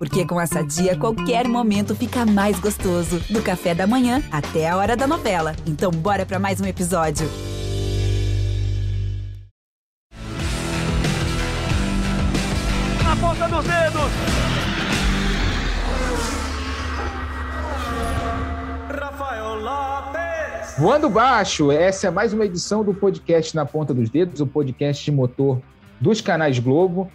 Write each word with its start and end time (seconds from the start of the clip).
Porque 0.00 0.24
com 0.24 0.40
essa 0.40 0.62
dia, 0.64 0.96
qualquer 0.96 1.46
momento 1.46 1.94
fica 1.94 2.24
mais 2.24 2.58
gostoso. 2.58 3.20
Do 3.28 3.42
café 3.42 3.74
da 3.74 3.86
manhã 3.86 4.22
até 4.32 4.66
a 4.66 4.74
hora 4.74 4.96
da 4.96 5.06
novela. 5.06 5.54
Então, 5.66 5.90
bora 5.90 6.24
para 6.24 6.38
mais 6.38 6.58
um 6.58 6.64
episódio. 6.64 7.28
Na 13.04 13.14
ponta 13.16 13.46
dos 13.46 13.66
dedos! 13.66 14.10
Rafael 18.88 19.54
Lopes! 19.56 20.76
Voando 20.78 21.10
baixo, 21.10 21.70
essa 21.70 22.06
é 22.06 22.10
mais 22.10 22.32
uma 22.32 22.46
edição 22.46 22.82
do 22.82 22.94
podcast 22.94 23.54
Na 23.54 23.66
Ponta 23.66 23.92
dos 23.92 24.08
Dedos, 24.08 24.40
o 24.40 24.46
podcast 24.46 25.04
de 25.04 25.12
motor 25.12 25.60
dos 26.00 26.22
canais 26.22 26.58
Globo 26.58 27.12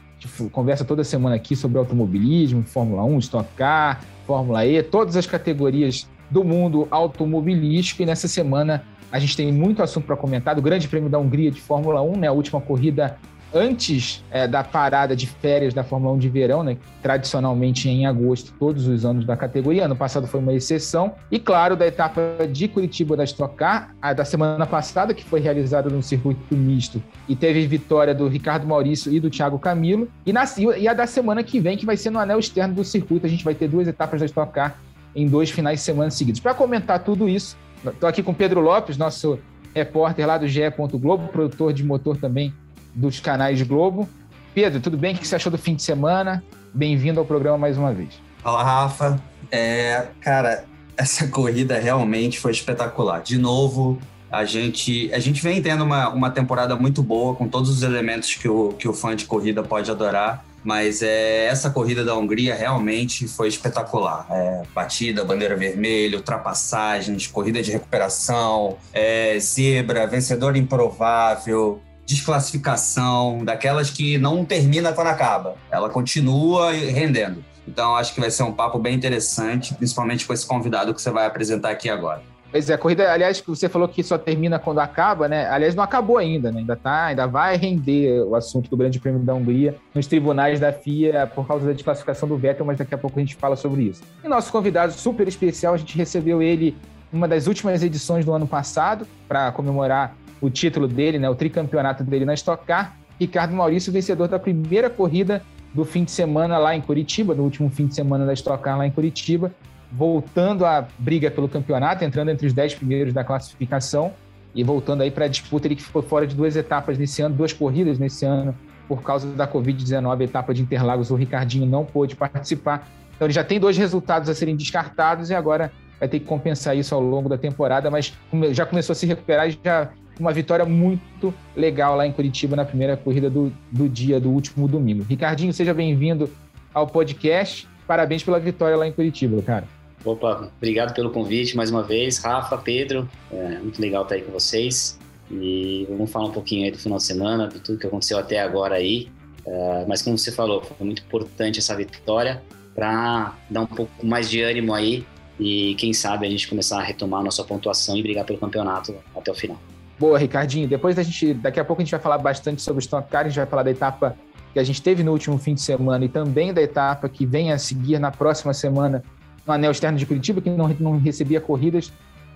conversa 0.51 0.83
toda 0.83 1.03
semana 1.03 1.35
aqui 1.35 1.55
sobre 1.55 1.77
automobilismo, 1.77 2.63
Fórmula 2.63 3.03
1, 3.03 3.19
Stock 3.19 3.49
Car, 3.55 4.01
Fórmula 4.25 4.65
E, 4.65 4.81
todas 4.83 5.15
as 5.15 5.25
categorias 5.25 6.07
do 6.29 6.43
mundo 6.43 6.87
automobilístico. 6.91 8.01
E 8.01 8.05
nessa 8.05 8.27
semana 8.27 8.83
a 9.11 9.19
gente 9.19 9.37
tem 9.37 9.51
muito 9.51 9.81
assunto 9.81 10.05
para 10.05 10.15
comentar 10.15 10.55
do 10.55 10.61
Grande 10.61 10.87
Prêmio 10.87 11.09
da 11.09 11.17
Hungria 11.17 11.51
de 11.51 11.61
Fórmula 11.61 12.01
1, 12.01 12.17
né, 12.17 12.27
a 12.27 12.31
última 12.31 12.59
corrida 12.59 13.17
antes 13.55 14.21
é, 14.29 14.45
da 14.45 14.63
parada 14.63 15.15
de 15.15 15.25
férias 15.25 15.73
da 15.73 15.81
Fórmula 15.81 16.13
1 16.15 16.17
de 16.17 16.29
verão, 16.29 16.61
né, 16.61 16.77
tradicionalmente 17.01 17.87
em 17.87 18.05
agosto, 18.05 18.53
todos 18.59 18.85
os 18.85 19.05
anos 19.05 19.25
da 19.25 19.37
categoria. 19.37 19.85
Ano 19.85 19.95
passado 19.95 20.27
foi 20.27 20.41
uma 20.41 20.53
exceção. 20.53 21.15
E, 21.31 21.39
claro, 21.39 21.77
da 21.77 21.87
etapa 21.87 22.21
de 22.51 22.67
Curitiba 22.67 23.15
da 23.15 23.23
Stock 23.23 23.55
Car, 23.55 23.95
a 24.01 24.11
da 24.11 24.25
semana 24.25 24.65
passada, 24.67 25.13
que 25.13 25.23
foi 25.23 25.39
realizada 25.39 25.89
no 25.89 26.03
circuito 26.03 26.55
misto 26.55 27.01
e 27.29 27.35
teve 27.35 27.65
vitória 27.65 28.13
do 28.13 28.27
Ricardo 28.27 28.67
Maurício 28.67 29.11
e 29.13 29.21
do 29.21 29.29
Thiago 29.29 29.57
Camilo. 29.57 30.09
E, 30.25 30.33
na, 30.33 30.43
e 30.77 30.87
a 30.87 30.93
da 30.93 31.07
semana 31.07 31.41
que 31.41 31.59
vem, 31.59 31.77
que 31.77 31.85
vai 31.85 31.95
ser 31.95 32.09
no 32.09 32.19
anel 32.19 32.39
externo 32.39 32.75
do 32.75 32.83
circuito. 32.83 33.25
A 33.25 33.29
gente 33.29 33.45
vai 33.45 33.55
ter 33.55 33.69
duas 33.69 33.87
etapas 33.87 34.19
da 34.19 34.25
Stock 34.25 34.51
Car 34.51 34.77
em 35.15 35.27
dois 35.27 35.49
finais 35.49 35.79
de 35.79 35.85
semana 35.85 36.11
seguidos. 36.11 36.41
Para 36.41 36.53
comentar 36.53 36.99
tudo 36.99 37.29
isso, 37.29 37.55
estou 37.85 38.09
aqui 38.09 38.21
com 38.21 38.33
Pedro 38.33 38.59
Lopes, 38.59 38.97
nosso 38.97 39.39
repórter 39.73 40.27
lá 40.27 40.37
do 40.37 40.45
GE. 40.45 40.61
Globo, 40.95 41.29
produtor 41.29 41.71
de 41.71 41.85
motor 41.85 42.17
também 42.17 42.53
dos 42.95 43.19
canais 43.19 43.61
Globo. 43.61 44.07
Pedro, 44.53 44.79
tudo 44.79 44.97
bem? 44.97 45.13
O 45.13 45.17
que 45.17 45.27
você 45.27 45.35
achou 45.35 45.51
do 45.51 45.57
fim 45.57 45.75
de 45.75 45.83
semana? 45.83 46.41
Bem-vindo 46.73 47.19
ao 47.19 47.25
programa 47.25 47.57
mais 47.57 47.77
uma 47.77 47.93
vez. 47.93 48.09
Fala, 48.41 48.63
Rafa. 48.63 49.21
É, 49.51 50.07
cara, 50.21 50.63
essa 50.95 51.27
corrida 51.29 51.77
realmente 51.77 52.39
foi 52.39 52.51
espetacular. 52.51 53.21
De 53.21 53.37
novo, 53.37 53.99
a 54.31 54.45
gente, 54.45 55.13
a 55.13 55.19
gente 55.19 55.41
vem 55.41 55.61
tendo 55.61 55.83
uma, 55.83 56.09
uma 56.09 56.31
temporada 56.31 56.75
muito 56.75 57.03
boa, 57.03 57.35
com 57.35 57.49
todos 57.49 57.69
os 57.69 57.83
elementos 57.83 58.33
que 58.35 58.47
o, 58.47 58.69
que 58.69 58.87
o 58.87 58.93
fã 58.93 59.13
de 59.15 59.25
corrida 59.25 59.61
pode 59.61 59.91
adorar. 59.91 60.45
Mas 60.63 61.03
é, 61.03 61.45
essa 61.45 61.69
corrida 61.69 62.03
da 62.03 62.15
Hungria 62.15 62.55
realmente 62.55 63.27
foi 63.27 63.49
espetacular. 63.49 64.25
É, 64.31 64.63
batida, 64.73 65.23
bandeira 65.23 65.55
vermelha, 65.55 66.17
ultrapassagens, 66.17 67.27
corrida 67.27 67.61
de 67.61 67.71
recuperação, 67.71 68.77
é, 68.91 69.37
zebra, 69.37 70.07
vencedor 70.07 70.55
improvável, 70.55 71.79
desclassificação, 72.05 73.43
daquelas 73.43 73.89
que 73.89 74.17
não 74.17 74.45
termina 74.45 74.93
quando 74.93 75.07
acaba. 75.07 75.55
Ela 75.71 75.89
continua 75.89 76.71
rendendo. 76.71 77.43
Então, 77.67 77.95
acho 77.95 78.13
que 78.13 78.19
vai 78.19 78.29
ser 78.29 78.43
um 78.43 78.51
papo 78.51 78.77
bem 78.77 78.93
interessante, 78.93 79.73
principalmente 79.73 80.25
com 80.25 80.33
esse 80.33 80.45
convidado 80.45 80.93
que 80.93 81.01
você 81.01 81.09
vai 81.09 81.25
apresentar 81.25 81.71
aqui 81.71 81.89
agora. 81.89 82.21
Pois 82.51 82.69
é, 82.69 82.73
a 82.73 82.77
corrida, 82.77 83.11
aliás, 83.11 83.41
que 83.41 83.47
você 83.47 83.67
falou 83.67 83.87
que 83.87 84.01
só 84.01 84.17
termina 84.17 84.57
quando 84.57 84.79
acaba, 84.79 85.27
né? 85.27 85.49
Aliás, 85.49 85.75
não 85.75 85.83
acabou 85.83 86.17
ainda, 86.17 86.51
né? 86.51 86.59
Ainda 86.59 86.75
tá, 86.75 87.07
ainda 87.07 87.27
vai 87.27 87.57
render 87.57 88.21
o 88.21 88.33
assunto 88.33 88.69
do 88.69 88.77
Grande 88.77 88.97
Prêmio 88.97 89.19
da 89.19 89.33
Hungria 89.33 89.75
nos 89.93 90.07
tribunais 90.07 90.57
da 90.59 90.71
FIA 90.71 91.27
por 91.27 91.45
causa 91.45 91.65
da 91.65 91.73
desclassificação 91.73 92.29
do 92.29 92.37
Vettel, 92.37 92.65
mas 92.65 92.77
daqui 92.77 92.95
a 92.95 92.97
pouco 92.97 93.19
a 93.19 93.21
gente 93.21 93.35
fala 93.35 93.57
sobre 93.57 93.81
isso. 93.81 94.03
E 94.23 94.27
nosso 94.29 94.51
convidado 94.53 94.93
super 94.93 95.27
especial, 95.27 95.73
a 95.73 95.77
gente 95.77 95.97
recebeu 95.97 96.41
ele 96.41 96.77
numa 97.11 97.27
das 97.27 97.47
últimas 97.47 97.83
edições 97.83 98.23
do 98.23 98.31
ano 98.31 98.47
passado 98.47 99.05
para 99.27 99.51
comemorar 99.51 100.15
o 100.41 100.49
título 100.49 100.87
dele, 100.87 101.19
né, 101.19 101.29
o 101.29 101.35
tricampeonato 101.35 102.03
dele 102.03 102.25
na 102.25 102.33
Stock 102.33 102.65
Car. 102.65 102.97
Ricardo 103.19 103.55
Maurício, 103.55 103.93
vencedor 103.93 104.27
da 104.27 104.37
primeira 104.37 104.89
corrida 104.89 105.41
do 105.73 105.85
fim 105.85 106.03
de 106.03 106.11
semana 106.11 106.57
lá 106.57 106.75
em 106.75 106.81
Curitiba, 106.81 107.33
do 107.33 107.43
último 107.43 107.69
fim 107.69 107.87
de 107.87 107.95
semana 107.95 108.25
da 108.25 108.33
Stock 108.33 108.61
Car 108.61 108.77
lá 108.77 108.85
em 108.85 108.91
Curitiba, 108.91 109.51
voltando 109.91 110.65
à 110.65 110.85
briga 110.99 111.31
pelo 111.31 111.47
campeonato, 111.47 112.03
entrando 112.03 112.29
entre 112.29 112.45
os 112.47 112.53
dez 112.53 112.73
primeiros 112.73 113.13
da 113.13 113.23
classificação 113.23 114.13
e 114.53 114.63
voltando 114.63 115.01
aí 115.01 115.11
para 115.11 115.25
a 115.25 115.27
disputa. 115.27 115.67
Ele 115.67 115.75
que 115.75 115.83
ficou 115.83 116.01
fora 116.01 116.27
de 116.27 116.35
duas 116.35 116.55
etapas 116.55 116.97
nesse 116.97 117.21
ano, 117.21 117.35
duas 117.35 117.53
corridas 117.53 117.99
nesse 117.99 118.25
ano, 118.25 118.55
por 118.87 119.01
causa 119.01 119.27
da 119.31 119.47
Covid-19, 119.47 120.21
etapa 120.21 120.53
de 120.53 120.61
Interlagos, 120.61 121.11
o 121.11 121.15
Ricardinho 121.15 121.65
não 121.65 121.85
pôde 121.85 122.15
participar. 122.15 122.87
Então 123.15 123.25
ele 123.25 123.33
já 123.33 123.43
tem 123.43 123.59
dois 123.59 123.77
resultados 123.77 124.29
a 124.29 124.35
serem 124.35 124.55
descartados 124.55 125.29
e 125.29 125.35
agora 125.35 125.71
vai 125.99 126.07
ter 126.07 126.19
que 126.19 126.25
compensar 126.25 126.75
isso 126.77 126.93
ao 126.93 127.01
longo 127.01 127.29
da 127.29 127.37
temporada, 127.37 127.89
mas 127.89 128.13
já 128.51 128.65
começou 128.65 128.93
a 128.93 128.95
se 128.95 129.05
recuperar 129.05 129.47
e 129.49 129.57
já 129.63 129.89
uma 130.19 130.31
vitória 130.31 130.65
muito 130.65 131.33
legal 131.55 131.95
lá 131.95 132.05
em 132.05 132.11
Curitiba 132.11 132.55
na 132.55 132.65
primeira 132.65 132.95
corrida 132.95 133.29
do, 133.29 133.51
do 133.71 133.89
dia, 133.89 134.19
do 134.19 134.29
último 134.29 134.67
domingo. 134.67 135.03
Ricardinho, 135.03 135.53
seja 135.53 135.73
bem-vindo 135.73 136.29
ao 136.73 136.87
podcast. 136.87 137.67
Parabéns 137.87 138.23
pela 138.23 138.39
vitória 138.39 138.75
lá 138.75 138.87
em 138.87 138.91
Curitiba, 138.91 139.41
cara. 139.41 139.67
Opa, 140.03 140.51
obrigado 140.57 140.93
pelo 140.93 141.09
convite 141.09 141.57
mais 141.57 141.71
uma 141.71 141.81
vez. 141.81 142.19
Rafa, 142.19 142.57
Pedro, 142.57 143.09
é 143.31 143.57
muito 143.59 143.81
legal 143.81 144.03
estar 144.03 144.15
aí 144.15 144.21
com 144.21 144.31
vocês. 144.31 144.99
E 145.31 145.87
vamos 145.89 146.11
falar 146.11 146.25
um 146.25 146.31
pouquinho 146.31 146.65
aí 146.65 146.71
do 146.71 146.77
final 146.77 146.97
de 146.97 147.03
semana, 147.03 147.47
de 147.47 147.59
tudo 147.59 147.79
que 147.79 147.87
aconteceu 147.87 148.17
até 148.17 148.39
agora 148.39 148.75
aí. 148.75 149.09
Uh, 149.45 149.85
mas 149.87 150.01
como 150.01 150.17
você 150.17 150.31
falou, 150.31 150.61
foi 150.61 150.85
muito 150.85 151.01
importante 151.01 151.59
essa 151.59 151.75
vitória 151.75 152.41
para 152.75 153.35
dar 153.49 153.61
um 153.61 153.67
pouco 153.67 154.05
mais 154.05 154.29
de 154.29 154.41
ânimo 154.41 154.73
aí 154.73 155.05
e 155.39 155.75
quem 155.75 155.93
sabe 155.93 156.25
a 156.25 156.29
gente 156.29 156.47
começar 156.47 156.79
a 156.79 156.83
retomar 156.83 157.21
a 157.21 157.23
nossa 157.23 157.43
pontuação 157.43 157.97
e 157.97 158.01
brigar 158.01 158.25
pelo 158.25 158.39
campeonato 158.39 158.95
até 159.15 159.31
o 159.31 159.35
final. 159.35 159.59
Boa, 159.97 160.17
Ricardinho. 160.17 160.67
Depois 160.67 160.97
a 160.99 161.03
gente, 161.03 161.33
daqui 161.33 161.59
a 161.59 161.65
pouco 161.65 161.81
a 161.81 161.85
gente 161.85 161.91
vai 161.91 161.99
falar 161.99 162.17
bastante 162.17 162.61
sobre 162.61 162.79
o 162.79 162.83
Stock 162.83 163.09
Car, 163.09 163.25
a 163.25 163.29
gente 163.29 163.37
vai 163.37 163.45
falar 163.45 163.63
da 163.63 163.71
etapa 163.71 164.15
que 164.53 164.59
a 164.59 164.63
gente 164.63 164.81
teve 164.81 165.03
no 165.03 165.11
último 165.11 165.37
fim 165.37 165.53
de 165.53 165.61
semana 165.61 166.05
e 166.05 166.09
também 166.09 166.53
da 166.53 166.61
etapa 166.61 167.09
que 167.09 167.25
vem 167.25 167.51
a 167.51 167.57
seguir 167.57 167.99
na 167.99 168.11
próxima 168.11 168.53
semana 168.53 169.03
no 169.45 169.53
Anel 169.53 169.71
Externo 169.71 169.97
de 169.97 170.05
Curitiba, 170.05 170.41
que 170.41 170.49
não, 170.49 170.69
não 170.79 170.97
recebia 170.97 171.39
corridas 171.41 171.91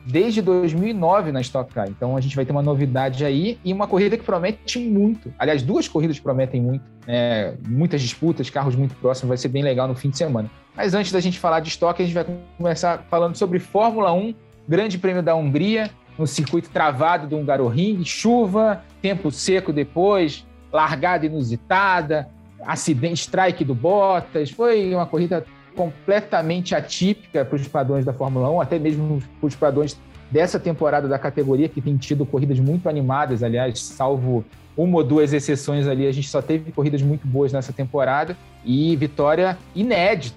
desde 0.06 0.42
2009 0.42 1.32
na 1.32 1.42
Stock 1.42 1.74
Car. 1.74 1.88
Então 1.90 2.16
a 2.16 2.22
gente 2.22 2.36
vai 2.36 2.46
ter 2.46 2.52
uma 2.52 2.62
novidade 2.62 3.26
aí 3.26 3.60
e 3.64 3.72
uma 3.72 3.88
corrida 3.88 4.18
que 4.18 4.24
promete 4.24 4.80
muito. 4.80 5.34
Aliás, 5.38 5.62
duas 5.62 5.88
corridas 5.88 6.20
prometem 6.20 6.62
muito, 6.62 6.84
né? 7.06 7.56
muitas 7.68 8.02
disputas, 8.02 8.50
carros 8.50 8.76
muito 8.76 8.96
próximos, 8.96 9.30
vai 9.30 9.38
ser 9.38 9.50
bem 9.50 9.64
legal 9.64 9.88
no 9.88 9.96
fim 9.96 10.10
de 10.10 10.18
semana. 10.18 10.50
Mas 10.76 10.94
antes 10.94 11.12
da 11.12 11.20
gente 11.20 11.40
falar 11.40 11.60
de 11.60 11.70
estoque, 11.70 12.02
a 12.02 12.06
gente 12.06 12.16
vai 12.16 12.26
começar 12.58 13.06
falando 13.10 13.36
sobre 13.36 13.60
Fórmula 13.60 14.14
1, 14.14 14.34
Grande 14.68 14.98
Prêmio 14.98 15.22
da 15.22 15.36
Hungria, 15.36 15.90
no 16.20 16.28
circuito 16.28 16.70
travado 16.70 17.28
do 17.28 17.38
Hungaroring, 17.38 18.04
chuva, 18.04 18.84
tempo 19.02 19.32
seco 19.32 19.72
depois, 19.72 20.46
largada 20.72 21.26
inusitada, 21.26 22.28
acidente, 22.62 23.22
strike 23.22 23.64
do 23.64 23.74
Bottas. 23.74 24.52
Foi 24.52 24.94
uma 24.94 25.06
corrida 25.06 25.46
completamente 25.76 26.76
atípica 26.76 27.46
para 27.46 27.56
os 27.56 27.68
padrões 27.70 28.04
da 28.04 28.12
Fórmula 28.12 28.52
1, 28.52 28.62
até 28.62 28.78
mesmo 28.78 29.24
para 29.40 29.48
os 29.48 29.56
padrões 29.56 29.98
dessa 30.30 30.60
temporada 30.60 31.08
da 31.08 31.18
categoria, 31.18 31.70
que 31.70 31.82
tem 31.82 31.96
tido 31.96 32.26
corridas 32.26 32.60
muito 32.60 32.90
animadas, 32.90 33.42
aliás, 33.42 33.80
salvo 33.80 34.44
uma 34.76 34.98
ou 34.98 35.04
duas 35.04 35.32
exceções 35.32 35.88
ali, 35.88 36.06
a 36.06 36.12
gente 36.12 36.28
só 36.28 36.42
teve 36.42 36.72
corridas 36.72 37.02
muito 37.02 37.26
boas 37.26 37.54
nessa 37.54 37.74
temporada 37.74 38.38
e 38.64 38.96
vitória 38.98 39.58
inédita 39.74 40.36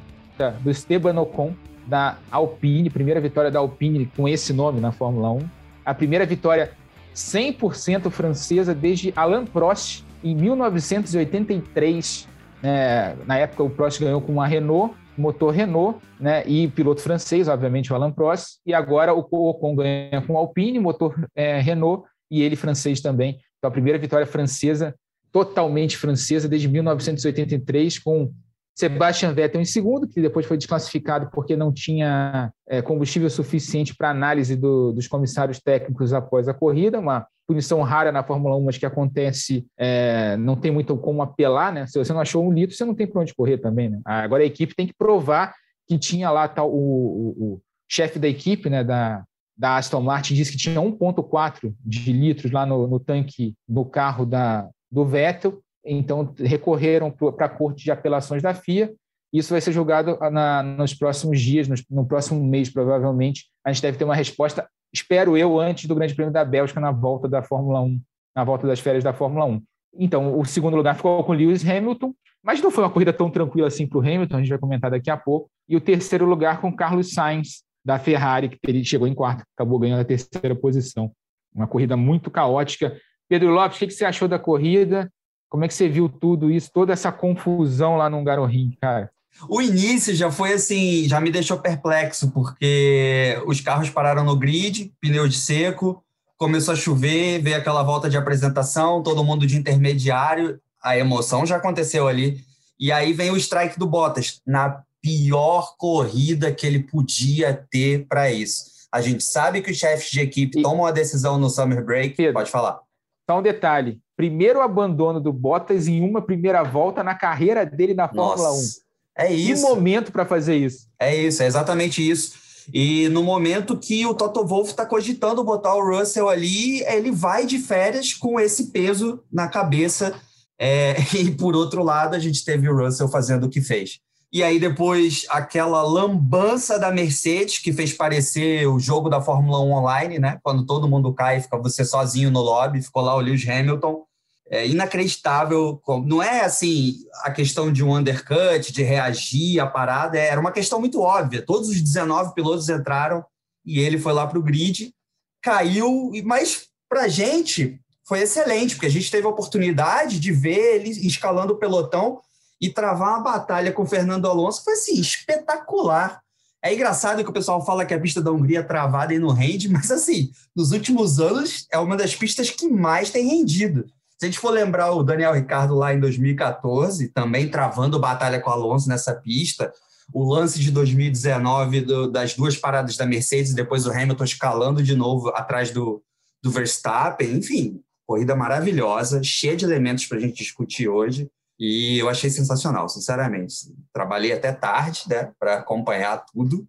do 0.60 0.70
Esteban 0.70 1.20
Ocon 1.20 1.53
da 1.87 2.16
Alpine, 2.31 2.88
primeira 2.88 3.20
vitória 3.20 3.50
da 3.50 3.59
Alpine 3.59 4.06
com 4.16 4.28
esse 4.28 4.53
nome 4.53 4.81
na 4.81 4.93
Fórmula 4.93 5.31
1 5.32 5.62
a 5.84 5.94
primeira 5.94 6.25
vitória 6.25 6.72
100% 7.15 8.10
francesa 8.10 8.75
desde 8.75 9.12
Alain 9.15 9.44
Prost 9.44 10.04
em 10.22 10.34
1983. 10.34 12.28
É, 12.62 13.15
na 13.26 13.38
época, 13.38 13.62
o 13.62 13.70
Prost 13.70 14.00
ganhou 14.00 14.20
com 14.20 14.41
a 14.41 14.47
Renault, 14.47 14.94
motor 15.16 15.53
Renault, 15.53 15.99
né, 16.19 16.43
e 16.46 16.69
piloto 16.69 17.00
francês, 17.00 17.49
obviamente, 17.49 17.93
o 17.93 17.96
Alain 17.96 18.12
Prost. 18.12 18.58
E 18.64 18.73
agora 18.73 19.12
o 19.12 19.20
Ocon 19.20 19.75
ganha 19.75 20.23
com 20.26 20.37
Alpine, 20.37 20.79
motor 20.79 21.14
é, 21.34 21.58
Renault, 21.61 22.05
e 22.31 22.43
ele 22.43 22.56
francês 22.56 23.00
também. 23.00 23.38
Então, 23.58 23.69
a 23.69 23.73
primeira 23.73 23.99
vitória 23.99 24.26
francesa, 24.26 24.94
totalmente 25.31 25.96
francesa, 25.96 26.49
desde 26.49 26.69
1983, 26.69 27.99
com 27.99 28.32
Sebastian 28.75 29.33
Vettel 29.35 29.61
em 29.61 29.67
segundo, 29.67 30.09
que 30.09 30.21
depois 30.21 30.47
foi 30.47 30.57
desclassificado 30.57 31.31
porque 31.31 31.55
não 31.55 31.73
tinha 31.73 32.51
é, 32.69 32.81
combustível 32.81 33.29
suficiente 33.29 33.95
para 33.95 34.11
análise 34.11 34.57
do, 34.57 34.93
dos 34.93 35.07
comissários 35.07 35.61
técnicos 35.61 36.13
após 36.13 36.49
a 36.49 36.55
corrida, 36.55 36.99
uma 36.99 37.27
punição 37.47 37.83
rara 37.83 38.11
na 38.11 38.25
Fórmula 38.25 38.57
1, 38.57 38.65
mas 38.65 38.79
que 38.79 38.87
acontece, 38.87 39.67
é, 39.77 40.37
não 40.39 40.57
tem 40.57 40.71
muito 40.71 40.97
como 40.97 41.23
apelar, 41.23 41.73
né? 41.73 41.87
Se 41.87 41.99
você 41.99 42.13
não 42.13 42.21
achou 42.21 42.47
um 42.47 42.53
litro, 42.53 42.75
você 42.75 42.85
não 42.85 42.95
tem 42.95 43.07
para 43.07 43.21
onde 43.21 43.35
correr 43.35 43.59
também, 43.59 43.91
né? 43.91 44.01
Agora 44.05 44.43
a 44.43 44.47
equipe 44.47 44.75
tem 44.75 44.87
que 44.87 44.95
provar 44.95 45.55
que 45.87 45.99
tinha 45.99 46.31
lá 46.31 46.49
tal, 46.49 46.71
o, 46.71 46.75
o, 46.77 47.55
o 47.55 47.63
chefe 47.91 48.19
da 48.19 48.29
equipe, 48.29 48.71
né, 48.71 48.83
da, 48.83 49.23
da 49.57 49.77
Aston 49.77 50.01
Martin, 50.01 50.35
disse 50.35 50.53
que 50.53 50.57
tinha 50.57 50.81
1,4 50.81 51.75
de 51.85 52.13
litros 52.13 52.51
lá 52.51 52.65
no, 52.65 52.87
no 52.87 52.99
tanque 52.99 53.55
do 53.69 53.85
carro 53.85 54.25
da, 54.25 54.67
do 54.91 55.05
Vettel, 55.05 55.61
então 55.84 56.32
recorreram 56.38 57.11
para 57.11 57.46
a 57.46 57.49
Corte 57.49 57.84
de 57.84 57.90
Apelações 57.90 58.43
da 58.43 58.55
FIA 58.55 58.93
Isso 59.32 59.52
vai 59.52 59.61
ser 59.61 59.73
julgado 59.73 60.19
na, 60.31 60.62
nos 60.62 60.94
próximos 60.94 61.40
dias, 61.40 61.69
no, 61.69 61.75
no 61.90 62.06
próximo 62.06 62.43
mês, 62.44 62.70
provavelmente. 62.70 63.46
A 63.64 63.73
gente 63.73 63.82
deve 63.82 63.99
ter 63.99 64.05
uma 64.05 64.14
resposta, 64.14 64.69
espero 64.93 65.37
eu, 65.37 65.58
antes 65.58 65.87
do 65.87 65.94
Grande 65.94 66.14
Prêmio 66.14 66.32
da 66.32 66.44
Bélgica 66.44 66.81
na 66.81 66.93
volta 66.93 67.29
da 67.29 67.43
Fórmula 67.43 67.81
1, 67.81 68.00
na 68.37 68.44
volta 68.44 68.67
das 68.67 68.81
férias 68.81 69.02
da 69.02 69.12
Fórmula 69.12 69.44
1. 69.46 69.62
Então, 69.99 70.38
o 70.38 70.44
segundo 70.44 70.76
lugar 70.76 70.94
ficou 70.94 71.23
com 71.25 71.32
Lewis 71.32 71.69
Hamilton, 71.69 72.14
mas 72.43 72.61
não 72.61 72.70
foi 72.70 72.85
uma 72.85 72.90
corrida 72.90 73.12
tão 73.12 73.31
tranquila 73.31 73.69
assim 73.69 73.87
para 73.87 73.99
o 73.99 74.00
Hamilton, 74.00 74.37
a 74.37 74.38
gente 74.40 74.49
vai 74.49 74.58
comentar 74.58 74.90
daqui 74.90 75.11
a 75.11 75.17
pouco. 75.17 75.50
E 75.69 75.76
o 75.76 75.81
terceiro 75.81 76.25
lugar 76.25 76.61
com 76.61 76.75
Carlos 76.75 77.12
Sainz, 77.12 77.62
da 77.85 77.99
Ferrari, 77.99 78.49
que 78.49 78.58
ele 78.67 78.85
chegou 78.85 79.08
em 79.08 79.14
quarto, 79.14 79.44
acabou 79.56 79.78
ganhando 79.78 80.00
a 80.00 80.05
terceira 80.05 80.55
posição. 80.55 81.12
Uma 81.55 81.67
corrida 81.67 81.96
muito 81.96 82.31
caótica. 82.31 82.96
Pedro 83.28 83.50
Lopes, 83.50 83.76
o 83.76 83.81
que 83.81 83.90
você 83.90 84.05
achou 84.05 84.28
da 84.28 84.38
corrida? 84.38 85.11
Como 85.52 85.66
é 85.66 85.69
que 85.69 85.75
você 85.75 85.87
viu 85.87 86.08
tudo 86.08 86.50
isso, 86.50 86.70
toda 86.72 86.94
essa 86.94 87.12
confusão 87.12 87.99
lá 87.99 88.08
no 88.08 88.16
Hungaroring, 88.16 88.75
cara? 88.81 89.10
O 89.50 89.60
início 89.60 90.14
já 90.14 90.31
foi 90.31 90.54
assim, 90.54 91.06
já 91.06 91.20
me 91.20 91.31
deixou 91.31 91.58
perplexo, 91.58 92.31
porque 92.31 93.38
os 93.46 93.60
carros 93.60 93.90
pararam 93.90 94.25
no 94.25 94.34
grid, 94.34 94.90
pneu 94.99 95.28
de 95.28 95.37
seco, 95.37 96.02
começou 96.38 96.72
a 96.72 96.76
chover, 96.76 97.43
veio 97.43 97.58
aquela 97.58 97.82
volta 97.82 98.08
de 98.08 98.16
apresentação, 98.16 99.02
todo 99.02 99.22
mundo 99.22 99.46
de 99.46 99.58
intermediário, 99.58 100.58
a 100.82 100.96
emoção 100.96 101.44
já 101.44 101.56
aconteceu 101.56 102.08
ali. 102.08 102.40
E 102.81 102.90
aí 102.90 103.12
vem 103.12 103.31
o 103.31 103.37
strike 103.37 103.78
do 103.78 103.87
Bottas, 103.87 104.40
na 104.46 104.82
pior 105.02 105.75
corrida 105.76 106.50
que 106.50 106.66
ele 106.66 106.78
podia 106.78 107.52
ter 107.70 108.06
para 108.08 108.32
isso. 108.32 108.72
A 108.90 109.02
gente 109.02 109.22
sabe 109.22 109.60
que 109.60 109.70
os 109.70 109.76
chefes 109.76 110.10
de 110.10 110.20
equipe 110.20 110.60
e... 110.60 110.62
tomam 110.62 110.87
a 110.87 110.90
decisão 110.90 111.37
no 111.37 111.50
summer 111.50 111.84
break. 111.84 112.14
Pedro, 112.14 112.32
Pode 112.32 112.50
falar. 112.50 112.81
Só 113.29 113.39
um 113.39 113.43
detalhe: 113.43 114.01
primeiro 114.17 114.61
abandono 114.61 115.21
do 115.21 115.33
Bottas 115.33 115.89
em 115.89 116.03
uma 116.03 116.23
primeira 116.23 116.63
volta 116.63 117.03
na 117.03 117.15
carreira 117.15 117.65
dele 117.65 117.95
na 117.95 118.09
Fórmula 118.09 118.49
Nossa, 118.49 118.81
1. 119.19 119.25
É 119.25 119.33
isso. 119.33 119.67
Que 119.67 119.75
momento 119.75 120.13
para 120.13 120.25
fazer 120.25 120.57
isso. 120.57 120.87
É 120.99 121.15
isso, 121.15 121.43
é 121.43 121.47
exatamente 121.47 122.09
isso. 122.09 122.41
E 122.73 123.09
no 123.09 123.23
momento 123.23 123.77
que 123.77 124.07
o 124.07 124.15
Toto 124.15 124.47
Wolff 124.47 124.71
está 124.71 124.87
cogitando 124.87 125.43
botar 125.43 125.75
o 125.75 125.85
Russell 125.85 126.29
ali, 126.29 126.83
ele 126.85 127.11
vai 127.11 127.47
de 127.47 127.59
férias 127.59 128.15
com 128.15 128.39
esse 128.39 128.71
peso 128.71 129.23
na 129.33 129.49
cabeça. 129.49 130.15
É, 130.59 130.97
e 131.17 131.31
por 131.33 131.57
outro 131.57 131.83
lado, 131.83 132.15
a 132.15 132.19
gente 132.19 132.45
teve 132.45 132.69
o 132.69 132.77
Russell 132.77 133.09
fazendo 133.09 133.47
o 133.47 133.51
que 133.51 133.61
fez. 133.61 133.99
E 134.32 134.43
aí 134.43 134.58
depois 134.58 135.26
aquela 135.29 135.82
lambança 135.82 136.79
da 136.79 136.90
Mercedes 136.90 137.58
que 137.58 137.70
fez 137.70 137.93
parecer 137.93 138.67
o 138.67 138.81
jogo 138.81 139.11
da 139.11 139.20
Fórmula 139.20 139.61
1 139.61 139.73
online, 139.73 140.19
né? 140.19 140.38
Quando 140.43 140.64
todo 140.64 140.88
mundo 140.88 141.12
cai, 141.12 141.43
fica 141.43 141.58
você 141.58 141.84
sozinho 141.84 142.31
no 142.31 142.40
lobby, 142.40 142.81
ficou 142.81 143.02
lá 143.02 143.14
o 143.14 143.20
Lewis 143.20 143.46
Hamilton. 143.46 144.06
É 144.49 144.67
inacreditável. 144.67 145.82
Não 146.06 146.23
é 146.23 146.40
assim 146.40 146.96
a 147.23 147.31
questão 147.31 147.70
de 147.70 147.84
um 147.84 147.94
undercut, 147.94 148.73
de 148.73 148.82
reagir 148.82 149.61
à 149.61 149.67
parada, 149.67 150.19
era 150.19 150.40
uma 150.40 150.52
questão 150.52 150.81
muito 150.81 151.00
óbvia. 151.00 151.44
Todos 151.44 151.69
os 151.69 151.82
19 151.82 152.35
pilotos 152.35 152.70
entraram 152.70 153.23
e 153.67 153.81
ele 153.81 153.99
foi 153.99 154.14
lá 154.14 154.26
para 154.26 154.38
o 154.38 154.43
grid, 154.43 154.94
caiu, 155.43 156.11
mas 156.25 156.69
para 156.88 157.02
a 157.02 157.08
gente 157.08 157.78
foi 158.05 158.23
excelente, 158.23 158.75
porque 158.75 158.87
a 158.87 158.90
gente 158.90 159.11
teve 159.11 159.26
a 159.26 159.31
oportunidade 159.31 160.19
de 160.19 160.32
ver 160.32 160.76
ele 160.76 160.90
escalando 161.06 161.52
o 161.52 161.58
pelotão 161.58 162.20
e 162.62 162.70
travar 162.70 163.17
uma 163.17 163.25
batalha 163.25 163.73
com 163.73 163.82
o 163.82 163.87
Fernando 163.87 164.29
Alonso 164.29 164.62
foi 164.62 164.75
assim, 164.75 165.00
espetacular. 165.00 166.23
É 166.62 166.73
engraçado 166.73 167.25
que 167.25 167.31
o 167.31 167.32
pessoal 167.32 167.67
fala 167.67 167.85
que 167.85 167.93
a 167.93 168.00
pista 168.00 168.23
da 168.23 168.31
Hungria 168.31 168.61
é 168.61 168.62
travada 168.62 169.12
e 169.12 169.19
não 169.19 169.31
rende, 169.31 169.69
mas 169.69 169.91
assim, 169.91 170.31
nos 170.55 170.70
últimos 170.70 171.19
anos 171.19 171.67
é 171.73 171.79
uma 171.79 171.97
das 171.97 172.14
pistas 172.14 172.50
que 172.50 172.69
mais 172.69 173.11
tem 173.11 173.26
rendido. 173.26 173.85
Se 174.17 174.26
a 174.26 174.31
gente 174.31 174.38
for 174.38 174.50
lembrar 174.50 174.93
o 174.93 175.03
Daniel 175.03 175.35
Ricardo 175.35 175.75
lá 175.75 175.93
em 175.93 175.99
2014, 175.99 177.09
também 177.09 177.50
travando 177.50 177.99
batalha 177.99 178.41
com 178.41 178.49
o 178.49 178.53
Alonso 178.53 178.88
nessa 178.88 179.12
pista, 179.12 179.73
o 180.14 180.23
lance 180.23 180.61
de 180.61 180.70
2019 180.70 181.81
do, 181.81 182.09
das 182.09 182.35
duas 182.35 182.56
paradas 182.56 182.97
da 182.97 183.05
Mercedes, 183.05 183.55
depois 183.55 183.85
o 183.85 183.91
Hamilton 183.91 184.23
escalando 184.23 184.82
de 184.85 184.94
novo 184.94 185.31
atrás 185.31 185.73
do, 185.73 186.00
do 186.41 186.53
Verstappen, 186.53 187.38
enfim, 187.38 187.81
corrida 188.06 188.37
maravilhosa, 188.37 189.20
cheia 189.25 189.56
de 189.56 189.64
elementos 189.64 190.06
para 190.06 190.19
a 190.19 190.20
gente 190.20 190.37
discutir 190.37 190.88
hoje. 190.88 191.29
E 191.64 191.97
eu 192.00 192.09
achei 192.09 192.29
sensacional, 192.29 192.88
sinceramente. 192.88 193.55
Trabalhei 193.93 194.32
até 194.32 194.50
tarde, 194.50 195.05
né, 195.09 195.31
para 195.38 195.59
acompanhar 195.59 196.25
tudo, 196.25 196.67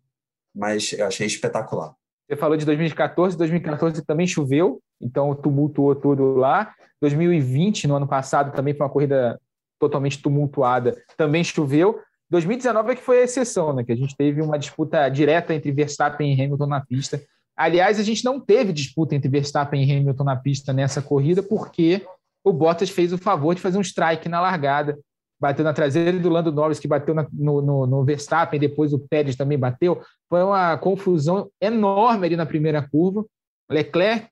mas 0.56 0.94
eu 0.94 1.08
achei 1.08 1.26
espetacular. 1.26 1.96
Você 2.30 2.38
falou 2.38 2.56
de 2.56 2.64
2014, 2.64 3.36
2014 3.36 4.06
também 4.06 4.28
choveu, 4.28 4.80
então 5.02 5.34
tumultuou 5.34 5.96
tudo 5.96 6.36
lá. 6.36 6.76
2020, 7.02 7.88
no 7.88 7.96
ano 7.96 8.08
passado, 8.08 8.56
também 8.56 8.76
foi 8.76 8.86
uma 8.86 8.94
corrida 8.94 9.42
totalmente 9.80 10.22
tumultuada, 10.22 10.96
também 11.18 11.44
choveu. 11.44 12.00
2019 12.30 12.92
é 12.92 12.96
que 12.96 13.02
foi 13.02 13.22
a 13.22 13.24
exceção, 13.24 13.74
né? 13.74 13.84
Que 13.84 13.94
a 13.94 13.98
gente 13.98 14.16
teve 14.16 14.44
uma 14.44 14.60
disputa 14.60 15.10
direta 15.10 15.56
entre 15.56 15.72
Verstappen 15.72 16.32
e 16.32 16.40
Hamilton 16.40 16.68
na 16.68 16.86
pista. 16.86 17.20
Aliás, 17.58 18.00
a 18.00 18.04
gente 18.04 18.24
não 18.24 18.40
teve 18.40 18.72
disputa 18.72 19.16
entre 19.16 19.28
Verstappen 19.28 19.84
e 19.84 19.92
Hamilton 19.92 20.24
na 20.24 20.36
pista 20.36 20.72
nessa 20.72 21.02
corrida, 21.02 21.42
porque 21.42 22.06
o 22.44 22.52
Bottas 22.52 22.90
fez 22.90 23.14
o 23.14 23.18
favor 23.18 23.56
de 23.56 23.62
fazer 23.62 23.78
um 23.78 23.82
strike 23.82 24.28
na 24.28 24.42
largada, 24.42 24.98
bateu 25.40 25.64
na 25.64 25.74
traseira 25.74 26.18
do 26.20 26.30
Lando 26.30 26.52
Norris, 26.52 26.80
que 26.80 26.88
bateu 26.88 27.14
no, 27.14 27.62
no, 27.62 27.88
no, 27.88 28.04
Verstappen, 28.04 28.60
depois 28.60 28.94
o 28.94 29.00
Pérez 29.00 29.36
também 29.36 29.58
bateu. 29.58 30.02
Foi 30.30 30.44
uma 30.44 30.78
confusão 30.78 31.50
enorme 31.62 32.26
ali 32.28 32.36
na 32.36 32.46
primeira 32.46 32.82
curva. 32.82 33.26
Leclerc, 33.70 34.30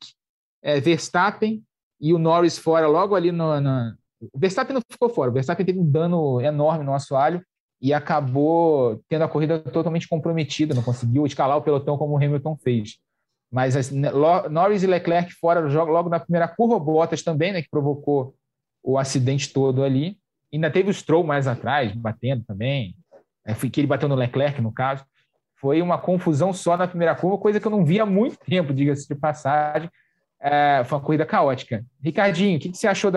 é, 0.62 0.80
Verstappen 0.80 1.64
e 2.00 2.14
o 2.14 2.18
Norris 2.18 2.58
fora 2.58 2.88
logo 2.88 3.16
ali 3.16 3.32
no. 3.32 3.46
O 4.34 4.40
Verstappen 4.40 4.74
não 4.74 4.82
ficou 4.90 5.10
fora, 5.10 5.32
o 5.32 5.34
Verstappen 5.34 5.66
teve 5.66 5.80
um 5.80 5.90
dano 5.90 6.40
enorme 6.42 6.84
no 6.84 6.94
assoalho 6.94 7.44
e 7.82 7.92
acabou 7.92 9.02
tendo 9.10 9.24
a 9.24 9.28
corrida 9.28 9.60
totalmente 9.60 10.08
comprometida, 10.08 10.76
não 10.76 10.84
conseguiu 10.84 11.26
escalar 11.26 11.58
o 11.58 11.62
pelotão 11.62 11.98
como 11.98 12.14
o 12.14 12.18
Hamilton 12.18 12.56
fez. 12.58 13.00
Mas 13.52 13.76
assim, 13.76 14.00
né, 14.00 14.10
Norris 14.50 14.82
e 14.82 14.88
Leclerc 14.88 15.34
fora 15.34 15.62
do 15.62 15.70
jogo 15.70 15.92
logo 15.92 16.10
na 16.10 16.20
primeira 16.20 16.48
curva, 16.48 16.80
Bottas 16.80 17.22
também, 17.22 17.52
né, 17.52 17.62
que 17.62 17.70
provocou 17.70 18.34
o 18.82 18.98
acidente 18.98 19.52
todo 19.52 19.84
ali. 19.84 20.18
Ainda 20.54 20.72
teve 20.72 20.90
o 20.90 20.94
Stroll 20.94 21.24
mais 21.24 21.48
atrás, 21.48 21.92
batendo 21.94 22.44
também, 22.46 22.96
é, 23.46 23.54
que 23.54 23.80
ele 23.80 23.88
bateu 23.88 24.08
no 24.08 24.16
Leclerc, 24.16 24.62
no 24.62 24.72
caso. 24.72 25.06
Foi 25.60 25.82
uma 25.82 25.98
confusão 25.98 26.54
só 26.54 26.78
na 26.78 26.88
primeira 26.88 27.14
curva, 27.14 27.38
coisa 27.38 27.60
que 27.60 27.68
eu 27.68 27.72
não 27.72 27.86
via 27.86 28.04
há 28.04 28.06
muito 28.06 28.38
tempo, 28.46 28.74
diga-se 28.74 29.08
de 29.08 29.16
passagem. 29.16 29.90
É, 30.42 30.84
foi 30.86 30.98
uma 30.98 31.04
corrida 31.04 31.26
caótica. 31.26 31.86
Ricardinho, 32.02 32.58
o 32.58 32.60
que, 32.60 32.70
que 32.70 32.78
você 32.78 32.88
achou 32.88 33.12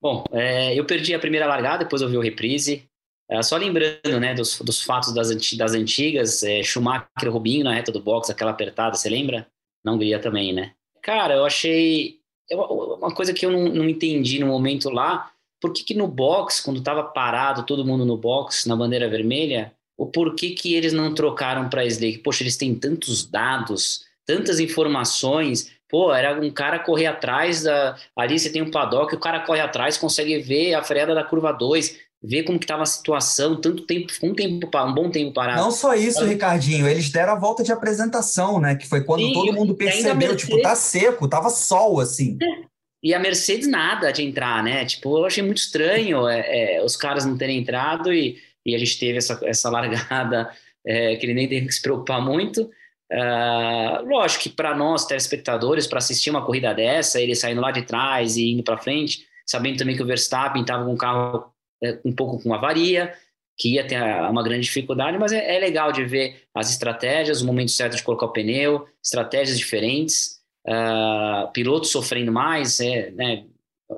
Bom, 0.00 0.24
é, 0.32 0.78
eu 0.78 0.84
perdi 0.84 1.14
a 1.14 1.18
primeira 1.18 1.46
largada, 1.46 1.84
depois 1.84 2.02
eu 2.02 2.08
vi 2.08 2.16
o 2.16 2.20
reprise. 2.20 2.88
É, 3.30 3.42
só 3.42 3.56
lembrando 3.56 4.20
né, 4.20 4.34
dos, 4.34 4.60
dos 4.60 4.82
fatos 4.82 5.14
das, 5.14 5.30
das 5.56 5.72
antigas, 5.74 6.42
é, 6.42 6.62
Schumacher 6.62 7.30
Rubinho 7.30 7.64
na 7.64 7.72
reta 7.72 7.90
do 7.90 8.02
box, 8.02 8.30
aquela 8.30 8.50
apertada, 8.50 8.96
você 8.96 9.08
lembra? 9.08 9.46
Não 9.84 9.94
Hungria 9.94 10.18
também, 10.18 10.52
né? 10.52 10.72
Cara, 11.02 11.34
eu 11.34 11.44
achei 11.44 12.20
uma 12.50 13.14
coisa 13.14 13.32
que 13.32 13.46
eu 13.46 13.50
não, 13.50 13.68
não 13.68 13.88
entendi 13.88 14.38
no 14.38 14.46
momento 14.46 14.90
lá, 14.90 15.30
por 15.60 15.72
que, 15.72 15.84
que 15.84 15.94
no 15.94 16.08
box, 16.08 16.60
quando 16.60 16.78
estava 16.78 17.04
parado, 17.04 17.64
todo 17.64 17.84
mundo 17.84 18.04
no 18.04 18.16
box, 18.16 18.68
na 18.68 18.76
bandeira 18.76 19.08
vermelha, 19.08 19.72
o 19.96 20.06
porquê 20.06 20.50
que 20.50 20.74
eles 20.74 20.92
não 20.92 21.14
trocaram 21.14 21.68
para 21.68 21.84
Slake. 21.84 22.18
Poxa, 22.18 22.42
eles 22.42 22.56
têm 22.56 22.74
tantos 22.74 23.24
dados, 23.24 24.04
tantas 24.26 24.60
informações. 24.60 25.70
Pô, 25.88 26.12
era 26.12 26.40
um 26.40 26.50
cara 26.50 26.78
correr 26.78 27.06
atrás 27.06 27.62
da. 27.62 27.96
Ali 28.16 28.38
você 28.38 28.50
tem 28.50 28.62
um 28.62 28.70
paddock, 28.70 29.14
o 29.14 29.20
cara 29.20 29.40
corre 29.40 29.60
atrás, 29.60 29.98
consegue 29.98 30.38
ver 30.38 30.74
a 30.74 30.82
freada 30.82 31.14
da 31.14 31.22
curva 31.22 31.52
2, 31.52 31.96
ver 32.22 32.44
como 32.44 32.58
que 32.58 32.64
estava 32.64 32.82
a 32.82 32.86
situação, 32.86 33.60
tanto 33.60 33.84
tempo, 33.84 34.12
um 34.22 34.34
tempo, 34.34 34.70
um 34.74 34.94
bom 34.94 35.10
tempo 35.10 35.34
parado. 35.34 35.60
Não 35.60 35.70
só 35.70 35.94
isso, 35.94 36.24
Ricardinho, 36.24 36.88
eles 36.88 37.10
deram 37.10 37.34
a 37.34 37.38
volta 37.38 37.62
de 37.62 37.72
apresentação, 37.72 38.60
né? 38.60 38.76
Que 38.76 38.88
foi 38.88 39.02
quando 39.02 39.24
Sim, 39.24 39.32
todo 39.32 39.52
mundo 39.52 39.74
percebeu, 39.74 40.16
Mercedes... 40.16 40.44
tipo, 40.44 40.62
tá 40.62 40.74
seco, 40.74 41.28
tava 41.28 41.50
sol, 41.50 42.00
assim. 42.00 42.38
É. 42.40 42.72
E 43.02 43.12
a 43.12 43.18
Mercedes 43.18 43.66
nada 43.66 44.12
de 44.12 44.22
entrar, 44.22 44.62
né? 44.62 44.84
Tipo, 44.84 45.18
eu 45.18 45.26
achei 45.26 45.42
muito 45.42 45.58
estranho 45.58 46.28
é, 46.28 46.76
é, 46.76 46.84
os 46.84 46.96
caras 46.96 47.26
não 47.26 47.36
terem 47.36 47.58
entrado 47.58 48.12
e 48.14 48.38
e 48.64 48.74
a 48.74 48.78
gente 48.78 48.98
teve 48.98 49.18
essa, 49.18 49.38
essa 49.44 49.70
largada 49.70 50.50
é, 50.86 51.16
que 51.16 51.26
ele 51.26 51.34
nem 51.34 51.48
teve 51.48 51.66
que 51.66 51.74
se 51.74 51.82
preocupar 51.82 52.20
muito. 52.20 52.70
Uh, 53.12 54.06
lógico 54.06 54.44
que 54.44 54.48
para 54.48 54.74
nós, 54.74 55.04
telespectadores, 55.04 55.86
para 55.86 55.98
assistir 55.98 56.30
uma 56.30 56.46
corrida 56.46 56.72
dessa, 56.72 57.20
ele 57.20 57.34
saindo 57.34 57.60
lá 57.60 57.70
de 57.70 57.82
trás 57.82 58.38
e 58.38 58.52
indo 58.52 58.62
para 58.62 58.78
frente, 58.78 59.26
sabendo 59.44 59.76
também 59.76 59.94
que 59.94 60.02
o 60.02 60.06
Verstappen 60.06 60.62
estava 60.62 60.84
com 60.84 60.92
um 60.92 60.96
carro 60.96 61.52
é, 61.82 61.98
um 62.04 62.12
pouco 62.12 62.42
com 62.42 62.54
avaria, 62.54 63.12
que 63.58 63.74
ia 63.74 63.86
ter 63.86 64.00
uma 64.30 64.42
grande 64.42 64.62
dificuldade, 64.62 65.18
mas 65.18 65.32
é, 65.32 65.56
é, 65.56 65.58
legal 65.58 65.92
de 65.92 66.04
ver 66.04 66.44
as 66.54 66.70
estratégias, 66.70 67.42
o 67.42 67.46
momento 67.46 67.70
certo 67.70 67.96
de 67.96 68.02
colocar 68.02 68.26
o 68.26 68.32
pneu, 68.32 68.86
estratégias 69.02 69.58
diferentes, 69.58 70.40
uh, 70.66 71.50
pilotos 71.52 71.90
sofrendo 71.90 72.32
mais, 72.32 72.80
é, 72.80 73.10
né, 73.10 73.44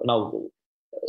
lá, 0.04 0.18
o, 0.18 0.50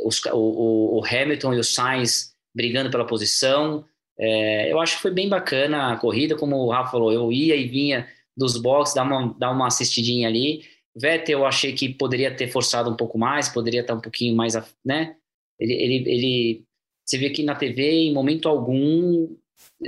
o, 0.04 1.00
o, 1.00 1.06
Hamilton 1.06 1.54
e 1.54 1.60
o 1.60 1.64
Sainz 1.64 2.35
brigando 2.56 2.90
pela 2.90 3.06
posição, 3.06 3.86
É, 4.18 4.72
eu 4.72 4.80
acho 4.80 4.96
que 4.96 5.02
foi 5.02 5.12
bem 5.12 5.28
bacana 5.28 5.92
a 5.92 5.98
corrida, 5.98 6.38
como 6.38 6.56
o 6.56 6.70
Rafa 6.70 6.92
falou, 6.92 7.12
eu 7.12 7.34
ia 7.34 7.54
e 7.54 7.68
vinha 7.68 8.08
dos 8.36 8.58
boxes, 8.58 8.96
dar 8.96 9.04
uma, 9.04 9.36
dar 9.38 9.52
uma 9.52 9.68
assistidinha 9.68 10.30
ali. 10.30 10.64
Vettel 10.96 11.40
eu 11.40 11.46
achei 11.46 11.74
que 11.74 11.90
poderia 11.90 12.34
ter 12.34 12.48
forçado 12.48 12.90
um 12.90 12.96
pouco 12.96 13.18
mais, 13.18 13.50
poderia 13.50 13.82
estar 13.82 13.94
um 13.94 14.00
pouquinho 14.00 14.34
mais, 14.34 14.54
né? 14.86 15.18
Ele, 15.60 15.74
ele, 15.74 16.10
ele 16.10 16.66
você 17.06 17.18
vê 17.18 17.30
que 17.30 17.44
na 17.44 17.56
TV, 17.56 17.92
em 17.92 18.14
momento 18.14 18.50
algum, 18.50 19.28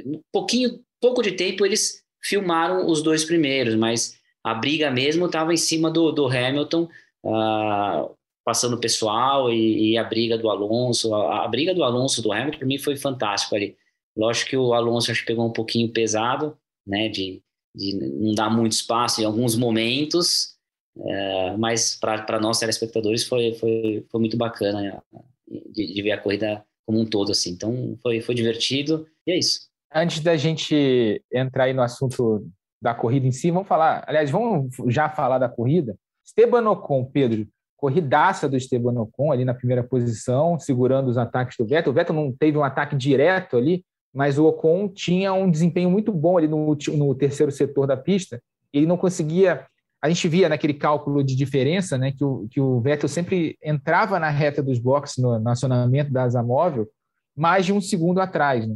um 0.05 0.21
pouquinho, 0.31 0.81
pouco 1.01 1.23
de 1.23 1.31
tempo, 1.31 1.65
eles 1.65 2.03
filmaram 2.21 2.85
os 2.87 3.01
dois 3.01 3.25
primeiros, 3.25 3.75
mas 3.75 4.19
a 4.43 4.53
briga 4.53 4.91
mesmo 4.91 5.25
estava 5.25 5.53
em 5.53 5.57
cima 5.57 5.89
do, 5.89 6.11
do 6.11 6.27
Hamilton, 6.27 6.87
uh, 7.23 8.16
passando 8.47 8.79
pessoal 8.79 9.51
e, 9.51 9.91
e, 9.91 9.97
a 9.97 10.05
briga 10.05 10.37
do 10.37 10.49
Alonso. 10.49 11.13
A, 11.13 11.43
a 11.43 11.47
briga 11.49 11.75
do 11.75 11.83
Alonso 11.83 12.21
do 12.21 12.31
Hamilton, 12.31 12.59
para 12.59 12.67
mim, 12.67 12.77
foi 12.77 12.95
fantástico 12.95 13.53
ali. 13.53 13.75
Lógico 14.15 14.51
que 14.51 14.55
o 14.55 14.73
Alonso 14.73 15.11
acho 15.11 15.19
que 15.19 15.27
pegou 15.27 15.45
um 15.45 15.51
pouquinho 15.51 15.91
pesado, 15.91 16.57
né, 16.87 17.09
de, 17.09 17.43
de 17.75 17.93
não 17.93 18.33
dar 18.33 18.49
muito 18.49 18.71
espaço 18.71 19.21
em 19.21 19.25
alguns 19.25 19.57
momentos, 19.57 20.55
é, 20.97 21.57
mas 21.57 21.99
para 21.99 22.39
nós 22.39 22.57
telespectadores 22.57 23.27
foi, 23.27 23.53
foi, 23.55 24.05
foi 24.09 24.19
muito 24.21 24.37
bacana 24.37 24.81
né, 24.81 25.21
de, 25.73 25.93
de, 25.93 26.01
ver 26.01 26.13
a 26.13 26.17
corrida 26.17 26.65
como 26.85 27.01
um 27.01 27.05
todo 27.05 27.33
assim. 27.33 27.51
Então 27.51 27.97
foi, 28.01 28.21
foi 28.21 28.33
divertido 28.33 29.05
e 29.27 29.33
é 29.33 29.37
isso. 29.37 29.67
Antes 29.93 30.21
da 30.21 30.37
gente 30.37 31.21
entrar 31.33 31.65
aí 31.65 31.73
no 31.73 31.81
assunto 31.81 32.49
da 32.81 32.95
corrida 32.95 33.27
em 33.27 33.31
si, 33.33 33.51
vamos 33.51 33.67
falar. 33.67 34.05
Aliás, 34.07 34.31
vamos 34.31 34.73
já 34.87 35.09
falar 35.09 35.37
da 35.37 35.49
corrida. 35.49 35.99
Esteban 36.25 36.69
Ocon, 36.69 37.03
Pedro, 37.03 37.45
corridaça 37.77 38.49
do 38.49 38.57
Esteban 38.57 38.99
Ocon 38.99 39.31
ali 39.31 39.45
na 39.45 39.53
primeira 39.53 39.83
posição, 39.83 40.59
segurando 40.59 41.09
os 41.09 41.17
ataques 41.17 41.55
do 41.57 41.65
Vettel. 41.65 41.91
O 41.91 41.95
Vettel 41.95 42.15
não 42.15 42.31
teve 42.31 42.57
um 42.57 42.63
ataque 42.63 42.95
direto 42.95 43.55
ali, 43.55 43.85
mas 44.13 44.39
o 44.39 44.45
Ocon 44.47 44.89
tinha 44.89 45.31
um 45.31 45.49
desempenho 45.49 45.89
muito 45.89 46.11
bom 46.11 46.39
ali 46.39 46.47
no, 46.47 46.75
no 46.75 47.15
terceiro 47.15 47.51
setor 47.51 47.85
da 47.85 47.95
pista. 47.95 48.41
Ele 48.73 48.87
não 48.87 48.97
conseguia. 48.97 49.65
A 50.01 50.09
gente 50.09 50.27
via 50.27 50.49
naquele 50.49 50.73
cálculo 50.73 51.23
de 51.23 51.35
diferença, 51.35 51.97
né, 51.97 52.11
que 52.11 52.23
o, 52.23 52.47
que 52.49 52.61
o 52.61 52.79
Vettel 52.79 53.09
sempre 53.09 53.57
entrava 53.63 54.19
na 54.19 54.29
reta 54.29 54.61
dos 54.61 54.79
boxes, 54.79 55.17
no, 55.17 55.39
no 55.39 55.49
acionamento 55.49 56.11
da 56.11 56.23
asa 56.23 56.41
móvel, 56.41 56.87
mais 57.35 57.65
de 57.65 57.73
um 57.73 57.81
segundo 57.81 58.19
atrás. 58.19 58.67
Né? 58.67 58.75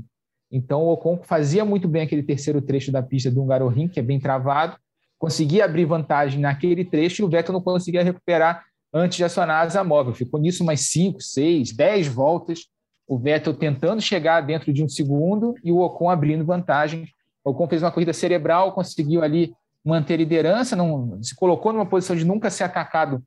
Então 0.52 0.84
o 0.84 0.92
Ocon 0.92 1.20
fazia 1.24 1.64
muito 1.64 1.88
bem 1.88 2.04
aquele 2.04 2.24
terceiro 2.24 2.62
trecho 2.62 2.92
da 2.92 3.04
pista 3.04 3.32
do 3.32 3.42
Hungaroring, 3.42 3.88
que 3.88 4.00
é 4.00 4.04
bem 4.04 4.20
travado, 4.20 4.76
conseguia 5.18 5.66
abrir 5.66 5.86
vantagem 5.86 6.40
naquele 6.40 6.84
trecho 6.84 7.22
e 7.22 7.26
o 7.26 7.30
Vettel 7.30 7.54
não 7.54 7.62
conseguia 7.62 8.04
recuperar 8.04 8.64
antes 8.94 9.18
de 9.18 9.24
acionar 9.24 9.58
a 9.58 9.62
asa 9.62 9.84
móvel. 9.84 10.14
Ficou 10.14 10.40
nisso 10.40 10.64
mais 10.64 10.90
5, 10.90 11.22
6, 11.22 11.74
10 11.74 12.08
voltas 12.08 12.72
o 13.12 13.18
Vettel 13.18 13.54
tentando 13.54 14.02
chegar 14.02 14.40
dentro 14.40 14.72
de 14.72 14.82
um 14.82 14.88
segundo 14.88 15.54
e 15.62 15.70
o 15.70 15.80
Ocon 15.80 16.10
abrindo 16.10 16.46
vantagem. 16.46 17.06
O 17.44 17.52
Ocon 17.52 17.68
fez 17.68 17.84
uma 17.84 17.92
corrida 17.92 18.14
cerebral, 18.14 18.72
conseguiu 18.72 19.22
ali 19.22 19.54
manter 19.84 20.16
liderança, 20.16 20.78
não 20.78 21.22
se 21.22 21.36
colocou 21.36 21.74
numa 21.74 21.86
posição 21.86 22.16
de 22.16 22.24
nunca 22.24 22.50
ser 22.50 22.64
atacado 22.64 23.22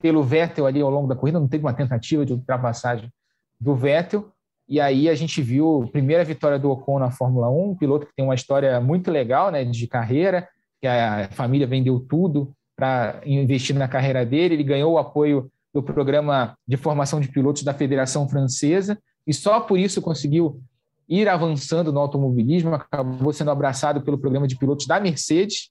pelo 0.00 0.24
Vettel 0.24 0.66
ali 0.66 0.80
ao 0.80 0.90
longo 0.90 1.06
da 1.06 1.14
corrida, 1.14 1.38
não 1.38 1.46
teve 1.46 1.64
uma 1.64 1.72
tentativa 1.72 2.26
de 2.26 2.32
ultrapassagem 2.32 3.12
do 3.60 3.76
Vettel. 3.76 4.28
E 4.68 4.80
aí 4.80 5.08
a 5.08 5.14
gente 5.14 5.40
viu 5.40 5.84
a 5.84 5.86
primeira 5.86 6.24
vitória 6.24 6.58
do 6.58 6.72
Ocon 6.72 6.98
na 6.98 7.12
Fórmula 7.12 7.48
1, 7.48 7.70
um 7.70 7.76
piloto 7.76 8.06
que 8.06 8.14
tem 8.16 8.24
uma 8.24 8.34
história 8.34 8.80
muito 8.80 9.08
legal, 9.08 9.52
né, 9.52 9.64
de 9.64 9.86
carreira, 9.86 10.48
que 10.80 10.88
a 10.88 11.28
família 11.30 11.66
vendeu 11.68 12.00
tudo 12.00 12.52
para 12.82 13.20
investir 13.24 13.76
na 13.76 13.86
carreira 13.86 14.26
dele, 14.26 14.54
ele 14.54 14.64
ganhou 14.64 14.94
o 14.94 14.98
apoio 14.98 15.48
do 15.72 15.80
programa 15.80 16.58
de 16.66 16.76
formação 16.76 17.20
de 17.20 17.28
pilotos 17.28 17.62
da 17.62 17.72
Federação 17.72 18.28
Francesa 18.28 18.98
e 19.24 19.32
só 19.32 19.60
por 19.60 19.78
isso 19.78 20.02
conseguiu 20.02 20.60
ir 21.08 21.28
avançando 21.28 21.92
no 21.92 22.00
automobilismo, 22.00 22.74
acabou 22.74 23.32
sendo 23.32 23.52
abraçado 23.52 24.00
pelo 24.02 24.18
programa 24.18 24.48
de 24.48 24.58
pilotos 24.58 24.84
da 24.84 24.98
Mercedes, 24.98 25.70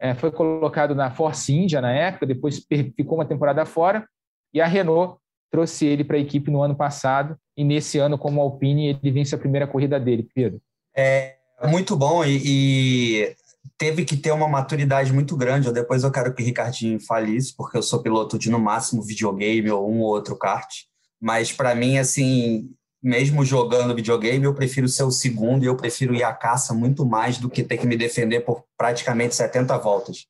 é, 0.00 0.14
foi 0.14 0.32
colocado 0.32 0.96
na 0.96 1.12
Force 1.12 1.54
India 1.54 1.80
na 1.80 1.92
época, 1.92 2.26
depois 2.26 2.66
ficou 2.96 3.18
uma 3.18 3.24
temporada 3.24 3.64
fora, 3.64 4.04
e 4.52 4.60
a 4.60 4.66
Renault 4.66 5.16
trouxe 5.52 5.86
ele 5.86 6.02
para 6.02 6.16
a 6.16 6.20
equipe 6.20 6.50
no 6.50 6.60
ano 6.60 6.74
passado, 6.74 7.36
e 7.56 7.62
nesse 7.62 7.98
ano, 7.98 8.18
como 8.18 8.40
Alpine, 8.40 8.98
ele 9.00 9.12
vence 9.12 9.32
a 9.32 9.38
primeira 9.38 9.68
corrida 9.68 10.00
dele, 10.00 10.28
Pedro. 10.34 10.60
É 10.96 11.36
muito 11.68 11.96
bom, 11.96 12.24
e, 12.24 12.42
e 12.44 13.36
teve 13.78 14.04
que 14.04 14.16
ter 14.16 14.32
uma 14.32 14.48
maturidade 14.48 15.12
muito 15.12 15.36
grande. 15.36 15.72
Depois 15.72 16.02
eu 16.02 16.10
quero 16.10 16.34
que 16.34 16.42
o 16.42 16.44
Ricardinho 16.44 17.00
fale 17.00 17.36
isso, 17.36 17.54
porque 17.56 17.76
eu 17.76 17.82
sou 17.82 18.02
piloto 18.02 18.38
de, 18.38 18.50
no 18.50 18.58
máximo, 18.58 19.02
videogame 19.02 19.70
ou 19.70 19.88
um 19.88 20.00
ou 20.00 20.08
outro 20.08 20.36
kart. 20.36 20.68
Mas, 21.20 21.52
para 21.52 21.74
mim, 21.74 21.98
assim, 21.98 22.70
mesmo 23.02 23.44
jogando 23.44 23.94
videogame, 23.94 24.44
eu 24.44 24.54
prefiro 24.54 24.88
ser 24.88 25.04
o 25.04 25.10
segundo 25.10 25.62
e 25.62 25.66
eu 25.66 25.76
prefiro 25.76 26.14
ir 26.14 26.24
à 26.24 26.32
caça 26.32 26.74
muito 26.74 27.06
mais 27.06 27.38
do 27.38 27.48
que 27.48 27.62
ter 27.62 27.78
que 27.78 27.86
me 27.86 27.96
defender 27.96 28.40
por 28.40 28.64
praticamente 28.76 29.36
70 29.36 29.78
voltas. 29.78 30.26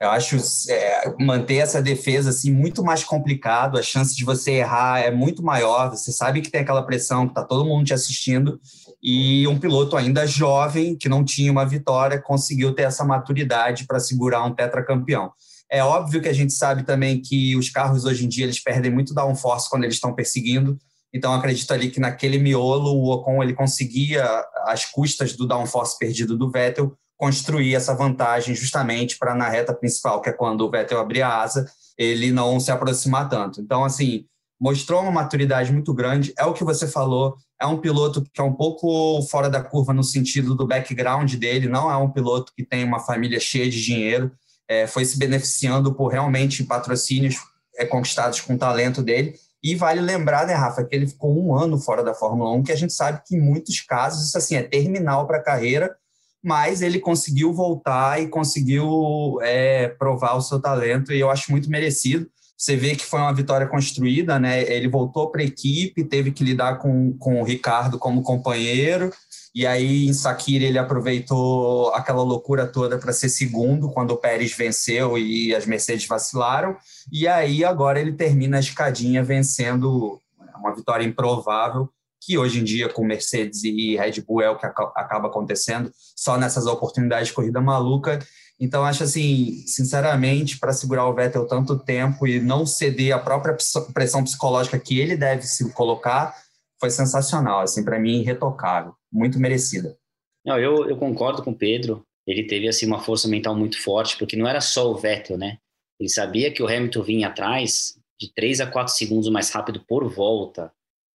Eu 0.00 0.10
acho 0.10 0.36
é, 0.68 1.14
manter 1.20 1.56
essa 1.56 1.80
defesa 1.80 2.30
assim 2.30 2.52
muito 2.52 2.82
mais 2.82 3.04
complicado, 3.04 3.78
a 3.78 3.82
chance 3.82 4.16
de 4.16 4.24
você 4.24 4.52
errar 4.52 5.00
é 5.00 5.10
muito 5.10 5.42
maior, 5.42 5.90
você 5.90 6.10
sabe 6.10 6.40
que 6.40 6.50
tem 6.50 6.62
aquela 6.62 6.82
pressão, 6.82 7.26
que 7.26 7.32
está 7.32 7.44
todo 7.44 7.64
mundo 7.64 7.86
te 7.86 7.94
assistindo, 7.94 8.60
e 9.02 9.46
um 9.48 9.58
piloto 9.58 9.96
ainda 9.96 10.26
jovem, 10.26 10.96
que 10.96 11.08
não 11.08 11.24
tinha 11.24 11.50
uma 11.50 11.66
vitória, 11.66 12.20
conseguiu 12.20 12.74
ter 12.74 12.82
essa 12.82 13.04
maturidade 13.04 13.86
para 13.86 13.98
segurar 13.98 14.44
um 14.44 14.54
tetracampeão. 14.54 15.32
É 15.70 15.82
óbvio 15.82 16.20
que 16.20 16.28
a 16.28 16.34
gente 16.34 16.52
sabe 16.52 16.84
também 16.84 17.20
que 17.20 17.56
os 17.56 17.70
carros 17.70 18.04
hoje 18.04 18.24
em 18.24 18.28
dia 18.28 18.44
eles 18.44 18.62
perdem 18.62 18.92
muito 18.92 19.14
downforce 19.14 19.68
quando 19.68 19.84
eles 19.84 19.96
estão 19.96 20.14
perseguindo, 20.14 20.78
então, 21.14 21.34
acredito 21.34 21.70
ali 21.72 21.90
que 21.90 22.00
naquele 22.00 22.38
miolo, 22.38 22.94
o 22.94 23.12
Ocon 23.12 23.42
ele 23.42 23.52
conseguia, 23.52 24.24
às 24.64 24.86
custas 24.86 25.36
do 25.36 25.46
downforce 25.46 25.98
perdido 25.98 26.36
do 26.36 26.50
Vettel, 26.50 26.96
construir 27.18 27.74
essa 27.74 27.94
vantagem 27.94 28.54
justamente 28.54 29.18
para 29.18 29.34
na 29.34 29.48
reta 29.48 29.74
principal, 29.74 30.22
que 30.22 30.30
é 30.30 30.32
quando 30.32 30.62
o 30.62 30.70
Vettel 30.70 30.98
abrir 30.98 31.22
a 31.22 31.42
asa, 31.42 31.66
ele 31.98 32.32
não 32.32 32.58
se 32.58 32.70
aproximar 32.70 33.28
tanto. 33.28 33.60
Então, 33.60 33.84
assim, 33.84 34.24
mostrou 34.58 35.02
uma 35.02 35.10
maturidade 35.10 35.70
muito 35.70 35.92
grande. 35.92 36.32
É 36.36 36.44
o 36.46 36.54
que 36.54 36.64
você 36.64 36.88
falou, 36.88 37.36
é 37.62 37.66
um 37.66 37.78
piloto 37.78 38.26
que 38.34 38.40
é 38.40 38.44
um 38.44 38.52
pouco 38.52 39.22
fora 39.30 39.48
da 39.48 39.62
curva 39.62 39.92
no 39.92 40.02
sentido 40.02 40.54
do 40.56 40.66
background 40.66 41.32
dele, 41.34 41.68
não 41.68 41.88
é 41.88 41.96
um 41.96 42.10
piloto 42.10 42.52
que 42.56 42.64
tem 42.64 42.82
uma 42.82 42.98
família 42.98 43.38
cheia 43.38 43.70
de 43.70 43.80
dinheiro, 43.80 44.32
é, 44.68 44.88
foi 44.88 45.04
se 45.04 45.16
beneficiando 45.16 45.94
por 45.94 46.08
realmente 46.08 46.64
patrocínios 46.64 47.36
é, 47.76 47.86
conquistados 47.86 48.40
com 48.40 48.54
o 48.54 48.58
talento 48.58 49.00
dele 49.00 49.34
e 49.62 49.76
vale 49.76 50.00
lembrar, 50.00 50.44
né, 50.44 50.54
Rafa, 50.54 50.84
que 50.84 50.94
ele 50.94 51.06
ficou 51.06 51.38
um 51.38 51.54
ano 51.54 51.78
fora 51.78 52.02
da 52.02 52.12
Fórmula 52.12 52.50
1, 52.50 52.64
que 52.64 52.72
a 52.72 52.76
gente 52.76 52.92
sabe 52.92 53.22
que 53.24 53.36
em 53.36 53.40
muitos 53.40 53.80
casos 53.80 54.26
isso 54.26 54.36
assim 54.36 54.56
é 54.56 54.62
terminal 54.62 55.24
para 55.24 55.38
a 55.38 55.42
carreira, 55.42 55.94
mas 56.42 56.82
ele 56.82 56.98
conseguiu 56.98 57.52
voltar 57.52 58.20
e 58.20 58.26
conseguiu 58.26 59.38
é, 59.40 59.86
provar 59.86 60.34
o 60.34 60.40
seu 60.40 60.60
talento, 60.60 61.12
e 61.12 61.20
eu 61.20 61.30
acho 61.30 61.52
muito 61.52 61.70
merecido. 61.70 62.28
Você 62.62 62.76
vê 62.76 62.94
que 62.94 63.04
foi 63.04 63.18
uma 63.18 63.34
vitória 63.34 63.66
construída, 63.66 64.38
né? 64.38 64.62
Ele 64.72 64.86
voltou 64.86 65.32
para 65.32 65.42
a 65.42 65.44
equipe, 65.44 66.04
teve 66.04 66.30
que 66.30 66.44
lidar 66.44 66.78
com, 66.78 67.12
com 67.18 67.40
o 67.40 67.44
Ricardo 67.44 67.98
como 67.98 68.22
companheiro, 68.22 69.12
e 69.52 69.66
aí 69.66 70.06
em 70.06 70.12
Sakira 70.12 70.64
ele 70.64 70.78
aproveitou 70.78 71.92
aquela 71.92 72.22
loucura 72.22 72.64
toda 72.64 72.96
para 72.98 73.12
ser 73.12 73.30
segundo 73.30 73.90
quando 73.90 74.12
o 74.12 74.16
Pérez 74.16 74.52
venceu 74.52 75.18
e 75.18 75.52
as 75.52 75.66
Mercedes 75.66 76.06
vacilaram. 76.06 76.76
E 77.10 77.26
aí 77.26 77.64
agora 77.64 78.00
ele 78.00 78.12
termina 78.12 78.58
a 78.58 78.60
escadinha 78.60 79.24
vencendo 79.24 80.20
uma 80.56 80.72
vitória 80.72 81.04
improvável 81.04 81.90
que 82.24 82.38
hoje 82.38 82.60
em 82.60 82.64
dia 82.64 82.88
com 82.88 83.04
Mercedes 83.04 83.64
e 83.64 83.96
Red 83.96 84.20
Bull 84.24 84.40
é 84.40 84.48
o 84.48 84.56
que 84.56 84.66
acaba 84.66 85.26
acontecendo 85.26 85.90
só 86.14 86.38
nessas 86.38 86.66
oportunidades 86.66 87.26
de 87.26 87.34
corrida 87.34 87.60
maluca. 87.60 88.20
Então 88.62 88.84
acho 88.84 89.02
assim, 89.02 89.64
sinceramente, 89.66 90.56
para 90.56 90.72
segurar 90.72 91.08
o 91.08 91.14
Vettel 91.14 91.48
tanto 91.48 91.76
tempo 91.76 92.28
e 92.28 92.40
não 92.40 92.64
ceder 92.64 93.12
a 93.12 93.18
própria 93.18 93.56
pressão 93.92 94.22
psicológica 94.22 94.78
que 94.78 95.00
ele 95.00 95.16
deve 95.16 95.42
se 95.42 95.72
colocar, 95.72 96.32
foi 96.80 96.88
sensacional, 96.88 97.60
assim, 97.60 97.84
para 97.84 97.98
mim 97.98 98.20
irretocável 98.20 98.94
muito 99.12 99.38
merecida. 99.38 99.96
Não, 100.44 100.58
eu, 100.58 100.88
eu 100.88 100.96
concordo 100.96 101.42
com 101.42 101.50
o 101.50 101.58
Pedro. 101.58 102.04
Ele 102.26 102.46
teve 102.46 102.68
assim 102.68 102.86
uma 102.86 103.00
força 103.00 103.28
mental 103.28 103.54
muito 103.54 103.80
forte, 103.80 104.16
porque 104.16 104.36
não 104.36 104.48
era 104.48 104.60
só 104.60 104.90
o 104.90 104.96
Vettel, 104.96 105.36
né? 105.36 105.58
Ele 106.00 106.08
sabia 106.08 106.52
que 106.52 106.62
o 106.62 106.66
Hamilton 106.66 107.02
vinha 107.02 107.28
atrás 107.28 107.98
de 108.18 108.32
3 108.32 108.60
a 108.60 108.66
4 108.66 108.94
segundos 108.94 109.28
mais 109.28 109.50
rápido 109.50 109.84
por 109.86 110.08
volta. 110.08 110.72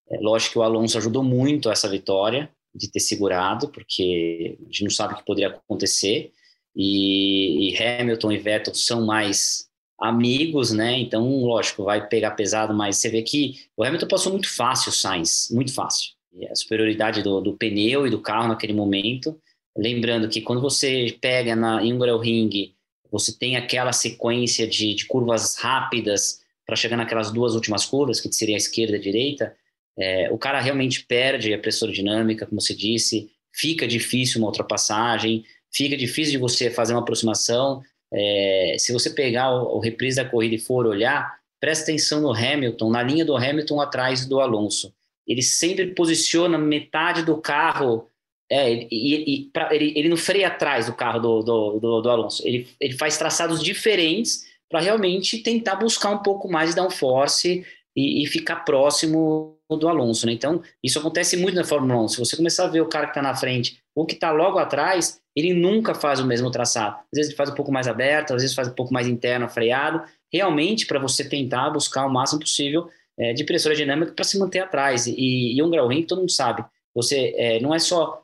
É, 0.09 0.17
lógico 0.19 0.53
que 0.53 0.59
o 0.59 0.63
Alonso 0.63 0.97
ajudou 0.97 1.23
muito 1.23 1.71
essa 1.71 1.89
vitória 1.89 2.49
de 2.75 2.91
ter 2.91 2.99
segurado, 2.99 3.69
porque 3.69 4.57
a 4.59 4.65
gente 4.65 4.83
não 4.83 4.91
sabe 4.91 5.13
o 5.13 5.17
que 5.17 5.25
poderia 5.25 5.49
acontecer. 5.49 6.31
E, 6.77 7.71
e 7.71 7.83
Hamilton 7.83 8.31
e 8.31 8.37
Vettel 8.37 8.75
são 8.75 9.03
mais 9.03 9.67
amigos, 9.99 10.71
né? 10.71 10.99
Então, 10.99 11.27
lógico, 11.41 11.83
vai 11.83 12.07
pegar 12.07 12.31
pesado, 12.31 12.73
mas 12.73 12.97
você 12.97 13.09
vê 13.09 13.23
que 13.23 13.55
o 13.75 13.83
Hamilton 13.83 14.07
passou 14.07 14.31
muito 14.31 14.47
fácil 14.47 14.89
o 14.89 14.93
Sainz, 14.93 15.49
muito 15.51 15.73
fácil 15.73 16.15
a 16.51 16.55
superioridade 16.55 17.23
do, 17.23 17.41
do, 17.41 17.53
pneu 17.53 18.05
e 18.05 18.09
do 18.09 18.21
carro 18.21 18.47
naquele 18.47 18.73
momento. 18.73 19.39
Lembrando 19.75 20.29
que 20.29 20.41
quando 20.41 20.61
você 20.61 21.17
pega 21.19 21.55
na 21.55 21.79
Ring, 21.79 22.73
você 23.11 23.35
tem 23.35 23.55
aquela 23.55 23.91
sequência 23.91 24.67
de, 24.67 24.93
de 24.93 25.05
curvas 25.05 25.55
rápidas 25.57 26.41
para 26.65 26.75
chegar 26.75 26.97
naquelas 26.97 27.31
duas 27.31 27.55
últimas 27.55 27.85
curvas, 27.85 28.19
que 28.19 28.31
seria 28.31 28.55
a 28.55 28.57
esquerda 28.57 28.97
e 28.97 28.99
a 28.99 29.01
direita. 29.01 29.55
É, 29.97 30.29
o 30.31 30.37
cara 30.37 30.59
realmente 30.59 31.05
perde 31.05 31.53
a 31.53 31.59
pressão 31.59 31.89
dinâmica, 31.89 32.45
como 32.45 32.61
você 32.61 32.75
disse, 32.75 33.31
fica 33.51 33.87
difícil 33.87 34.39
uma 34.39 34.47
ultrapassagem, 34.47 35.43
fica 35.73 35.97
difícil 35.97 36.33
de 36.33 36.37
você 36.37 36.69
fazer 36.69 36.93
uma 36.93 37.01
aproximação. 37.01 37.81
É, 38.13 38.75
se 38.77 38.93
você 38.93 39.09
pegar 39.09 39.51
o, 39.51 39.77
o 39.77 39.79
reprise 39.79 40.17
da 40.17 40.29
corrida 40.29 40.55
e 40.55 40.59
for 40.59 40.85
olhar, 40.85 41.37
presta 41.59 41.83
atenção 41.83 42.21
no 42.21 42.31
Hamilton, 42.31 42.89
na 42.89 43.03
linha 43.03 43.25
do 43.25 43.35
Hamilton 43.35 43.81
atrás 43.81 44.25
do 44.25 44.39
Alonso. 44.39 44.93
Ele 45.27 45.41
sempre 45.41 45.87
posiciona 45.87 46.57
metade 46.57 47.23
do 47.23 47.37
carro 47.37 48.09
é, 48.49 48.87
e, 48.89 49.33
e, 49.33 49.49
pra, 49.51 49.73
ele, 49.75 49.93
ele 49.97 50.09
não 50.09 50.15
freia 50.15 50.47
atrás 50.47 50.85
do 50.85 50.93
carro 50.93 51.19
do, 51.19 51.43
do, 51.43 51.79
do, 51.79 52.01
do 52.01 52.09
Alonso. 52.09 52.47
Ele, 52.47 52.67
ele 52.79 52.93
faz 52.97 53.17
traçados 53.17 53.61
diferentes 53.61 54.45
para 54.69 54.79
realmente 54.79 55.39
tentar 55.39 55.75
buscar 55.75 56.11
um 56.11 56.19
pouco 56.19 56.49
mais 56.49 56.69
de 56.69 56.75
downforce 56.75 57.65
e, 57.95 58.23
e 58.23 58.27
ficar 58.27 58.57
próximo 58.57 59.57
do 59.69 59.87
Alonso. 59.87 60.25
Né? 60.25 60.33
Então, 60.33 60.61
isso 60.83 60.99
acontece 60.99 61.35
muito 61.35 61.55
na 61.55 61.63
Fórmula 61.63 62.01
1. 62.03 62.07
Se 62.09 62.19
você 62.19 62.37
começar 62.37 62.65
a 62.65 62.69
ver 62.69 62.81
o 62.81 62.87
cara 62.87 63.07
que 63.07 63.11
está 63.11 63.21
na 63.21 63.35
frente 63.35 63.81
ou 63.95 64.05
que 64.05 64.13
está 64.13 64.31
logo 64.31 64.59
atrás, 64.59 65.19
ele 65.37 65.53
nunca 65.53 65.93
faz 65.93 66.19
o 66.19 66.25
mesmo 66.25 66.49
traçado. 66.49 66.95
Às 66.95 67.15
vezes 67.15 67.29
ele 67.29 67.37
faz 67.37 67.51
um 67.51 67.53
pouco 67.53 67.71
mais 67.71 67.87
aberto, 67.87 68.33
às 68.33 68.41
vezes 68.41 68.55
faz 68.55 68.67
um 68.67 68.73
pouco 68.73 68.91
mais 68.91 69.07
interno, 69.07 69.47
freado. 69.47 70.01
Realmente, 70.33 70.87
para 70.87 70.97
você 70.97 71.23
tentar 71.23 71.69
buscar 71.69 72.07
o 72.07 72.09
máximo 72.11 72.39
possível 72.39 72.89
é, 73.19 73.33
de 73.33 73.43
pressão 73.43 73.71
aerodinâmica 73.71 74.13
para 74.13 74.25
se 74.25 74.39
manter 74.39 74.59
atrás. 74.61 75.05
E, 75.05 75.55
e 75.55 75.61
um 75.61 75.69
grau 75.69 75.87
ring, 75.87 76.01
todo 76.01 76.19
mundo 76.19 76.31
sabe, 76.31 76.65
você 76.91 77.35
é, 77.37 77.59
não 77.59 77.71
é 77.71 77.77
só 77.77 78.23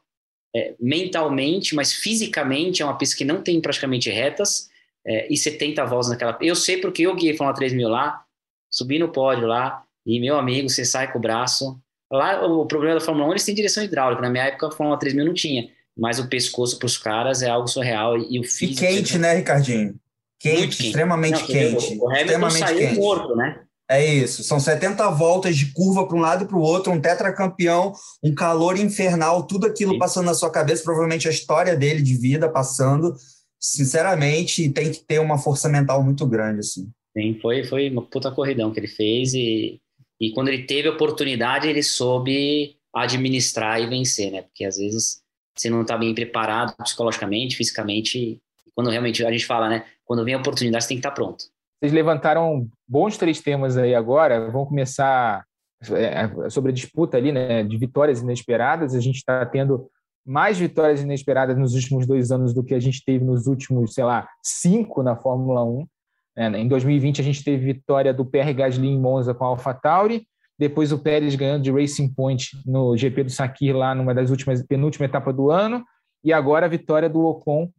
é, 0.56 0.74
mentalmente, 0.80 1.76
mas 1.76 1.94
fisicamente 1.94 2.82
é 2.82 2.86
uma 2.86 2.98
pista 2.98 3.16
que 3.16 3.24
não 3.24 3.44
tem 3.44 3.62
praticamente 3.62 4.10
retas 4.10 4.72
é, 5.06 5.32
e 5.32 5.38
70 5.38 5.86
voltas 5.86 6.10
naquela. 6.10 6.36
Eu 6.42 6.56
sei 6.56 6.78
porque 6.78 7.04
eu 7.04 7.16
guiei 7.16 7.38
Fórmula 7.38 7.56
3000 7.56 7.88
lá, 7.90 8.24
subi 8.72 8.98
no 8.98 9.12
pódio 9.12 9.46
lá 9.46 9.84
e 10.04 10.20
meu 10.20 10.36
amigo, 10.36 10.68
você 10.68 10.84
sai 10.84 11.12
com 11.12 11.20
o 11.20 11.22
braço. 11.22 11.80
Lá 12.12 12.44
o 12.44 12.66
problema 12.66 12.96
da 12.96 13.06
Fórmula 13.06 13.28
1 13.28 13.32
eles 13.32 13.46
têm 13.46 13.54
direção 13.54 13.84
hidráulica. 13.84 14.22
Na 14.24 14.32
minha 14.32 14.46
época 14.46 14.68
a 14.68 14.72
Fórmula 14.72 14.98
3000 14.98 15.26
não 15.26 15.34
tinha, 15.36 15.70
mas 15.98 16.20
o 16.20 16.28
pescoço 16.28 16.78
para 16.78 16.86
os 16.86 16.98
caras 16.98 17.42
é 17.42 17.50
algo 17.50 17.68
surreal 17.68 18.18
e, 18.18 18.40
o 18.40 18.44
físico. 18.44 18.84
E 18.84 18.88
quente, 18.88 19.18
né, 19.18 19.36
Ricardinho? 19.36 19.96
Quente, 20.40 20.62
quente. 20.62 20.88
extremamente 20.88 21.40
não, 21.40 21.48
quente. 21.48 22.00
O 22.00 22.12
extremamente 22.12 22.60
saiu 22.60 22.78
quente. 22.80 23.00
morto, 23.00 23.36
né? 23.36 23.64
É 23.90 24.04
isso, 24.04 24.44
são 24.44 24.60
70 24.60 25.10
voltas 25.12 25.58
de 25.58 25.72
curva 25.72 26.08
para 26.08 26.18
um 26.18 26.22
lado 26.22 26.46
e 26.46 26.48
para 26.48 26.58
o 26.58 26.62
outro, 26.62 26.92
um 26.92 27.02
tetracampeão, 27.02 27.94
um 28.24 28.34
calor 28.34 28.78
infernal, 28.80 29.46
tudo 29.46 29.68
aquilo 29.68 29.94
Sim. 29.94 30.00
passando 30.00 30.26
na 30.26 30.34
sua 30.34 30.50
cabeça, 30.50 30.84
provavelmente 30.84 31.28
a 31.28 31.32
história 31.32 31.76
dele 31.76 32.02
de 32.02 32.18
vida 32.18 32.50
passando. 32.50 33.14
Sinceramente, 33.60 34.70
tem 34.70 34.92
que 34.92 35.00
ter 35.06 35.20
uma 35.20 35.38
força 35.38 35.70
mental 35.70 36.02
muito 36.02 36.26
grande, 36.26 36.60
assim. 36.60 36.90
Sim, 37.16 37.38
foi, 37.42 37.64
foi 37.66 37.90
uma 37.90 38.02
puta 38.02 38.32
corridão 38.32 38.72
que 38.72 38.80
ele 38.80 38.88
fez 38.88 39.34
e, 39.34 39.80
e 40.20 40.32
quando 40.32 40.48
ele 40.48 40.64
teve 40.64 40.88
a 40.88 40.92
oportunidade, 40.92 41.68
ele 41.68 41.84
soube 41.84 42.78
administrar 42.96 43.82
e 43.82 43.88
vencer, 43.88 44.32
né? 44.32 44.42
Porque 44.42 44.66
às 44.66 44.78
vezes 44.78 45.23
você 45.56 45.70
não 45.70 45.82
está 45.82 45.98
bem 45.98 46.14
preparado 46.14 46.76
psicologicamente, 46.78 47.56
fisicamente, 47.56 48.42
quando 48.76 48.90
realmente 48.90 49.26
a 49.26 49.32
gente 49.32 49.46
fala, 49.46 49.70
né? 49.70 49.86
Quando 50.06 50.26
vem 50.26 50.34
a 50.34 50.38
oportunidade, 50.40 50.84
você 50.84 50.90
tem 50.90 50.98
que 50.98 51.00
estar 51.00 51.12
tá 51.12 51.16
pronto. 51.16 51.46
Vocês 51.80 51.92
levantaram 51.92 52.68
bons 52.88 53.18
três 53.18 53.42
temas 53.42 53.78
aí 53.78 53.94
agora. 53.94 54.50
Vamos 54.50 54.70
começar 54.70 55.44
é, 55.92 56.50
sobre 56.50 56.72
a 56.72 56.74
disputa 56.74 57.18
ali, 57.18 57.32
né, 57.32 57.64
de 57.64 57.78
vitórias 57.78 58.22
inesperadas. 58.22 58.96
A 58.96 59.00
gente 59.00 59.18
está 59.18 59.46
tendo 59.46 59.90
mais 60.26 60.58
vitórias 60.58 61.02
inesperadas 61.02 61.58
nos 61.58 61.74
últimos 61.74 62.08
dois 62.08 62.32
anos 62.32 62.54
do 62.54 62.64
que 62.64 62.74
a 62.74 62.80
gente 62.80 63.04
teve 63.04 63.26
nos 63.26 63.48
últimos, 63.48 63.94
sei 63.94 64.06
lá, 64.06 64.28
cinco 64.42 65.04
na 65.04 65.16
Fórmula 65.16 65.64
1. 65.64 65.88
É, 66.36 66.50
né, 66.50 66.60
em 66.60 66.68
2020 66.68 67.22
a 67.22 67.24
gente 67.24 67.44
teve 67.44 67.74
vitória 67.74 68.14
do 68.14 68.26
PR 68.26 68.54
Gasly 68.56 68.88
em 68.88 69.00
Monza 69.00 69.34
com 69.34 69.44
a 69.44 69.48
AlphaTauri, 69.50 70.26
depois 70.58 70.92
o 70.92 71.00
Pérez 71.00 71.36
ganhando 71.36 71.64
de 71.64 71.72
Racing 71.72 72.14
Point 72.14 72.52
no 72.66 72.96
GP 72.96 73.24
do 73.26 73.30
Sakir 73.30 73.76
lá 73.76 73.94
numa 73.96 74.14
das 74.14 74.30
últimas 74.30 74.62
penúltima 74.66 75.06
etapa 75.06 75.34
do 75.34 75.50
ano, 75.50 75.84
e 76.24 76.32
agora 76.32 76.66
a 76.66 76.70
vitória 76.70 77.10
do 77.10 77.24
Ocon 77.26 77.70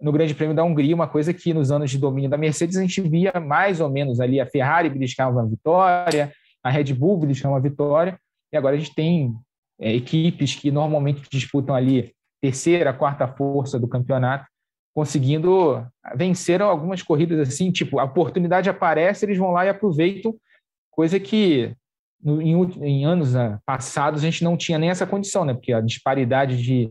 no 0.00 0.10
Grande 0.10 0.34
Prêmio 0.34 0.54
da 0.54 0.64
Hungria, 0.64 0.94
uma 0.94 1.06
coisa 1.06 1.32
que 1.32 1.54
nos 1.54 1.70
anos 1.70 1.90
de 1.90 1.98
domínio 1.98 2.28
da 2.28 2.36
Mercedes 2.36 2.76
a 2.76 2.82
gente 2.82 3.00
via 3.00 3.32
mais 3.40 3.80
ou 3.80 3.88
menos 3.88 4.20
ali 4.20 4.40
a 4.40 4.46
Ferrari 4.46 4.90
beliscar 4.90 5.30
uma 5.30 5.46
vitória, 5.46 6.32
a 6.62 6.70
Red 6.70 6.92
Bull 6.92 7.18
beliscar 7.18 7.50
uma 7.50 7.60
vitória, 7.60 8.18
e 8.52 8.56
agora 8.56 8.74
a 8.74 8.78
gente 8.78 8.94
tem 8.94 9.32
é, 9.80 9.94
equipes 9.94 10.56
que 10.56 10.70
normalmente 10.70 11.22
disputam 11.30 11.74
ali 11.74 12.12
terceira, 12.40 12.92
quarta 12.92 13.28
força 13.28 13.78
do 13.78 13.86
campeonato, 13.86 14.44
conseguindo 14.94 15.86
vencer 16.16 16.60
algumas 16.60 17.00
corridas 17.02 17.48
assim, 17.48 17.70
tipo, 17.70 17.98
a 17.98 18.04
oportunidade 18.04 18.68
aparece, 18.68 19.24
eles 19.24 19.38
vão 19.38 19.52
lá 19.52 19.64
e 19.64 19.68
aproveitam, 19.68 20.34
coisa 20.90 21.18
que 21.18 21.74
em, 22.24 22.54
em 22.82 23.04
anos 23.04 23.34
né, 23.34 23.58
passados 23.66 24.22
a 24.22 24.24
gente 24.24 24.44
não 24.44 24.56
tinha 24.56 24.78
nem 24.78 24.90
essa 24.90 25.06
condição, 25.06 25.44
né? 25.44 25.54
Porque 25.54 25.72
a 25.72 25.80
disparidade 25.80 26.62
de 26.62 26.90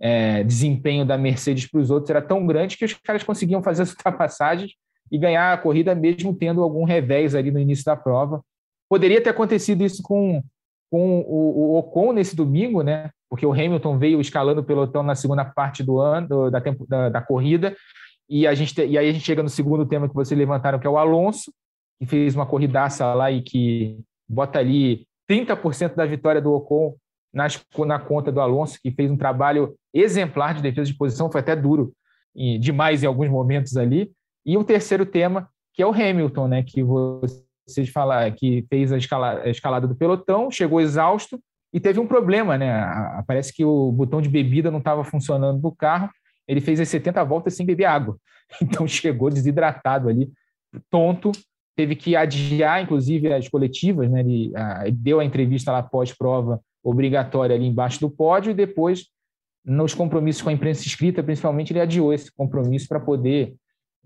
é, 0.00 0.42
desempenho 0.44 1.06
da 1.06 1.16
Mercedes 1.16 1.70
para 1.70 1.80
os 1.80 1.90
outros 1.90 2.10
era 2.10 2.20
tão 2.20 2.46
grande 2.46 2.76
que 2.76 2.84
os 2.84 2.94
caras 2.94 3.22
conseguiam 3.22 3.62
fazer 3.62 3.82
as 3.82 3.90
ultrapassagens 3.92 4.72
e 5.10 5.18
ganhar 5.18 5.52
a 5.52 5.58
corrida 5.58 5.94
mesmo 5.94 6.34
tendo 6.34 6.62
algum 6.62 6.84
revés 6.84 7.34
ali 7.34 7.50
no 7.50 7.60
início 7.60 7.84
da 7.84 7.96
prova. 7.96 8.42
Poderia 8.88 9.20
ter 9.20 9.30
acontecido 9.30 9.84
isso 9.84 10.02
com, 10.02 10.42
com 10.90 11.20
o, 11.20 11.74
o 11.74 11.78
Ocon 11.78 12.12
nesse 12.12 12.34
domingo, 12.34 12.82
né? 12.82 13.10
Porque 13.28 13.46
o 13.46 13.52
Hamilton 13.52 13.98
veio 13.98 14.20
escalando 14.20 14.60
o 14.60 14.64
pelotão 14.64 15.02
na 15.02 15.14
segunda 15.14 15.44
parte 15.44 15.82
do 15.82 15.98
ano 16.00 16.50
da, 16.50 16.60
tempo, 16.60 16.86
da, 16.86 17.08
da 17.08 17.20
corrida 17.20 17.74
e 18.28 18.46
a 18.46 18.54
gente 18.54 18.76
e 18.80 18.98
aí 18.98 19.08
a 19.08 19.12
gente 19.12 19.24
chega 19.24 19.42
no 19.42 19.48
segundo 19.48 19.86
tema 19.86 20.08
que 20.08 20.14
vocês 20.14 20.36
levantaram 20.38 20.78
que 20.78 20.86
é 20.86 20.90
o 20.90 20.98
Alonso 20.98 21.52
que 21.98 22.06
fez 22.06 22.34
uma 22.34 22.46
corridaça 22.46 23.12
lá 23.14 23.30
e 23.30 23.42
que 23.42 23.98
bota 24.28 24.58
ali 24.58 25.06
30% 25.28 25.94
da 25.94 26.06
vitória 26.06 26.40
do 26.40 26.52
Ocon 26.52 26.94
nas, 27.32 27.62
na 27.86 27.98
conta 27.98 28.32
do 28.32 28.40
Alonso, 28.40 28.78
que 28.82 28.90
fez 28.90 29.10
um 29.10 29.16
trabalho 29.16 29.76
exemplar 29.92 30.54
de 30.54 30.62
defesa 30.62 30.90
de 30.90 30.96
posição, 30.96 31.30
foi 31.30 31.40
até 31.40 31.54
duro 31.54 31.92
e 32.34 32.58
demais 32.58 33.02
em 33.02 33.06
alguns 33.06 33.28
momentos 33.28 33.76
ali. 33.76 34.12
E 34.44 34.56
o 34.56 34.64
terceiro 34.64 35.04
tema, 35.04 35.48
que 35.74 35.82
é 35.82 35.86
o 35.86 35.92
Hamilton, 35.92 36.48
né, 36.48 36.62
que 36.62 36.82
vocês 36.82 37.88
falaram, 37.92 38.34
que 38.34 38.64
fez 38.68 38.92
a, 38.92 38.98
escala, 38.98 39.40
a 39.40 39.48
escalada 39.48 39.86
do 39.86 39.96
pelotão, 39.96 40.50
chegou 40.50 40.80
exausto 40.80 41.40
e 41.72 41.80
teve 41.80 41.98
um 41.98 42.06
problema, 42.06 42.56
né? 42.56 43.22
Parece 43.26 43.52
que 43.52 43.64
o 43.64 43.90
botão 43.90 44.22
de 44.22 44.28
bebida 44.28 44.70
não 44.70 44.78
estava 44.78 45.04
funcionando 45.04 45.60
no 45.60 45.74
carro. 45.74 46.08
Ele 46.46 46.60
fez 46.60 46.78
as 46.80 46.88
70 46.88 47.24
voltas 47.24 47.54
sem 47.54 47.66
beber 47.66 47.86
água. 47.86 48.16
Então 48.62 48.86
chegou 48.86 49.28
desidratado 49.28 50.08
ali, 50.08 50.30
tonto, 50.88 51.32
teve 51.76 51.94
que 51.94 52.16
adiar, 52.16 52.82
inclusive, 52.82 53.32
as 53.32 53.48
coletivas, 53.48 54.10
né? 54.10 54.20
Ele, 54.20 54.50
a, 54.56 54.86
ele 54.86 54.96
deu 54.96 55.20
a 55.20 55.24
entrevista 55.24 55.70
lá 55.70 55.82
pós-prova 55.82 56.60
obrigatória 56.82 57.54
ali 57.54 57.66
embaixo 57.66 58.00
do 58.00 58.10
pódio 58.10 58.50
e 58.50 58.54
depois, 58.54 59.06
nos 59.64 59.92
compromissos 59.92 60.40
com 60.40 60.48
a 60.48 60.52
imprensa 60.52 60.86
escrita, 60.86 61.22
principalmente, 61.22 61.72
ele 61.72 61.80
adiou 61.80 62.12
esse 62.12 62.32
compromisso 62.32 62.88
para 62.88 62.98
poder 62.98 63.54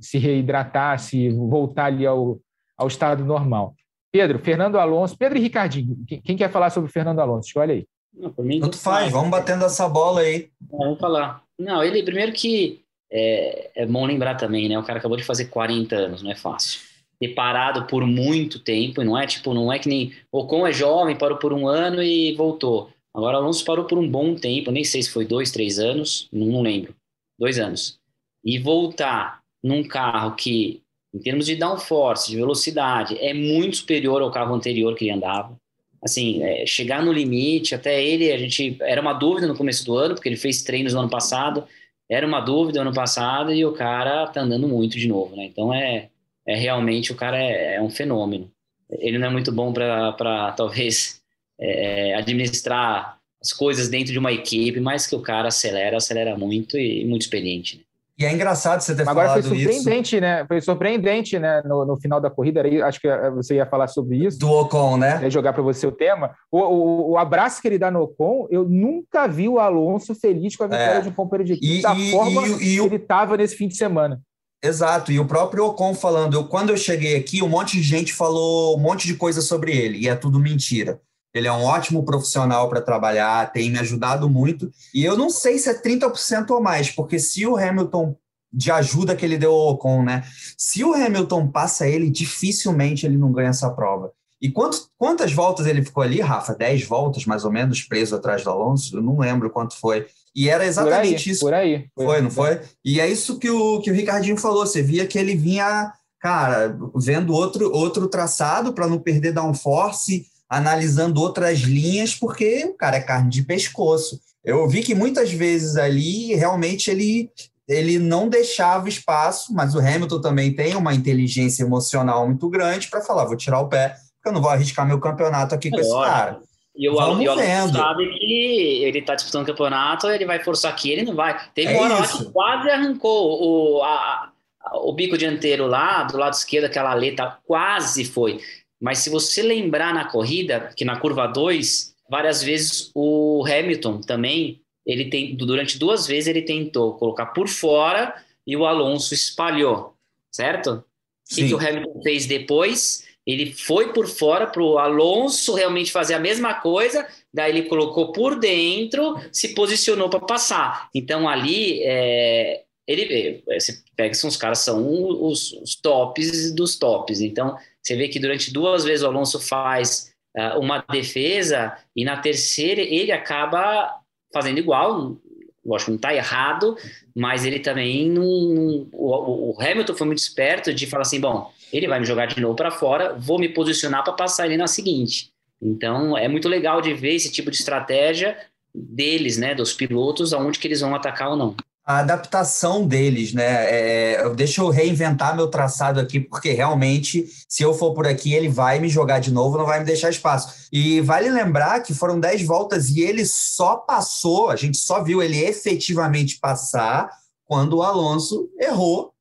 se 0.01 0.19
reidratar, 0.19 0.99
se 0.99 1.29
voltar 1.31 1.87
ali 1.87 2.05
ao, 2.05 2.41
ao 2.77 2.89
estado 2.89 3.25
normal. 3.25 3.75
Pedro, 4.11 4.41
Fernando 4.41 4.79
Alonso, 4.79 5.17
Pedro 5.17 5.39
e 5.39 5.43
Ricardinho, 5.43 5.97
quem 6.25 6.37
quer 6.37 6.51
falar 6.51 6.71
sobre 6.71 6.91
o 6.91 6.93
Fernando 6.93 7.21
Alonso? 7.21 7.47
Escolhe 7.47 7.73
aí. 7.73 7.87
Não, 8.13 8.35
mim, 8.45 8.59
Tanto 8.59 8.77
faz, 8.77 9.13
vamos 9.13 9.31
batendo 9.31 9.65
essa 9.65 9.89
bola 9.89 10.23
aí. 10.23 10.51
Vamos 10.69 10.99
falar. 10.99 11.45
Não, 11.57 11.85
ele, 11.85 12.03
primeiro 12.03 12.33
que 12.33 12.83
é, 13.13 13.83
é 13.83 13.87
bom 13.87 14.05
lembrar 14.05 14.35
também, 14.35 14.69
né? 14.69 14.77
O 14.77 14.83
cara 14.83 14.99
acabou 14.99 15.17
de 15.17 15.23
fazer 15.23 15.45
40 15.45 15.95
anos, 15.95 16.23
não 16.23 16.33
é 16.33 16.35
fácil 16.35 16.90
ter 17.21 17.29
parado 17.29 17.87
por 17.87 18.07
muito 18.07 18.59
tempo, 18.59 19.05
não 19.05 19.17
é 19.17 19.27
tipo, 19.27 19.53
não 19.53 19.71
é 19.71 19.79
que 19.79 19.89
nem 19.89 20.13
Ocon 20.33 20.67
é 20.67 20.73
jovem, 20.73 21.17
parou 21.17 21.37
por 21.37 21.53
um 21.53 21.69
ano 21.69 22.03
e 22.03 22.33
voltou. 22.35 22.91
Agora 23.15 23.37
Alonso 23.37 23.65
parou 23.65 23.85
por 23.85 23.99
um 23.99 24.09
bom 24.09 24.35
tempo, 24.35 24.71
nem 24.71 24.85
sei 24.85 25.03
se 25.03 25.11
foi 25.11 25.27
dois, 25.27 25.51
três 25.51 25.79
anos, 25.79 26.29
não, 26.33 26.47
não 26.47 26.63
lembro, 26.63 26.95
dois 27.39 27.59
anos. 27.59 27.99
E 28.43 28.59
voltar 28.59 29.41
num 29.63 29.85
carro 29.85 30.35
que, 30.35 30.81
em 31.13 31.19
termos 31.19 31.45
de 31.45 31.57
downforce, 31.57 32.31
de 32.31 32.37
velocidade, 32.37 33.19
é 33.19 33.35
muito 33.35 33.77
superior 33.77 34.23
ao 34.23 34.31
carro 34.31 34.55
anterior 34.55 34.95
que 34.95 35.05
ele 35.05 35.13
andava. 35.13 35.55
Assim, 36.03 36.43
é, 36.43 36.65
chegar 36.65 37.05
no 37.05 37.13
limite, 37.13 37.75
até 37.75 38.03
ele, 38.03 38.33
a 38.33 38.39
gente 38.39 38.79
era 38.81 39.03
uma 39.03 39.13
dúvida 39.13 39.47
no 39.47 39.57
começo 39.57 39.85
do 39.85 39.95
ano, 39.95 40.15
porque 40.15 40.29
ele 40.29 40.37
fez 40.37 40.63
treinos 40.63 40.95
no 40.95 41.01
ano 41.01 41.11
passado, 41.11 41.65
era 42.09 42.27
uma 42.27 42.41
dúvida 42.41 42.81
ano 42.81 42.95
passado 42.95 43.53
e 43.53 43.63
o 43.65 43.73
cara 43.73 44.27
tá 44.29 44.41
andando 44.41 44.67
muito 44.67 44.99
de 44.99 45.07
novo, 45.07 45.37
né? 45.37 45.45
Então 45.45 45.75
é 45.75 46.09
é 46.51 46.57
realmente 46.57 47.13
o 47.13 47.17
cara 47.17 47.39
é, 47.39 47.77
é 47.77 47.83
um 47.83 47.89
fenômeno. 47.89 48.51
Ele 48.91 49.19
não 49.19 49.29
é 49.29 49.31
muito 49.31 49.53
bom 49.53 49.73
para 49.73 50.53
talvez 50.57 51.21
é, 51.61 52.15
administrar 52.15 53.19
as 53.41 53.53
coisas 53.53 53.89
dentro 53.89 54.13
de 54.13 54.19
uma 54.19 54.33
equipe, 54.33 54.81
mas 54.81 55.07
que 55.07 55.15
o 55.15 55.23
cara 55.23 55.49
acelera, 55.49 55.97
acelera 55.97 56.37
muito 56.37 56.77
e 56.77 57.05
muito 57.05 57.23
experiente. 57.23 57.79
Né? 57.79 57.85
E 58.19 58.25
é 58.25 58.33
engraçado 58.33 58.81
você 58.81 58.95
ter 58.95 59.09
Agora 59.09 59.29
falado 59.29 59.45
foi 59.45 59.59
surpreendente, 59.59 60.17
isso. 60.17 60.21
né? 60.21 60.45
Foi 60.47 60.61
surpreendente, 60.61 61.39
né? 61.39 61.63
No, 61.65 61.87
no 61.87 61.97
final 61.99 62.21
da 62.21 62.29
corrida, 62.29 62.63
aí, 62.63 62.83
acho 62.83 63.01
que 63.01 63.09
eh, 63.09 63.31
você 63.31 63.55
ia 63.55 63.65
falar 63.65 63.87
sobre 63.87 64.19
isso. 64.27 64.39
Do 64.39 64.51
Ocon, 64.51 64.99
né? 64.99 65.21
Ia 65.23 65.31
jogar 65.31 65.55
para 65.55 65.63
você 65.63 65.87
o 65.87 65.93
tema. 65.93 66.35
O, 66.53 66.59
o, 66.59 67.11
o, 67.13 67.17
abraço 67.17 67.63
que 67.63 67.69
ele 67.69 67.79
dá 67.79 67.91
no 67.91 68.03
Ocon, 68.03 68.47
eu 68.51 68.69
nunca 68.69 69.27
vi 69.27 69.49
o 69.49 69.59
Alonso 69.59 70.15
feliz 70.15 70.55
com 70.55 70.65
a 70.65 70.67
vitória 70.67 70.99
é. 70.99 71.01
de 71.01 71.09
um 71.09 71.13
companheiro 71.13 71.47
de 71.47 71.53
equipe, 71.55 71.79
e, 71.79 71.83
da 71.83 71.95
e, 71.95 72.11
forma 72.11 72.47
e, 72.47 72.59
que 72.59 72.79
ele 72.79 72.97
estava 72.97 73.39
nesse 73.39 73.57
fim 73.57 73.69
de 73.69 73.77
semana. 73.77 74.21
Exato, 74.63 75.11
e 75.11 75.19
o 75.19 75.27
próprio 75.27 75.65
Ocon 75.65 75.95
falando, 75.95 76.35
eu, 76.35 76.45
quando 76.45 76.71
eu 76.71 76.77
cheguei 76.77 77.17
aqui, 77.17 77.43
um 77.43 77.49
monte 77.49 77.79
de 77.79 77.83
gente 77.83 78.13
falou 78.13 78.77
um 78.77 78.81
monte 78.81 79.07
de 79.07 79.15
coisa 79.15 79.41
sobre 79.41 79.75
ele, 79.75 79.99
e 79.99 80.09
é 80.09 80.15
tudo 80.15 80.39
mentira. 80.39 81.01
Ele 81.33 81.47
é 81.47 81.53
um 81.53 81.65
ótimo 81.65 82.05
profissional 82.05 82.69
para 82.69 82.83
trabalhar, 82.83 83.53
tem 83.53 83.71
me 83.71 83.79
ajudado 83.79 84.29
muito. 84.29 84.71
E 84.93 85.05
eu 85.05 85.17
não 85.17 85.31
sei 85.31 85.59
se 85.59 85.71
é 85.71 85.81
30% 85.81 86.51
ou 86.51 86.61
mais, 86.61 86.91
porque 86.91 87.19
se 87.19 87.47
o 87.47 87.57
Hamilton 87.57 88.17
de 88.53 88.71
ajuda 88.71 89.15
que 89.15 89.25
ele 89.25 89.39
deu 89.39 89.53
ao 89.53 89.75
Ocon, 89.75 90.03
né? 90.03 90.25
Se 90.59 90.83
o 90.83 90.93
Hamilton 90.93 91.49
passa 91.49 91.87
ele, 91.87 92.11
dificilmente 92.11 93.07
ele 93.07 93.17
não 93.17 93.31
ganha 93.31 93.51
essa 93.51 93.71
prova. 93.71 94.13
E 94.43 94.51
quanto, 94.51 94.89
quantas 94.97 95.33
voltas 95.33 95.67
ele 95.67 95.85
ficou 95.85 96.03
ali, 96.03 96.21
Rafa? 96.21 96.55
10 96.55 96.85
voltas, 96.85 97.27
mais 97.27 97.45
ou 97.45 97.53
menos, 97.53 97.83
preso 97.83 98.17
atrás 98.17 98.43
do 98.43 98.51
Alonso? 98.51 98.97
Eu 98.97 99.03
não 99.03 99.19
lembro 99.19 99.51
quanto 99.51 99.77
foi. 99.77 100.07
E 100.35 100.49
era 100.49 100.65
exatamente 100.65 101.23
por 101.23 101.25
aí, 101.25 101.33
isso. 101.33 101.41
Por 101.41 101.55
aí. 101.55 101.87
Foi, 101.95 102.07
foi 102.07 102.21
não 102.21 102.31
foi? 102.31 102.61
E 102.85 103.01
é 103.01 103.09
isso 103.09 103.39
que 103.39 103.51
o, 103.51 103.81
que 103.81 103.91
o 103.91 103.95
Ricardinho 103.95 104.37
falou. 104.37 104.67
Você 104.67 104.83
via 104.83 105.07
que 105.07 105.19
ele 105.19 105.35
vinha, 105.35 105.93
cara, 106.21 106.77
vendo 106.95 107.33
outro, 107.33 107.73
outro 107.73 108.09
traçado 108.09 108.73
para 108.73 108.87
não 108.87 108.99
perder 108.99 109.33
downforce, 109.33 110.27
analisando 110.49 111.21
outras 111.21 111.61
linhas, 111.61 112.15
porque 112.15 112.65
o 112.65 112.75
cara 112.75 112.97
é 112.97 113.01
carne 113.01 113.31
de 113.31 113.43
pescoço. 113.43 114.21
Eu 114.45 114.67
vi 114.69 114.83
que 114.83 114.95
muitas 114.95 115.31
vezes 115.33 115.77
ali, 115.77 116.35
realmente, 116.35 116.91
ele, 116.91 117.31
ele 117.69 117.99
não 117.99 118.29
deixava 118.29 118.89
espaço, 118.89 119.53
mas 119.53 119.75
o 119.75 119.79
Hamilton 119.79 120.21
também 120.21 120.55
tem 120.55 120.75
uma 120.75 120.95
inteligência 120.95 121.63
emocional 121.63 122.27
muito 122.27 122.49
grande 122.49 122.89
para 122.89 123.03
falar: 123.03 123.27
vou 123.27 123.37
tirar 123.37 123.61
o 123.61 123.69
pé, 123.69 123.97
porque 124.17 124.29
eu 124.29 124.33
não 124.33 124.41
vou 124.41 124.51
arriscar 124.51 124.87
meu 124.87 124.99
campeonato 124.99 125.55
aqui 125.55 125.71
com 125.71 125.79
esse 125.79 125.91
cara. 125.91 126.41
E 126.77 126.89
o 126.89 126.95
Vamos 126.95 127.27
Alonso 127.27 127.73
sabe 127.73 128.09
que 128.09 128.85
ele 128.85 128.99
está 129.01 129.15
disputando 129.15 129.43
o 129.43 129.47
campeonato, 129.47 130.09
ele 130.09 130.25
vai 130.25 130.43
forçar 130.43 130.73
aqui, 130.73 130.91
ele 130.91 131.03
não 131.03 131.15
vai. 131.15 131.39
Teve 131.53 131.75
uma 131.75 131.97
hora 131.97 132.07
que 132.07 132.25
quase 132.33 132.71
arrancou 132.71 133.43
o, 133.43 133.83
a, 133.83 134.33
o 134.75 134.93
bico 134.93 135.19
dianteiro 135.19 135.67
lá, 135.67 136.05
do 136.05 136.17
lado 136.17 136.35
esquerdo, 136.35 136.67
aquela 136.67 136.93
aleta, 136.93 137.39
quase 137.45 138.05
foi. 138.05 138.41
Mas 138.81 138.99
se 138.99 139.11
você 139.11 139.43
lembrar 139.43 139.93
na 139.93 140.07
corrida, 140.07 140.73
que 140.77 140.85
na 140.85 140.99
curva 140.99 141.27
2, 141.27 141.95
várias 142.09 142.43
vezes 142.43 142.91
o 142.95 143.45
Hamilton 143.47 144.01
também, 144.01 144.63
ele 144.87 145.11
tem, 145.11 145.37
durante 145.37 145.79
duas 145.79 146.07
vezes 146.07 146.29
ele 146.29 146.43
tentou 146.43 146.95
colocar 146.95 147.27
por 147.27 147.49
fora 147.49 148.15
e 148.47 148.57
o 148.57 148.65
Alonso 148.65 149.13
espalhou, 149.13 149.95
certo? 150.31 150.85
O 151.31 151.35
que, 151.35 151.47
que 151.47 151.55
o 151.55 151.59
Hamilton 151.59 152.03
fez 152.03 152.27
depois? 152.27 153.07
Ele 153.27 153.53
foi 153.53 153.93
por 153.93 154.07
fora 154.07 154.47
para 154.47 154.63
o 154.63 154.79
Alonso 154.79 155.55
realmente 155.55 155.93
fazer 155.93 156.15
a 156.15 156.19
mesma 156.19 156.55
coisa, 156.55 157.07
daí 157.33 157.51
ele 157.51 157.69
colocou 157.69 158.13
por 158.13 158.39
dentro, 158.39 159.17
se 159.31 159.55
posicionou 159.55 160.09
para 160.09 160.21
passar. 160.21 160.89
Então 160.95 161.29
ali, 161.29 161.83
é, 161.85 162.63
ele, 162.87 163.43
é, 163.49 163.61
você 163.61 163.79
pega 163.95 164.11
que 164.11 164.27
os 164.27 164.37
caras 164.37 164.61
são 164.61 164.83
os, 165.25 165.53
os, 165.53 165.77
tops 165.77 166.53
dos 166.53 166.77
tops. 166.77 167.21
Então 167.21 167.57
você 167.83 167.95
vê 167.95 168.09
que 168.09 168.19
durante 168.19 168.53
duas 168.53 168.85
vezes 168.85 169.05
o 169.05 169.09
Alonso 169.09 169.39
faz 169.39 170.13
uh, 170.37 170.59
uma 170.59 170.85
defesa 170.91 171.77
e 171.95 172.05
na 172.05 172.17
terceira 172.17 172.81
ele 172.81 173.13
acaba 173.13 173.97
fazendo 174.33 174.59
igual. 174.59 175.17
Lógico, 175.63 175.87
que 175.87 175.91
não 175.91 175.97
está 175.97 176.15
errado, 176.15 176.75
mas 177.15 177.45
ele 177.45 177.61
também 177.61 178.09
não. 178.09 178.89
o, 178.93 179.51
o 179.51 179.57
Hamilton 179.61 179.95
foi 179.95 180.07
muito 180.07 180.21
esperto 180.21 180.73
de 180.73 180.87
falar 180.87 181.03
assim: 181.03 181.21
bom, 181.21 181.53
ele 181.73 181.89
vai 181.89 182.01
me 182.01 182.07
jogar 182.07 182.27
de 182.27 182.41
novo 182.41 182.55
para 182.55 182.71
fora, 182.71 183.15
vou 183.19 183.39
me 183.39 183.49
posicionar 183.49 184.05
para 184.05 184.13
passar 184.13 184.47
ele 184.47 184.57
na 184.57 184.67
seguinte. 184.67 185.31
Então, 185.61 186.17
é 186.17 186.27
muito 186.27 186.49
legal 186.49 186.81
de 186.81 186.95
ver 186.95 187.15
esse 187.15 187.31
tipo 187.31 187.51
de 187.51 187.59
estratégia 187.59 188.37
deles, 188.75 189.37
né, 189.37 189.55
dos 189.55 189.73
pilotos, 189.73 190.33
aonde 190.33 190.59
que 190.59 190.67
eles 190.67 190.81
vão 190.81 190.95
atacar 190.95 191.31
ou 191.31 191.37
não. 191.37 191.57
A 191.85 191.99
adaptação 191.99 192.87
deles, 192.87 193.33
né? 193.33 193.43
É, 193.69 194.31
deixa 194.31 194.61
eu 194.61 194.69
reinventar 194.69 195.35
meu 195.35 195.49
traçado 195.49 195.99
aqui, 195.99 196.21
porque 196.21 196.53
realmente, 196.53 197.27
se 197.49 197.65
eu 197.65 197.75
for 197.75 197.95
por 197.95 198.07
aqui, 198.07 198.33
ele 198.33 198.49
vai 198.49 198.79
me 198.79 198.89
jogar 198.89 199.19
de 199.19 199.33
novo, 199.33 199.59
não 199.59 199.67
vai 199.67 199.81
me 199.81 199.87
deixar 199.87 200.09
espaço. 200.09 200.69
E 200.73 201.01
vale 201.01 201.29
lembrar 201.29 201.81
que 201.81 201.93
foram 201.93 202.21
10 202.21 202.43
voltas 202.45 202.91
e 202.91 203.01
ele 203.01 203.27
só 203.27 203.77
passou, 203.77 204.51
a 204.51 204.57
gente 204.57 204.79
só 204.79 205.03
viu 205.03 205.21
ele 205.21 205.43
efetivamente 205.43 206.39
passar 206.39 207.11
quando 207.45 207.79
o 207.79 207.83
Alonso 207.83 208.49
errou 208.61 209.13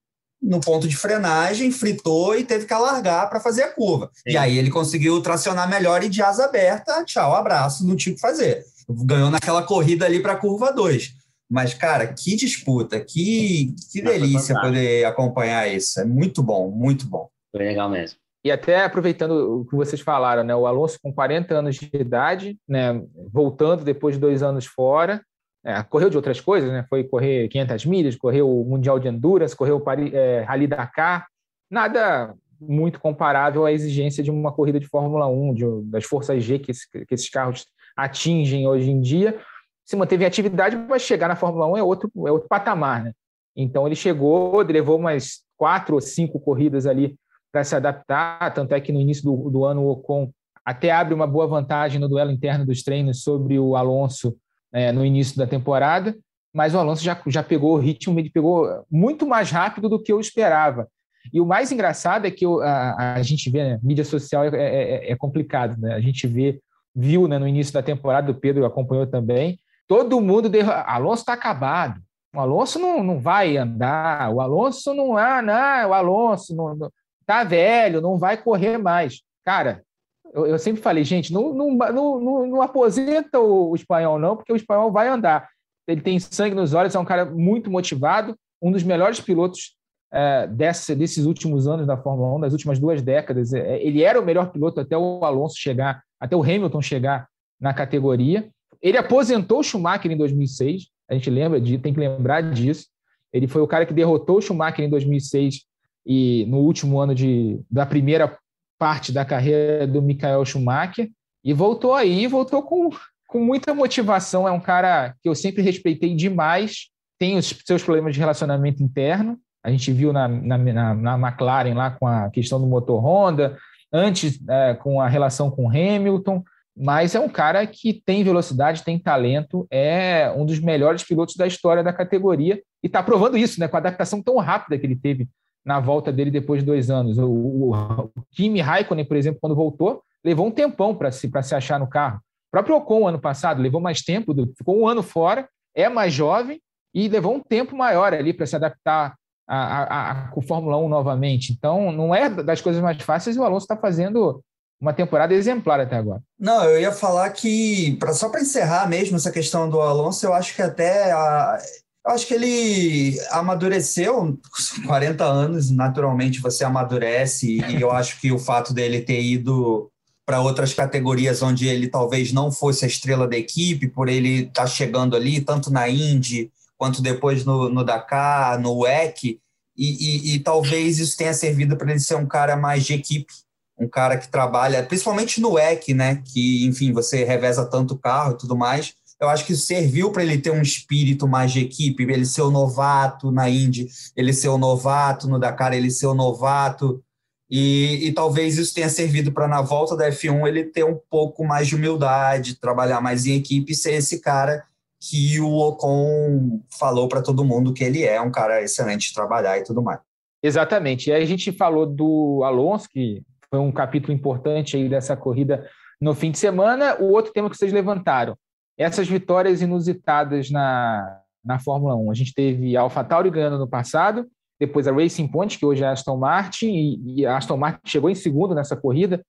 no 0.41 0.59
ponto 0.61 0.87
de 0.87 0.95
frenagem, 0.95 1.71
fritou 1.71 2.35
e 2.35 2.43
teve 2.43 2.65
que 2.65 2.73
alargar 2.73 3.29
para 3.29 3.39
fazer 3.39 3.63
a 3.63 3.71
curva. 3.71 4.09
Sim. 4.13 4.33
E 4.33 4.37
aí 4.37 4.57
ele 4.57 4.69
conseguiu 4.69 5.21
tracionar 5.21 5.69
melhor 5.69 6.03
e 6.03 6.09
de 6.09 6.21
asa 6.21 6.45
aberta, 6.45 7.03
tchau, 7.03 7.35
abraço, 7.35 7.85
não 7.85 7.95
tinha 7.95 8.13
o 8.13 8.15
que 8.15 8.21
fazer. 8.21 8.63
Ganhou 8.89 9.29
naquela 9.29 9.63
corrida 9.63 10.05
ali 10.05 10.21
para 10.21 10.33
a 10.33 10.37
curva 10.37 10.71
2. 10.71 11.13
Mas, 11.49 11.73
cara, 11.73 12.07
que 12.07 12.35
disputa, 12.35 12.99
que, 12.99 13.73
que 13.91 14.01
delícia 14.01 14.59
poder 14.61 15.05
acompanhar 15.05 15.67
isso. 15.67 15.99
É 15.99 16.05
muito 16.05 16.43
bom, 16.43 16.69
muito 16.69 17.07
bom. 17.07 17.27
Foi 17.51 17.65
legal 17.65 17.89
mesmo. 17.89 18.19
E 18.43 18.51
até 18.51 18.85
aproveitando 18.85 19.61
o 19.61 19.65
que 19.65 19.75
vocês 19.75 19.99
falaram, 19.99 20.43
né? 20.43 20.55
O 20.55 20.65
Alonso 20.65 20.97
com 21.01 21.11
40 21.11 21.55
anos 21.55 21.75
de 21.75 21.89
idade, 21.93 22.57
né? 22.67 23.01
Voltando 23.33 23.83
depois 23.83 24.15
de 24.15 24.21
dois 24.21 24.41
anos 24.41 24.65
fora, 24.65 25.21
é, 25.63 25.83
correu 25.83 26.09
de 26.09 26.17
outras 26.17 26.39
coisas, 26.39 26.71
né? 26.71 26.85
Foi 26.89 27.03
correr 27.03 27.47
500 27.49 27.85
milhas, 27.85 28.15
correu 28.15 28.49
o 28.49 28.65
Mundial 28.65 28.99
de 28.99 29.07
Endurance, 29.07 29.55
correu 29.55 29.77
o 29.77 29.81
Paris, 29.81 30.13
é, 30.13 30.41
Rally 30.41 30.67
Dakar. 30.67 31.27
Nada 31.69 32.33
muito 32.59 32.99
comparável 32.99 33.65
à 33.65 33.71
exigência 33.71 34.23
de 34.23 34.31
uma 34.31 34.51
corrida 34.51 34.79
de 34.79 34.87
Fórmula 34.87 35.27
1, 35.27 35.53
de, 35.53 35.65
das 35.83 36.05
forças 36.05 36.43
G 36.43 36.59
que, 36.59 36.71
esse, 36.71 36.89
que 36.89 37.13
esses 37.13 37.29
carros 37.29 37.65
atingem 37.95 38.67
hoje 38.67 38.89
em 38.89 39.01
dia. 39.01 39.39
Se 39.85 39.95
manteve 39.95 40.23
em 40.23 40.27
atividade, 40.27 40.75
mas 40.75 41.01
chegar 41.01 41.27
na 41.27 41.35
Fórmula 41.35 41.67
1 41.67 41.77
é 41.77 41.83
outro, 41.83 42.11
é 42.27 42.31
outro 42.31 42.47
patamar, 42.47 43.03
né? 43.03 43.13
Então 43.55 43.85
ele 43.85 43.95
chegou, 43.95 44.61
levou 44.61 44.97
umas 44.97 45.41
quatro 45.57 45.95
ou 45.95 46.01
cinco 46.01 46.39
corridas 46.39 46.85
ali 46.85 47.17
para 47.51 47.63
se 47.63 47.75
adaptar, 47.75 48.53
tanto 48.53 48.73
é 48.73 48.79
que 48.79 48.91
no 48.91 48.99
início 48.99 49.23
do, 49.23 49.49
do 49.49 49.65
ano 49.65 49.81
o 49.81 49.89
Ocon 49.89 50.31
até 50.63 50.91
abre 50.91 51.13
uma 51.13 51.25
boa 51.25 51.47
vantagem 51.47 51.99
no 51.99 52.07
duelo 52.07 52.31
interno 52.31 52.65
dos 52.65 52.83
treinos 52.83 53.23
sobre 53.23 53.59
o 53.59 53.75
Alonso 53.75 54.37
é, 54.73 54.91
no 54.91 55.05
início 55.05 55.37
da 55.37 55.47
temporada, 55.47 56.15
mas 56.53 56.73
o 56.73 56.79
Alonso 56.79 57.03
já, 57.03 57.21
já 57.27 57.43
pegou 57.43 57.75
o 57.75 57.79
ritmo, 57.79 58.19
ele 58.19 58.29
pegou 58.29 58.83
muito 58.89 59.25
mais 59.27 59.51
rápido 59.51 59.87
do 59.87 60.01
que 60.01 60.11
eu 60.11 60.19
esperava. 60.19 60.87
E 61.33 61.39
o 61.39 61.45
mais 61.45 61.71
engraçado 61.71 62.25
é 62.25 62.31
que 62.31 62.45
eu, 62.45 62.61
a, 62.61 63.13
a, 63.15 63.21
gente 63.21 63.49
vê, 63.49 63.63
né, 63.63 63.79
mídia 63.83 64.05
social 64.05 64.45
é, 64.45 64.47
é, 64.47 65.09
é, 65.09 65.11
é 65.11 65.15
complicado, 65.15 65.79
né? 65.79 65.93
A 65.93 65.99
gente 65.99 66.25
vê, 66.25 66.59
viu 66.95 67.27
né, 67.27 67.37
no 67.37 67.47
início 67.47 67.73
da 67.73 67.83
temporada, 67.83 68.31
o 68.31 68.35
Pedro 68.35 68.65
acompanhou 68.65 69.05
também, 69.05 69.59
todo 69.87 70.21
mundo, 70.21 70.49
derru... 70.49 70.71
Alonso 70.71 71.21
está 71.21 71.33
acabado, 71.33 72.01
o 72.33 72.39
Alonso 72.39 72.79
não, 72.79 73.03
não 73.03 73.19
vai 73.19 73.57
andar, 73.57 74.31
o 74.33 74.39
Alonso 74.39 74.93
não, 74.93 75.17
ah, 75.17 75.41
não, 75.41 75.89
o 75.89 75.93
Alonso 75.93 76.55
não, 76.55 76.75
não, 76.75 76.91
tá 77.25 77.43
velho, 77.43 78.01
não 78.01 78.17
vai 78.17 78.37
correr 78.37 78.77
mais. 78.77 79.21
Cara, 79.43 79.83
eu, 80.33 80.45
eu, 80.45 80.59
sempre 80.59 80.81
falei, 80.81 81.03
gente, 81.03 81.33
não, 81.33 81.53
não, 81.53 81.71
não, 81.75 82.47
não 82.47 82.61
aposenta 82.61 83.39
o, 83.39 83.75
espanhol, 83.75 84.19
não, 84.19 84.35
porque 84.35 84.53
o 84.53 84.55
espanhol 84.55 84.91
vai 84.91 85.07
andar. 85.07 85.49
Ele 85.87 86.01
tem 86.01 86.19
sangue 86.19 86.55
nos 86.55 86.73
olhos, 86.73 86.93
é 86.93 86.99
um 86.99 87.05
cara 87.05 87.25
muito 87.25 87.71
motivado, 87.71 88.35
um 88.61 88.71
dos 88.71 88.83
melhores 88.83 89.19
pilotos 89.19 89.75
é, 90.11 90.47
desse, 90.47 90.95
desses 90.95 91.25
últimos 91.25 91.67
anos 91.67 91.87
da 91.87 91.97
Fórmula 91.97 92.35
1, 92.35 92.39
das 92.41 92.53
últimas 92.53 92.79
duas 92.79 93.01
décadas. 93.01 93.53
É, 93.53 93.81
ele 93.81 94.03
era 94.03 94.19
o 94.19 94.25
melhor 94.25 94.51
piloto 94.51 94.79
até 94.79 94.97
o 94.97 95.23
Alonso 95.23 95.55
chegar, 95.57 96.03
até 96.19 96.35
o 96.35 96.43
Hamilton 96.43 96.81
chegar 96.81 97.27
na 97.59 97.73
categoria. 97.73 98.49
Ele 98.81 98.97
aposentou 98.97 99.59
o 99.59 99.63
Schumacher 99.63 100.11
em 100.11 100.17
2006, 100.17 100.87
a 101.09 101.13
gente 101.15 101.29
lembra 101.29 101.59
de, 101.59 101.77
tem 101.77 101.93
que 101.93 101.99
lembrar 101.99 102.41
disso. 102.41 102.87
Ele 103.33 103.47
foi 103.47 103.61
o 103.61 103.67
cara 103.67 103.85
que 103.85 103.93
derrotou 103.93 104.37
o 104.37 104.41
Schumacher 104.41 104.85
em 104.85 104.89
2006 104.89 105.63
e 106.05 106.45
no 106.47 106.59
último 106.59 106.99
ano 106.99 107.13
de, 107.13 107.59
da 107.69 107.85
primeira 107.85 108.37
parte 108.79 109.11
da 109.11 109.25
carreira 109.25 109.85
do 109.85 110.01
Michael 110.01 110.45
Schumacher 110.45 111.09
e 111.43 111.53
voltou 111.53 111.93
aí, 111.93 112.25
voltou 112.25 112.63
com, 112.63 112.89
com 113.27 113.39
muita 113.39 113.73
motivação. 113.73 114.47
É 114.47 114.51
um 114.51 114.59
cara 114.59 115.13
que 115.21 115.27
eu 115.27 115.35
sempre 115.35 115.61
respeitei 115.61 116.15
demais, 116.15 116.87
tem 117.19 117.37
os 117.37 117.53
seus 117.65 117.83
problemas 117.83 118.13
de 118.13 118.19
relacionamento 118.19 118.81
interno. 118.81 119.37
A 119.63 119.69
gente 119.69 119.91
viu 119.91 120.13
na, 120.13 120.27
na, 120.27 120.57
na, 120.57 120.95
na 120.95 121.27
McLaren 121.27 121.73
lá 121.73 121.91
com 121.91 122.07
a 122.07 122.29
questão 122.29 122.59
do 122.59 122.65
motor 122.65 123.03
Honda, 123.03 123.57
antes 123.91 124.39
é, 124.47 124.73
com 124.75 125.01
a 125.01 125.07
relação 125.09 125.51
com 125.51 125.67
Hamilton, 125.67 126.41
mas 126.77 127.13
é 127.13 127.19
um 127.19 127.27
cara 127.27 127.67
que 127.67 128.01
tem 128.05 128.23
velocidade, 128.23 128.85
tem 128.85 128.97
talento, 128.97 129.67
é 129.69 130.33
um 130.37 130.45
dos 130.45 130.59
melhores 130.59 131.03
pilotos 131.03 131.35
da 131.35 131.45
história 131.45 131.83
da 131.83 131.91
categoria 131.91 132.61
e 132.81 132.87
está 132.87 133.03
provando 133.03 133.35
isso, 133.35 133.59
né, 133.59 133.67
com 133.67 133.75
a 133.75 133.79
adaptação 133.79 134.23
tão 134.23 134.37
rápida 134.37 134.79
que 134.79 134.85
ele 134.85 134.95
teve 134.95 135.27
na 135.69 135.79
volta 135.79 136.11
dele 136.11 136.31
depois 136.31 136.61
de 136.61 136.65
dois 136.65 136.89
anos. 136.89 137.19
O, 137.19 137.29
o, 137.29 137.75
o 137.75 138.11
Kimi 138.31 138.59
Raikkonen, 138.59 139.05
por 139.05 139.15
exemplo, 139.15 139.39
quando 139.39 139.55
voltou, 139.55 140.01
levou 140.25 140.47
um 140.47 140.51
tempão 140.51 140.95
para 140.95 141.11
se, 141.11 141.29
se 141.43 141.53
achar 141.55 141.79
no 141.79 141.87
carro. 141.87 142.17
O 142.17 142.51
próprio 142.51 142.75
Ocon, 142.77 143.07
ano 143.07 143.19
passado, 143.19 143.61
levou 143.61 143.79
mais 143.79 144.01
tempo, 144.01 144.33
ficou 144.57 144.79
um 144.79 144.87
ano 144.87 145.03
fora, 145.03 145.47
é 145.75 145.87
mais 145.87 146.11
jovem 146.11 146.59
e 146.91 147.07
levou 147.07 147.35
um 147.35 147.39
tempo 147.39 147.75
maior 147.75 148.15
ali 148.15 148.33
para 148.33 148.47
se 148.47 148.55
adaptar 148.55 149.13
à, 149.47 150.29
à, 150.31 150.41
Fórmula 150.41 150.75
1 150.77 150.89
novamente. 150.89 151.53
Então, 151.53 151.91
não 151.91 152.15
é 152.15 152.27
das 152.27 152.61
coisas 152.61 152.81
mais 152.81 152.99
fáceis 153.03 153.35
e 153.35 153.39
o 153.39 153.43
Alonso 153.43 153.65
está 153.65 153.77
fazendo 153.77 154.43
uma 154.81 154.91
temporada 154.91 155.35
exemplar 155.35 155.79
até 155.79 155.97
agora. 155.97 156.23
Não, 156.39 156.63
eu 156.63 156.81
ia 156.81 156.91
falar 156.91 157.29
que, 157.29 157.95
pra, 157.99 158.11
só 158.13 158.29
para 158.29 158.41
encerrar 158.41 158.89
mesmo 158.89 159.17
essa 159.17 159.31
questão 159.31 159.69
do 159.69 159.79
Alonso, 159.79 160.25
eu 160.25 160.33
acho 160.33 160.55
que 160.55 160.63
até 160.63 161.11
a, 161.11 161.59
acho 162.09 162.27
que 162.27 162.33
ele 162.33 163.19
amadureceu, 163.31 164.37
40 164.85 165.23
anos, 165.23 165.69
naturalmente 165.69 166.39
você 166.39 166.63
amadurece, 166.63 167.57
e 167.57 167.81
eu 167.81 167.91
acho 167.91 168.19
que 168.19 168.31
o 168.31 168.39
fato 168.39 168.73
dele 168.73 169.01
ter 169.01 169.21
ido 169.21 169.89
para 170.25 170.41
outras 170.41 170.73
categorias 170.73 171.41
onde 171.41 171.67
ele 171.67 171.87
talvez 171.87 172.31
não 172.31 172.51
fosse 172.51 172.85
a 172.85 172.87
estrela 172.87 173.27
da 173.27 173.37
equipe, 173.37 173.87
por 173.87 174.07
ele 174.07 174.43
estar 174.43 174.61
tá 174.61 174.67
chegando 174.67 175.15
ali, 175.15 175.41
tanto 175.41 175.71
na 175.71 175.89
Indy 175.89 176.51
quanto 176.77 177.01
depois 177.01 177.43
no, 177.43 177.67
no 177.67 177.83
Dakar, 177.83 178.59
no 178.59 178.79
WEC, 178.79 179.39
e, 179.75 180.33
e, 180.33 180.35
e 180.35 180.39
talvez 180.39 180.99
isso 180.99 181.17
tenha 181.17 181.33
servido 181.33 181.77
para 181.77 181.91
ele 181.91 181.99
ser 181.99 182.15
um 182.15 182.27
cara 182.27 182.55
mais 182.55 182.85
de 182.85 182.93
equipe, 182.93 183.33
um 183.79 183.87
cara 183.87 184.17
que 184.17 184.27
trabalha, 184.27 184.83
principalmente 184.83 185.39
no 185.39 185.53
WEC, 185.53 185.93
né? 185.93 186.21
Que, 186.25 186.65
enfim, 186.65 186.91
você 186.91 187.23
reveza 187.23 187.65
tanto 187.65 187.97
carro 187.97 188.33
e 188.33 188.37
tudo 188.37 188.57
mais. 188.57 188.93
Eu 189.21 189.27
acho 189.27 189.45
que 189.45 189.53
isso 189.53 189.65
serviu 189.65 190.11
para 190.11 190.23
ele 190.23 190.37
ter 190.37 190.51
um 190.51 190.61
espírito 190.61 191.27
mais 191.27 191.51
de 191.51 191.59
equipe, 191.59 192.03
ele 192.03 192.25
ser 192.25 192.41
o 192.41 192.51
novato 192.51 193.31
na 193.31 193.49
Indy, 193.49 193.87
ele 194.15 194.31
ser 194.31 194.47
o 194.47 194.57
novato 194.57 195.27
no 195.27 195.37
Dakar, 195.37 195.73
ele 195.73 195.91
ser 195.91 196.07
o 196.07 196.13
novato. 196.13 197.03
E, 197.49 198.07
e 198.07 198.11
talvez 198.13 198.57
isso 198.57 198.73
tenha 198.73 198.87
servido 198.87 199.31
para, 199.31 199.47
na 199.47 199.61
volta 199.61 199.97
da 199.97 200.09
F1, 200.09 200.47
ele 200.47 200.63
ter 200.63 200.85
um 200.85 200.97
pouco 201.09 201.43
mais 201.43 201.67
de 201.67 201.75
humildade, 201.75 202.59
trabalhar 202.59 203.01
mais 203.01 203.25
em 203.25 203.35
equipe 203.35 203.71
e 203.71 203.75
ser 203.75 203.93
esse 203.93 204.21
cara 204.21 204.63
que 205.01 205.39
o 205.39 205.57
Ocon 205.57 206.61
falou 206.77 207.07
para 207.07 207.21
todo 207.21 207.43
mundo 207.43 207.73
que 207.73 207.83
ele 207.83 208.03
é 208.03 208.21
um 208.21 208.31
cara 208.31 208.61
excelente 208.61 209.07
de 209.07 209.13
trabalhar 209.13 209.57
e 209.57 209.63
tudo 209.63 209.81
mais. 209.81 209.99
Exatamente. 210.43 211.09
E 211.09 211.13
aí 211.13 211.23
a 211.23 211.25
gente 211.25 211.51
falou 211.51 211.85
do 211.85 212.41
Alonso, 212.43 212.87
que 212.89 213.23
foi 213.49 213.59
um 213.59 213.71
capítulo 213.71 214.13
importante 214.13 214.77
aí 214.77 214.87
dessa 214.87 215.15
corrida 215.15 215.67
no 216.01 216.13
fim 216.13 216.31
de 216.31 216.37
semana. 216.37 216.97
O 216.99 217.11
outro 217.11 217.33
tema 217.33 217.49
que 217.49 217.57
vocês 217.57 217.73
levantaram, 217.73 218.37
essas 218.79 219.09
vitórias 219.09 219.61
inusitadas 219.61 220.49
na, 220.49 221.19
na 221.43 221.59
Fórmula 221.59 221.95
1. 221.95 222.11
A 222.11 222.13
gente 222.13 222.33
teve 222.33 222.77
a 222.77 222.81
AlphaTauri 222.81 223.29
ganhando 223.29 223.59
no 223.59 223.67
passado, 223.67 224.25
depois 224.57 224.87
a 224.87 224.93
Racing 224.93 225.27
Point, 225.27 225.59
que 225.59 225.65
hoje 225.65 225.83
é 225.83 225.87
a 225.87 225.91
Aston 225.91 226.17
Martin, 226.17 226.67
e, 226.67 227.21
e 227.21 227.25
a 227.25 227.35
Aston 227.35 227.57
Martin 227.57 227.81
chegou 227.85 228.09
em 228.09 228.15
segundo 228.15 228.55
nessa 228.55 228.77
corrida. 228.77 229.21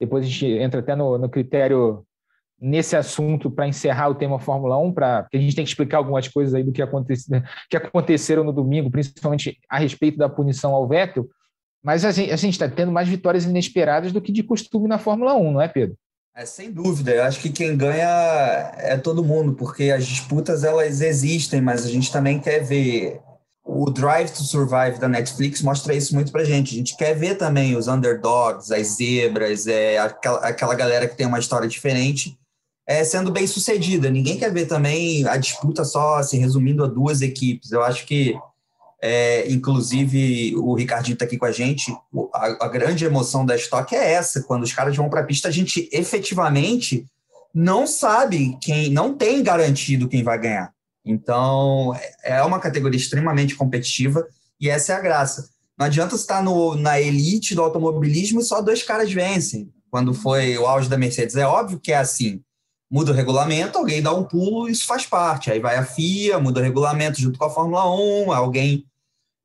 Depois 0.00 0.24
a 0.24 0.28
gente 0.28 0.46
entra 0.46 0.80
até 0.80 0.96
no, 0.96 1.18
no 1.18 1.28
critério 1.28 2.04
nesse 2.58 2.96
assunto 2.96 3.50
para 3.50 3.68
encerrar 3.68 4.08
o 4.08 4.14
tema 4.14 4.38
Fórmula 4.38 4.78
1, 4.78 4.92
para 4.92 5.22
porque 5.22 5.36
a 5.36 5.40
gente 5.40 5.54
tem 5.54 5.64
que 5.64 5.70
explicar 5.70 5.98
algumas 5.98 6.26
coisas 6.26 6.54
aí 6.54 6.62
do 6.62 6.72
que, 6.72 6.82
que 7.70 7.76
aconteceram 7.76 8.42
no 8.42 8.52
domingo, 8.52 8.90
principalmente 8.90 9.58
a 9.68 9.78
respeito 9.78 10.16
da 10.16 10.30
punição 10.30 10.72
ao 10.72 10.88
Vettel, 10.88 11.28
mas 11.82 12.04
a 12.06 12.10
gente 12.10 12.48
está 12.48 12.66
tendo 12.66 12.90
mais 12.90 13.06
vitórias 13.06 13.44
inesperadas 13.44 14.12
do 14.12 14.20
que 14.20 14.32
de 14.32 14.42
costume 14.42 14.88
na 14.88 14.96
Fórmula 14.96 15.34
1, 15.34 15.52
não 15.52 15.60
é, 15.60 15.68
Pedro? 15.68 15.96
É, 16.36 16.44
sem 16.44 16.72
dúvida, 16.72 17.12
eu 17.12 17.22
acho 17.22 17.40
que 17.40 17.48
quem 17.48 17.76
ganha 17.76 18.72
é 18.78 18.96
todo 18.96 19.24
mundo, 19.24 19.54
porque 19.54 19.90
as 19.90 20.04
disputas 20.04 20.64
elas 20.64 21.00
existem, 21.00 21.60
mas 21.60 21.84
a 21.84 21.88
gente 21.88 22.10
também 22.10 22.40
quer 22.40 22.58
ver 22.58 23.20
o 23.64 23.90
Drive 23.90 24.30
to 24.30 24.42
Survive 24.42 24.98
da 24.98 25.08
Netflix 25.08 25.62
mostra 25.62 25.94
isso 25.94 26.14
muito 26.14 26.30
pra 26.30 26.44
gente. 26.44 26.74
A 26.74 26.78
gente 26.78 26.96
quer 26.96 27.14
ver 27.14 27.36
também 27.36 27.76
os 27.76 27.88
underdogs, 27.88 28.70
as 28.70 28.88
zebras, 28.96 29.66
é, 29.66 29.96
aquela, 29.98 30.38
aquela 30.40 30.74
galera 30.74 31.08
que 31.08 31.16
tem 31.16 31.26
uma 31.26 31.38
história 31.38 31.68
diferente 31.68 32.38
é, 32.86 33.02
sendo 33.02 33.30
bem 33.30 33.46
sucedida. 33.46 34.10
Ninguém 34.10 34.38
quer 34.38 34.52
ver 34.52 34.66
também 34.66 35.26
a 35.26 35.36
disputa 35.36 35.84
só 35.84 36.22
se 36.22 36.36
resumindo 36.36 36.84
a 36.84 36.86
duas 36.86 37.22
equipes. 37.22 37.72
Eu 37.72 37.82
acho 37.82 38.04
que, 38.06 38.38
é, 39.06 39.52
inclusive, 39.52 40.56
o 40.56 40.72
Ricardinho 40.72 41.12
está 41.12 41.26
aqui 41.26 41.36
com 41.36 41.44
a 41.44 41.52
gente. 41.52 41.94
A, 42.32 42.64
a, 42.64 42.68
grande 42.68 43.04
emoção 43.04 43.44
da 43.44 43.54
Stock 43.54 43.94
é 43.94 44.12
essa: 44.12 44.42
quando 44.44 44.62
os 44.62 44.72
caras 44.72 44.96
vão 44.96 45.10
para 45.10 45.20
a 45.20 45.24
pista, 45.24 45.46
a 45.46 45.50
gente 45.50 45.90
efetivamente 45.92 47.06
não 47.54 47.86
sabe 47.86 48.56
quem, 48.62 48.90
não 48.90 49.14
tem 49.14 49.42
garantido 49.42 50.08
quem 50.08 50.22
vai 50.22 50.40
ganhar. 50.40 50.72
Então, 51.04 51.94
é 52.22 52.42
uma 52.44 52.58
categoria 52.58 52.98
extremamente 52.98 53.54
competitiva 53.56 54.26
e 54.58 54.70
essa 54.70 54.94
é 54.94 54.96
a 54.96 55.02
graça. 55.02 55.50
Não 55.78 55.84
adianta 55.84 56.14
estar 56.14 56.42
no, 56.42 56.74
na 56.74 56.98
elite 56.98 57.54
do 57.54 57.60
automobilismo 57.60 58.40
e 58.40 58.44
só 58.44 58.62
dois 58.62 58.82
caras 58.82 59.12
vencem. 59.12 59.70
Quando 59.90 60.14
foi 60.14 60.56
o 60.56 60.66
auge 60.66 60.88
da 60.88 60.96
Mercedes, 60.96 61.36
é 61.36 61.46
óbvio 61.46 61.78
que 61.78 61.92
é 61.92 61.98
assim 61.98 62.40
muda 62.90 63.10
o 63.10 63.14
regulamento, 63.14 63.76
alguém 63.76 64.00
dá 64.00 64.14
um 64.14 64.22
pulo, 64.22 64.68
isso 64.68 64.86
faz 64.86 65.04
parte. 65.04 65.50
Aí 65.50 65.58
vai 65.58 65.76
a 65.76 65.84
FIA, 65.84 66.38
muda 66.38 66.60
o 66.60 66.62
regulamento 66.62 67.20
junto 67.20 67.38
com 67.38 67.44
a 67.44 67.50
Fórmula 67.50 67.84
1, 67.92 68.32
alguém. 68.32 68.86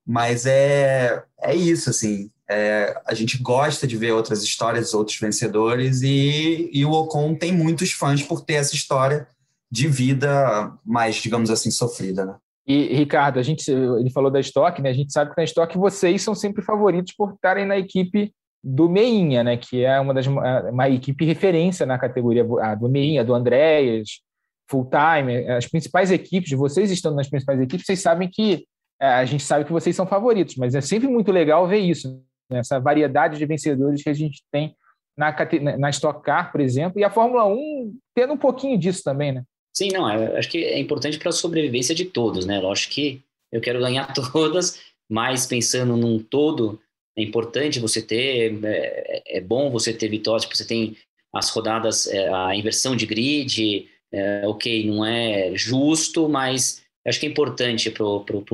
Mas 0.09 0.47
é, 0.47 1.23
é 1.39 1.53
isso, 1.53 1.91
assim. 1.91 2.31
É, 2.49 2.99
a 3.05 3.13
gente 3.13 3.37
gosta 3.37 3.85
de 3.85 3.95
ver 3.95 4.11
outras 4.11 4.43
histórias, 4.43 4.95
outros 4.95 5.19
vencedores, 5.19 6.01
e, 6.01 6.67
e 6.73 6.83
o 6.83 6.91
Ocon 6.93 7.35
tem 7.35 7.51
muitos 7.51 7.91
fãs 7.91 8.23
por 8.23 8.41
ter 8.41 8.55
essa 8.55 8.73
história 8.73 9.27
de 9.71 9.87
vida 9.87 10.73
mais, 10.83 11.17
digamos 11.17 11.51
assim, 11.51 11.69
sofrida, 11.69 12.25
né? 12.25 12.35
E, 12.65 12.95
Ricardo, 12.95 13.37
a 13.37 13.43
gente, 13.43 13.69
ele 13.69 14.09
falou 14.09 14.31
da 14.31 14.39
Stock, 14.39 14.81
né? 14.81 14.89
A 14.89 14.93
gente 14.93 15.13
sabe 15.13 15.29
que 15.29 15.37
na 15.39 15.43
Stock 15.43 15.77
vocês 15.77 16.23
são 16.23 16.33
sempre 16.33 16.63
favoritos 16.63 17.13
por 17.13 17.33
estarem 17.33 17.67
na 17.67 17.77
equipe 17.77 18.33
do 18.63 18.89
Meinha, 18.89 19.43
né, 19.43 19.57
que 19.57 19.85
é 19.85 19.99
uma 19.99 20.13
das 20.13 20.25
uma 20.27 20.89
equipe 20.89 21.23
referência 21.23 21.85
na 21.85 21.97
categoria 21.97 22.45
a 22.61 22.75
do 22.75 22.89
Meinha, 22.89 23.23
do 23.23 23.33
Andréas, 23.33 24.21
Full 24.69 24.89
Time, 24.89 25.47
as 25.49 25.65
principais 25.65 26.11
equipes, 26.11 26.51
vocês 26.51 26.91
estando 26.91 27.15
nas 27.15 27.29
principais 27.29 27.61
equipes, 27.61 27.85
vocês 27.85 28.01
sabem 28.01 28.27
que 28.27 28.53
é, 28.53 28.68
a 28.99 29.25
gente 29.25 29.43
sabe 29.43 29.65
que 29.65 29.71
vocês 29.71 29.95
são 29.95 30.05
favoritos, 30.05 30.55
mas 30.55 30.75
é 30.75 30.81
sempre 30.81 31.07
muito 31.07 31.31
legal 31.31 31.67
ver 31.67 31.79
isso, 31.79 32.21
né, 32.51 32.59
essa 32.59 32.79
variedade 32.79 33.37
de 33.37 33.45
vencedores 33.45 34.03
que 34.03 34.09
a 34.09 34.13
gente 34.13 34.43
tem 34.51 34.75
na, 35.17 35.35
na 35.77 35.89
Stock 35.89 36.23
Car, 36.23 36.51
por 36.51 36.61
exemplo, 36.61 36.99
e 36.99 37.03
a 37.03 37.09
Fórmula 37.09 37.45
1 37.45 37.93
tendo 38.15 38.33
um 38.33 38.37
pouquinho 38.37 38.77
disso 38.77 39.03
também, 39.03 39.33
né? 39.33 39.43
Sim, 39.73 39.89
não, 39.93 40.05
acho 40.05 40.49
que 40.49 40.63
é 40.63 40.79
importante 40.79 41.19
para 41.19 41.29
a 41.29 41.33
sobrevivência 41.33 41.93
de 41.93 42.05
todos, 42.05 42.45
né? 42.45 42.59
Lógico 42.59 42.93
que 42.93 43.21
eu 43.51 43.61
quero 43.61 43.79
ganhar 43.79 44.11
todas, 44.31 44.81
mas 45.09 45.45
pensando 45.45 45.95
num 45.95 46.19
todo, 46.19 46.79
é 47.17 47.21
importante 47.21 47.79
você 47.79 48.01
ter, 48.01 48.59
é, 48.63 49.37
é 49.37 49.41
bom 49.41 49.69
você 49.69 49.93
ter 49.93 50.07
vitórias, 50.07 50.43
tipo, 50.43 50.55
você 50.55 50.65
tem 50.65 50.95
as 51.33 51.49
rodadas, 51.49 52.07
é, 52.07 52.27
a 52.33 52.55
inversão 52.55 52.95
de 52.95 53.05
grid, 53.05 53.87
é, 54.11 54.47
ok, 54.47 54.87
não 54.89 55.05
é 55.05 55.51
justo, 55.55 56.27
mas 56.27 56.81
acho 57.09 57.19
que 57.19 57.25
é 57.25 57.29
importante 57.29 57.89
para 57.89 58.05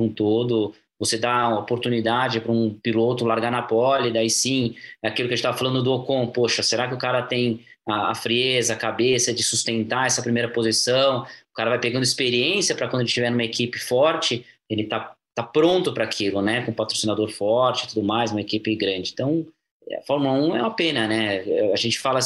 um 0.02 0.08
todo. 0.08 0.74
Você 0.98 1.18
dá 1.18 1.48
uma 1.48 1.60
oportunidade 1.60 2.40
para 2.40 2.50
um 2.50 2.72
piloto 2.72 3.24
largar 3.24 3.52
na 3.52 3.62
pole, 3.62 4.10
daí 4.10 4.30
sim, 4.30 4.74
é 5.02 5.08
aquilo 5.08 5.28
que 5.28 5.34
a 5.34 5.36
gente 5.36 5.44
estava 5.44 5.56
falando 5.56 5.82
do 5.82 5.92
Ocon, 5.92 6.26
poxa, 6.28 6.62
será 6.62 6.88
que 6.88 6.94
o 6.94 6.98
cara 6.98 7.22
tem 7.22 7.64
a, 7.86 8.12
a, 8.12 8.14
frieza, 8.14 8.72
a 8.72 8.76
cabeça 8.76 9.32
de 9.32 9.42
sustentar 9.42 10.06
essa 10.06 10.22
primeira 10.22 10.48
posição? 10.48 11.22
O 11.50 11.54
cara 11.54 11.70
vai 11.70 11.78
pegando 11.78 12.02
experiência 12.02 12.74
para 12.74 12.88
quando 12.88 13.02
ele 13.02 13.08
estiver 13.08 13.30
numa 13.30 13.44
equipe 13.44 13.78
forte, 13.78 14.44
ele 14.70 14.82
está 14.82 15.14
tá 15.34 15.42
pronto 15.42 15.92
para 15.92 16.04
aquilo, 16.04 16.40
né? 16.40 16.62
Com 16.62 16.70
um 16.70 16.74
patrocinador 16.74 17.28
forte 17.28 17.84
e 17.84 17.88
tudo 17.88 18.02
mais, 18.02 18.32
uma 18.32 18.40
equipe 18.40 18.74
grande. 18.74 19.10
Então, 19.12 19.46
a 19.92 20.02
Fórmula 20.06 20.32
1 20.32 20.56
é 20.56 20.60
uma 20.62 20.74
pena, 20.74 21.06
né? 21.06 21.44
A 21.72 21.76
gente 21.76 21.98
fala, 21.98 22.20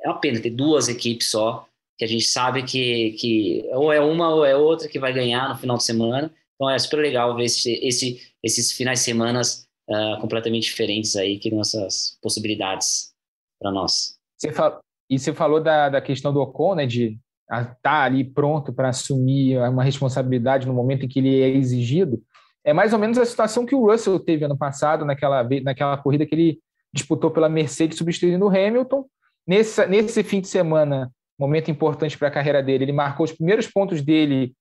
é 0.00 0.08
uma 0.08 0.18
pena 0.20 0.40
ter 0.40 0.50
duas 0.50 0.88
equipes 0.88 1.28
só, 1.28 1.66
que 1.98 2.04
a 2.04 2.08
gente 2.08 2.24
sabe 2.24 2.62
que, 2.62 3.12
que 3.12 3.64
ou 3.72 3.92
é 3.92 4.00
uma 4.00 4.34
ou 4.34 4.44
é 4.44 4.56
outra 4.56 4.88
que 4.88 4.98
vai 4.98 5.12
ganhar 5.12 5.48
no 5.48 5.56
final 5.56 5.76
de 5.76 5.84
semana. 5.84 6.32
Então 6.54 6.70
é 6.70 6.78
super 6.78 6.98
legal 6.98 7.34
ver 7.36 7.44
esse, 7.44 7.72
esse 7.82 8.20
esses 8.42 8.72
finais 8.72 9.00
de 9.00 9.04
semana 9.04 9.40
uh, 9.40 10.20
completamente 10.20 10.64
diferentes 10.64 11.16
aí, 11.16 11.38
que 11.38 11.50
nossas 11.50 12.18
possibilidades 12.22 13.12
para 13.60 13.72
nós. 13.72 14.16
Você 14.36 14.52
fala, 14.52 14.80
e 15.10 15.18
você 15.18 15.32
falou 15.32 15.60
da, 15.60 15.88
da 15.88 16.00
questão 16.00 16.32
do 16.32 16.40
Ocon, 16.40 16.74
né? 16.74 16.86
De 16.86 17.18
estar 17.50 17.76
tá 17.82 18.02
ali 18.02 18.24
pronto 18.24 18.72
para 18.72 18.88
assumir 18.88 19.58
uma 19.58 19.84
responsabilidade 19.84 20.66
no 20.66 20.74
momento 20.74 21.04
em 21.04 21.08
que 21.08 21.18
ele 21.18 21.40
é 21.40 21.48
exigido. 21.48 22.22
É 22.64 22.72
mais 22.72 22.92
ou 22.92 22.98
menos 22.98 23.16
a 23.18 23.24
situação 23.24 23.64
que 23.64 23.74
o 23.74 23.90
Russell 23.90 24.18
teve 24.18 24.44
ano 24.44 24.58
passado, 24.58 25.04
naquela, 25.04 25.46
naquela 25.62 25.96
corrida 25.96 26.26
que 26.26 26.34
ele 26.34 26.58
disputou 26.92 27.30
pela 27.30 27.48
Mercedes 27.48 27.98
substituindo 27.98 28.44
o 28.44 28.48
Hamilton. 28.48 29.06
Nesse, 29.46 29.86
nesse 29.86 30.24
fim 30.24 30.40
de 30.40 30.48
semana, 30.48 31.12
momento 31.38 31.70
importante 31.70 32.16
para 32.16 32.28
a 32.28 32.30
carreira 32.30 32.62
dele, 32.62 32.84
ele 32.84 32.92
marcou 32.92 33.24
os 33.24 33.32
primeiros 33.32 33.66
pontos 33.66 34.02
dele 34.02 34.54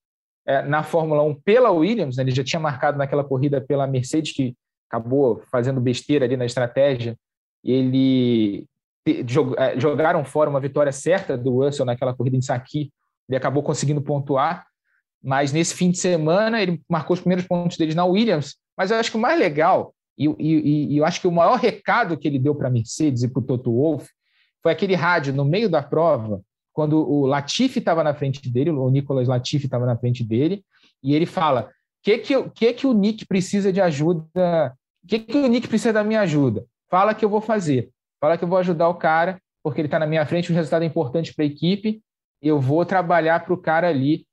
é, 0.45 0.61
na 0.61 0.83
Fórmula 0.83 1.23
1 1.23 1.41
pela 1.41 1.71
Williams, 1.71 2.17
né? 2.17 2.23
ele 2.23 2.31
já 2.31 2.43
tinha 2.43 2.59
marcado 2.59 2.97
naquela 2.97 3.23
corrida 3.23 3.61
pela 3.61 3.87
Mercedes, 3.87 4.33
que 4.33 4.55
acabou 4.89 5.41
fazendo 5.51 5.81
besteira 5.81 6.25
ali 6.25 6.37
na 6.37 6.45
estratégia. 6.45 7.17
Ele 7.63 8.67
é, 9.57 9.79
jogaram 9.79 10.23
fora 10.23 10.49
uma 10.49 10.59
vitória 10.59 10.91
certa 10.91 11.37
do 11.37 11.63
Russell 11.63 11.85
naquela 11.85 12.13
corrida 12.13 12.37
em 12.37 12.41
Saki, 12.41 12.91
ele 13.27 13.37
acabou 13.37 13.63
conseguindo 13.63 14.01
pontuar, 14.01 14.65
mas 15.23 15.51
nesse 15.51 15.73
fim 15.73 15.89
de 15.89 15.97
semana 15.97 16.61
ele 16.61 16.81
marcou 16.87 17.15
os 17.15 17.19
primeiros 17.19 17.47
pontos 17.47 17.77
dele 17.77 17.95
na 17.95 18.05
Williams. 18.05 18.55
Mas 18.77 18.91
eu 18.91 18.97
acho 18.97 19.09
que 19.09 19.17
o 19.17 19.19
mais 19.19 19.39
legal, 19.39 19.95
e, 20.17 20.27
e, 20.39 20.93
e 20.93 20.97
eu 20.97 21.05
acho 21.05 21.19
que 21.19 21.27
o 21.27 21.31
maior 21.31 21.57
recado 21.57 22.17
que 22.17 22.27
ele 22.27 22.37
deu 22.37 22.53
para 22.53 22.67
a 22.67 22.71
Mercedes 22.71 23.23
e 23.23 23.27
para 23.27 23.39
o 23.39 23.43
Toto 23.43 23.71
Wolff 23.71 24.07
foi 24.61 24.71
aquele 24.71 24.95
rádio 24.95 25.33
no 25.33 25.43
meio 25.43 25.69
da 25.69 25.81
prova, 25.81 26.41
quando 26.75 27.09
o 27.09 27.25
Latifi 27.25 27.79
estava 27.79 28.03
na 28.03 28.13
frente 28.13 28.49
dele, 28.51 28.69
o 28.69 28.89
Nicolas 28.89 29.29
Latifi 29.29 29.65
estava 29.65 29.85
na 29.85 29.97
frente 29.97 30.21
dele, 30.25 30.61
e 31.01 31.15
ele 31.15 31.25
fala: 31.25 31.71
que 32.03 32.17
que, 32.17 32.49
que 32.49 32.73
que 32.73 32.85
o 32.85 32.93
Nick 32.93 33.25
precisa 33.25 33.71
de 33.71 33.79
ajuda? 33.79 34.75
que 35.07 35.19
que 35.19 35.37
o 35.37 35.47
Nick 35.47 35.69
precisa 35.69 35.93
da 35.93 36.03
minha 36.03 36.19
ajuda? 36.19 36.65
Fala 36.91 37.15
que 37.15 37.23
eu 37.23 37.29
vou 37.29 37.39
fazer. 37.39 37.89
Fala 38.19 38.37
que 38.37 38.43
eu 38.43 38.47
vou 38.47 38.57
ajudar 38.57 38.89
o 38.89 38.95
cara, 38.95 39.39
porque 39.63 39.79
ele 39.79 39.87
está 39.87 39.97
na 39.97 40.05
minha 40.05 40.25
frente, 40.25 40.51
o 40.51 40.55
resultado 40.55 40.83
é 40.83 40.85
importante 40.85 41.33
para 41.33 41.45
a 41.45 41.47
equipe. 41.47 42.01
Eu 42.41 42.59
vou 42.59 42.85
trabalhar 42.85 43.45
para 43.45 43.53
o 43.53 43.57
cara 43.57 43.87
ali 43.87 44.27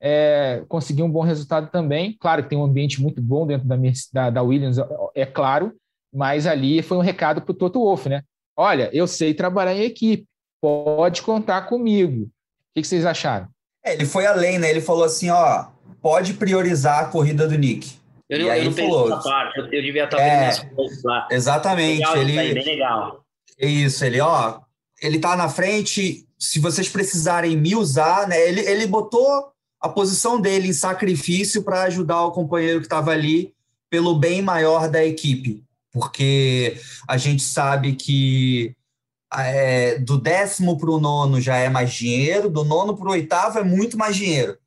é, 0.00 0.62
conseguir 0.68 1.02
um 1.02 1.10
bom 1.10 1.22
resultado 1.22 1.70
também. 1.72 2.16
Claro 2.20 2.44
que 2.44 2.50
tem 2.50 2.58
um 2.58 2.64
ambiente 2.64 3.02
muito 3.02 3.20
bom 3.20 3.44
dentro 3.44 3.66
da, 3.66 3.76
da, 4.12 4.30
da 4.30 4.42
Williams, 4.42 4.78
é 5.12 5.26
claro, 5.26 5.74
mas 6.14 6.46
ali 6.46 6.82
foi 6.82 6.98
um 6.98 7.02
recado 7.02 7.42
para 7.42 7.50
o 7.50 7.54
Toto 7.54 7.80
Wolff, 7.80 8.08
né? 8.08 8.22
olha, 8.60 8.90
eu 8.92 9.06
sei 9.06 9.32
trabalhar 9.32 9.74
em 9.74 9.84
equipe, 9.84 10.26
pode 10.60 11.22
contar 11.22 11.62
comigo. 11.62 12.22
O 12.24 12.80
que 12.80 12.86
vocês 12.86 13.04
acharam? 13.04 13.48
É, 13.84 13.94
ele 13.94 14.06
foi 14.06 14.26
além, 14.26 14.58
né? 14.58 14.70
Ele 14.70 14.80
falou 14.80 15.04
assim, 15.04 15.30
ó, 15.30 15.66
pode 16.00 16.34
priorizar 16.34 17.00
a 17.00 17.06
corrida 17.06 17.48
do 17.48 17.56
Nick. 17.56 17.98
Eu, 18.28 18.38
não, 18.38 18.54
eu 18.54 18.64
não 18.66 18.72
falou, 18.72 19.12
essa 19.12 19.22
parte, 19.28 19.58
eu, 19.58 19.64
eu 19.64 19.82
devia 19.82 20.04
estar 20.04 20.20
é, 20.20 20.50
vendo 20.50 20.86
lá. 21.04 21.28
Exatamente. 21.30 21.98
Legal, 21.98 22.16
ele, 22.16 22.38
aí, 22.38 22.54
bem 22.54 22.64
legal. 22.64 23.24
É 23.58 23.66
isso, 23.66 24.04
ele, 24.04 24.20
ó, 24.20 24.60
ele 25.02 25.18
tá 25.18 25.36
na 25.36 25.48
frente, 25.48 26.26
se 26.38 26.60
vocês 26.60 26.88
precisarem 26.88 27.56
me 27.56 27.74
usar, 27.74 28.28
né? 28.28 28.40
Ele, 28.48 28.60
ele 28.60 28.86
botou 28.86 29.50
a 29.80 29.88
posição 29.88 30.40
dele 30.40 30.68
em 30.68 30.72
sacrifício 30.72 31.62
para 31.62 31.82
ajudar 31.82 32.22
o 32.22 32.32
companheiro 32.32 32.80
que 32.80 32.86
estava 32.86 33.10
ali 33.10 33.52
pelo 33.88 34.14
bem 34.14 34.40
maior 34.40 34.88
da 34.88 35.04
equipe, 35.04 35.64
porque 35.92 36.76
a 37.08 37.16
gente 37.16 37.42
sabe 37.42 37.94
que 37.94 38.76
é, 39.34 39.98
do 39.98 40.18
décimo 40.18 40.76
para 40.78 40.90
o 40.90 41.00
nono 41.00 41.40
já 41.40 41.56
é 41.56 41.68
mais 41.68 41.92
dinheiro, 41.92 42.50
do 42.50 42.64
nono 42.64 42.96
para 42.96 43.08
o 43.08 43.12
oitavo 43.12 43.58
é 43.58 43.64
muito 43.64 43.96
mais 43.96 44.16
dinheiro. 44.16 44.58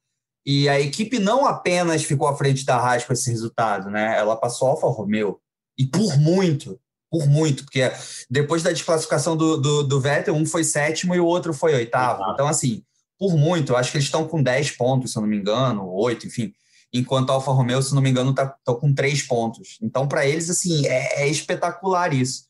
E 0.45 0.67
a 0.67 0.79
equipe 0.79 1.19
não 1.19 1.45
apenas 1.45 2.03
ficou 2.03 2.27
à 2.27 2.35
frente 2.35 2.65
da 2.65 2.75
Haas 2.75 3.05
com 3.05 3.13
esse 3.13 3.29
resultado, 3.29 3.89
né? 3.89 4.17
Ela 4.17 4.35
passou 4.35 4.67
Alfa 4.67 4.87
Romeo. 4.87 5.39
E 5.77 5.85
por 5.85 6.17
muito, 6.17 6.79
por 7.09 7.27
muito, 7.27 7.63
porque 7.63 7.91
depois 8.29 8.61
da 8.61 8.71
desclassificação 8.71 9.37
do, 9.37 9.57
do, 9.57 9.83
do 9.83 10.01
Vettel, 10.01 10.35
um 10.35 10.45
foi 10.45 10.63
sétimo 10.63 11.15
e 11.15 11.19
o 11.19 11.25
outro 11.25 11.53
foi 11.53 11.73
oitavo. 11.73 12.23
Então, 12.33 12.47
assim, 12.47 12.83
por 13.17 13.37
muito, 13.37 13.75
acho 13.75 13.91
que 13.91 13.97
eles 13.97 14.07
estão 14.07 14.27
com 14.27 14.43
10 14.43 14.71
pontos, 14.71 15.11
se 15.11 15.17
eu 15.17 15.21
não 15.21 15.29
me 15.29 15.37
engano, 15.37 15.89
8, 15.89 16.27
enfim. 16.27 16.53
Enquanto 16.91 17.29
a 17.29 17.33
Alfa 17.33 17.51
Romeo, 17.51 17.81
se 17.81 17.91
eu 17.91 17.95
não 17.95 18.01
me 18.01 18.09
engano, 18.09 18.31
está 18.31 18.47
com 18.65 18.93
3 18.93 19.23
pontos. 19.23 19.77
Então, 19.81 20.07
para 20.07 20.25
eles, 20.25 20.49
assim, 20.49 20.85
é, 20.87 21.23
é 21.23 21.27
espetacular 21.27 22.13
isso. 22.13 22.45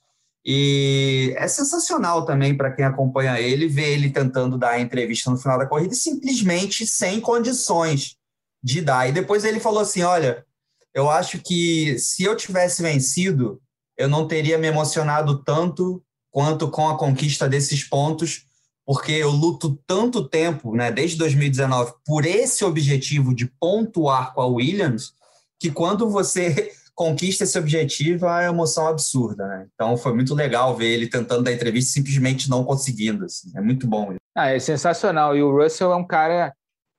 E 0.45 1.33
é 1.37 1.47
sensacional 1.47 2.25
também 2.25 2.55
para 2.55 2.71
quem 2.71 2.83
acompanha 2.83 3.39
ele 3.39 3.67
ver 3.67 3.93
ele 3.93 4.09
tentando 4.09 4.57
dar 4.57 4.71
a 4.71 4.79
entrevista 4.79 5.31
no 5.31 5.37
final 5.37 5.57
da 5.57 5.65
corrida 5.65 5.93
simplesmente 5.93 6.85
sem 6.85 7.21
condições 7.21 8.17
de 8.61 8.81
dar. 8.81 9.07
E 9.07 9.13
depois 9.13 9.45
ele 9.45 9.59
falou 9.59 9.79
assim: 9.79 10.01
Olha, 10.01 10.45
eu 10.93 11.09
acho 11.09 11.39
que 11.39 11.97
se 11.97 12.23
eu 12.23 12.35
tivesse 12.35 12.81
vencido, 12.81 13.61
eu 13.97 14.09
não 14.09 14.27
teria 14.27 14.57
me 14.57 14.67
emocionado 14.67 15.43
tanto 15.43 16.03
quanto 16.29 16.69
com 16.69 16.89
a 16.89 16.97
conquista 16.97 17.47
desses 17.47 17.83
pontos, 17.83 18.45
porque 18.85 19.11
eu 19.11 19.29
luto 19.29 19.79
tanto 19.87 20.27
tempo, 20.27 20.75
né, 20.75 20.91
desde 20.91 21.17
2019, 21.17 21.93
por 22.05 22.25
esse 22.25 22.65
objetivo 22.65 23.33
de 23.33 23.45
pontuar 23.59 24.33
com 24.33 24.41
a 24.41 24.47
Williams, 24.47 25.13
que 25.59 25.71
quando 25.71 26.09
você 26.09 26.73
conquista 26.95 27.43
esse 27.43 27.57
objetivo, 27.57 28.25
é 28.25 28.29
uma 28.29 28.55
emoção 28.55 28.87
absurda, 28.87 29.47
né? 29.47 29.67
Então 29.73 29.97
foi 29.97 30.13
muito 30.13 30.35
legal 30.35 30.75
ver 30.75 30.93
ele 30.93 31.07
tentando 31.07 31.43
dar 31.43 31.51
entrevista 31.51 31.91
simplesmente 31.91 32.49
não 32.49 32.63
conseguindo. 32.63 33.25
Assim. 33.25 33.51
É 33.55 33.61
muito 33.61 33.87
bom. 33.87 34.15
Ah, 34.35 34.49
é 34.49 34.59
sensacional. 34.59 35.35
E 35.35 35.41
o 35.41 35.51
Russell 35.51 35.91
é 35.91 35.95
um 35.95 36.05
cara 36.05 36.53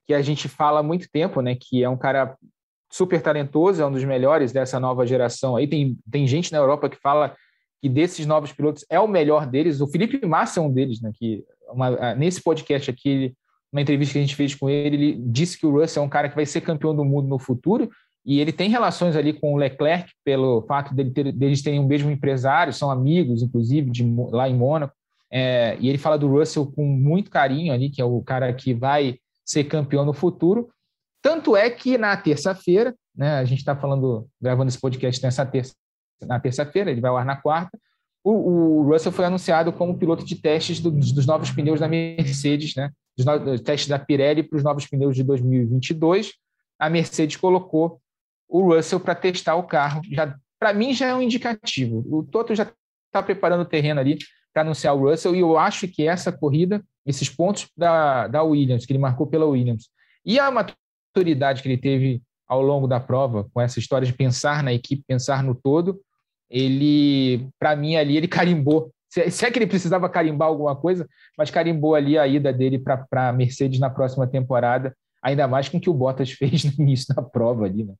que 0.07 0.15
a 0.15 0.21
gente 0.21 0.49
fala 0.49 0.81
há 0.81 0.83
muito 0.83 1.09
tempo, 1.11 1.41
né? 1.41 1.57
Que 1.59 1.83
é 1.83 1.89
um 1.89 1.97
cara 1.97 2.37
super 2.93 3.21
talentoso, 3.21 3.83
é 3.83 3.87
um 3.87 3.93
dos 3.93 4.05
melhores 4.05 4.53
dessa 4.53 4.79
nova 4.79 5.07
geração. 5.07 5.57
Aí 5.57 5.67
tem, 5.67 5.97
tem 6.11 6.27
gente 6.27 6.53
na 6.53 6.59
Europa 6.59 6.89
que 6.89 7.01
fala 7.01 7.35
que 7.81 7.89
desses 7.89 8.27
novos 8.27 8.53
pilotos 8.53 8.85
é 8.89 8.99
o 9.01 9.09
melhor 9.09 9.47
deles. 9.47 9.81
O 9.81 9.87
Felipe 9.87 10.25
Massa 10.27 10.61
é 10.61 10.63
um 10.63 10.73
deles, 10.73 11.01
né? 11.01 11.11
Que 11.15 11.45
uma, 11.69 12.15
nesse 12.15 12.43
podcast 12.43 12.91
aqui, 12.91 13.35
uma 13.73 13.83
entrevista 13.83 14.13
que 14.13 14.19
a 14.19 14.23
gente 14.23 14.37
fez 14.37 14.55
com 14.55 14.71
ele, 14.71 14.97
ele 14.97 15.23
disse 15.27 15.59
que 15.59 15.67
o 15.67 15.73
Russell 15.73 16.03
é 16.03 16.07
um 16.07 16.09
cara 16.09 16.29
que 16.29 16.37
vai 16.37 16.47
ser 16.47 16.61
campeão 16.61 16.95
do 16.95 17.05
mundo 17.05 17.29
no 17.29 17.39
futuro 17.39 17.91
e 18.25 18.41
ele 18.41 18.53
tem 18.53 18.71
relações 18.71 19.17
ali 19.17 19.35
com 19.35 19.53
o 19.53 19.57
Leclerc, 19.57 20.11
pelo 20.25 20.63
fato 20.63 20.95
dele 20.95 21.11
ter, 21.11 21.31
deles 21.31 21.63
terem 21.63 21.79
um 21.79 21.87
mesmo 21.87 22.11
empresário, 22.11 22.73
são 22.73 22.91
amigos, 22.91 23.43
inclusive, 23.43 23.91
de, 23.91 24.03
lá 24.31 24.49
em 24.49 24.57
Mônaco. 24.57 24.95
É, 25.31 25.77
e 25.79 25.89
ele 25.89 25.99
fala 25.99 26.17
do 26.17 26.29
Russell 26.29 26.73
com 26.73 26.87
muito 26.87 27.31
carinho 27.31 27.73
ali, 27.73 27.91
que 27.91 28.01
é 28.01 28.05
o 28.05 28.23
cara 28.23 28.53
que 28.55 28.73
vai 28.73 29.19
ser 29.45 29.65
campeão 29.65 30.07
no 30.07 30.15
futuro. 30.15 30.71
Tanto 31.21 31.55
é 31.55 31.69
que 31.69 31.99
na 31.99 32.17
terça-feira, 32.17 32.95
né, 33.15 33.35
a 33.37 33.45
gente 33.45 33.59
está 33.59 33.77
falando, 33.77 34.27
gravando 34.41 34.69
esse 34.69 34.81
podcast 34.81 35.23
nessa 35.23 35.45
terça, 35.45 35.75
na 36.23 36.41
terça-feira, 36.41 36.91
ele 36.91 37.01
vai 37.01 37.11
ao 37.11 37.19
ar 37.19 37.27
na 37.27 37.37
quarta. 37.37 37.79
O, 38.23 38.31
o, 38.31 38.83
Russell 38.85 39.13
foi 39.13 39.27
anunciado 39.27 39.71
como 39.71 39.99
piloto 39.99 40.25
de 40.25 40.37
testes 40.37 40.81
do, 40.81 40.91
dos 40.91 41.27
novos 41.27 41.51
pneus 41.51 41.81
da 41.81 41.89
Mercedes, 41.89 42.75
né, 42.75 42.91
dos, 43.19 43.27
dos 43.45 43.61
testes 43.61 43.89
da 43.89 43.99
Pirelli 43.99 44.43
para 44.43 44.57
os 44.57 44.65
novos 44.65 44.87
pneus 44.87 45.15
de 45.15 45.23
2022. 45.23 46.33
A 46.79 46.89
Mercedes 46.89 47.37
colocou 47.37 48.01
o 48.49 48.75
Russell 48.75 49.01
para 49.01 49.15
testar 49.15 49.57
o 49.57 49.65
carro. 49.65 50.03
Já 50.11 50.37
para 50.59 50.73
mim 50.73 50.95
já 50.95 51.09
é 51.09 51.15
um 51.15 51.23
indicativo. 51.23 52.05
O 52.09 52.23
Toto 52.23 52.55
já 52.55 52.71
está 53.07 53.23
preparando 53.23 53.63
o 53.63 53.67
terreno 53.67 54.01
ali 54.01 54.19
para 54.53 54.63
anunciar 54.63 54.95
o 54.95 55.11
Russell 55.11 55.35
e 55.35 55.41
eu 55.41 55.59
acho 55.59 55.89
que 55.89 56.07
essa 56.07 56.33
corrida, 56.33 56.83
esses 57.05 57.29
pontos 57.29 57.69
da, 57.77 58.29
da 58.29 58.43
Williams 58.43 58.87
que 58.87 58.93
ele 58.93 59.01
marcou 59.01 59.27
pela 59.27 59.47
Williams 59.47 59.89
e 60.25 60.39
a 60.39 60.51
maturidade 60.51 61.63
que 61.63 61.69
ele 61.69 61.77
teve 61.77 62.23
ao 62.47 62.63
longo 62.63 62.87
da 62.87 63.01
prova 63.01 63.49
com 63.53 63.61
essa 63.61 63.79
história 63.79 64.07
de 64.07 64.13
pensar 64.13 64.63
na 64.63 64.73
equipe, 64.73 65.05
pensar 65.07 65.43
no 65.43 65.55
todo, 65.55 66.01
ele 66.49 67.49
para 67.59 67.75
mim 67.75 67.97
ali 67.97 68.17
ele 68.17 68.29
carimbou 68.29 68.93
se 69.31 69.47
é 69.47 69.51
que 69.51 69.59
ele 69.59 69.67
precisava 69.67 70.09
carimbar 70.09 70.49
alguma 70.49 70.75
coisa, 70.75 71.09
mas 71.39 71.51
carimbou 71.51 71.95
ali 71.95 72.19
a 72.19 72.27
ida 72.27 72.53
dele 72.53 72.79
para 72.79 73.07
a 73.13 73.33
Mercedes 73.33 73.79
na 73.79 73.89
próxima 73.89 74.27
temporada, 74.27 74.97
ainda 75.23 75.47
mais 75.47 75.69
com 75.69 75.79
o 75.79 75.81
que 75.81 75.89
o 75.89 75.95
Bottas 75.95 76.31
fez 76.33 76.65
no 76.65 76.83
início 76.83 77.15
da 77.15 77.23
prova 77.23 77.65
ali, 77.65 77.85
né? 77.85 77.95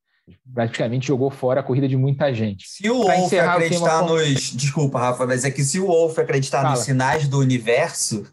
Praticamente 0.53 1.07
jogou 1.07 1.31
fora 1.31 1.61
a 1.61 1.63
corrida 1.63 1.89
de 1.89 1.97
muita 1.97 2.33
gente. 2.33 2.69
Se 2.69 2.89
o 2.89 3.03
Wolf 3.03 3.33
acreditar 3.33 4.03
nos. 4.03 4.53
Desculpa, 4.53 4.99
Rafa, 4.99 5.27
mas 5.27 5.45
é 5.45 5.51
que 5.51 5.65
se 5.65 5.79
o 5.79 5.87
Wolf 5.87 6.19
acreditar 6.19 6.63
Fala. 6.63 6.75
nos 6.75 6.85
sinais 6.85 7.29
do 7.29 7.39
universo, 7.39 8.25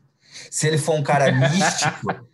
se 0.49 0.67
ele 0.67 0.77
for 0.77 0.95
um 0.95 1.03
cara 1.03 1.31
místico, 1.49 2.27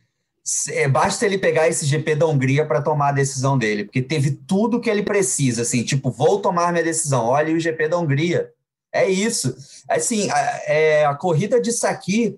é, 0.69 0.87
basta 0.87 1.25
ele 1.25 1.37
pegar 1.37 1.67
esse 1.67 1.85
GP 1.85 2.15
da 2.15 2.27
Hungria 2.27 2.65
para 2.65 2.81
tomar 2.81 3.09
a 3.09 3.13
decisão 3.13 3.57
dele, 3.57 3.85
porque 3.85 4.01
teve 4.01 4.31
tudo 4.31 4.79
que 4.79 4.89
ele 4.89 5.03
precisa, 5.03 5.63
assim, 5.63 5.83
tipo, 5.83 6.11
vou 6.11 6.39
tomar 6.39 6.71
minha 6.71 6.83
decisão, 6.83 7.25
olha 7.25 7.53
o 7.53 7.59
GP 7.59 7.89
da 7.89 7.97
Hungria. 7.97 8.49
É 8.93 9.09
isso. 9.09 9.55
Assim, 9.89 10.29
a, 10.31 10.39
é, 10.65 11.05
a 11.05 11.13
corrida 11.15 11.59
de 11.59 11.71
Saki, 11.71 12.37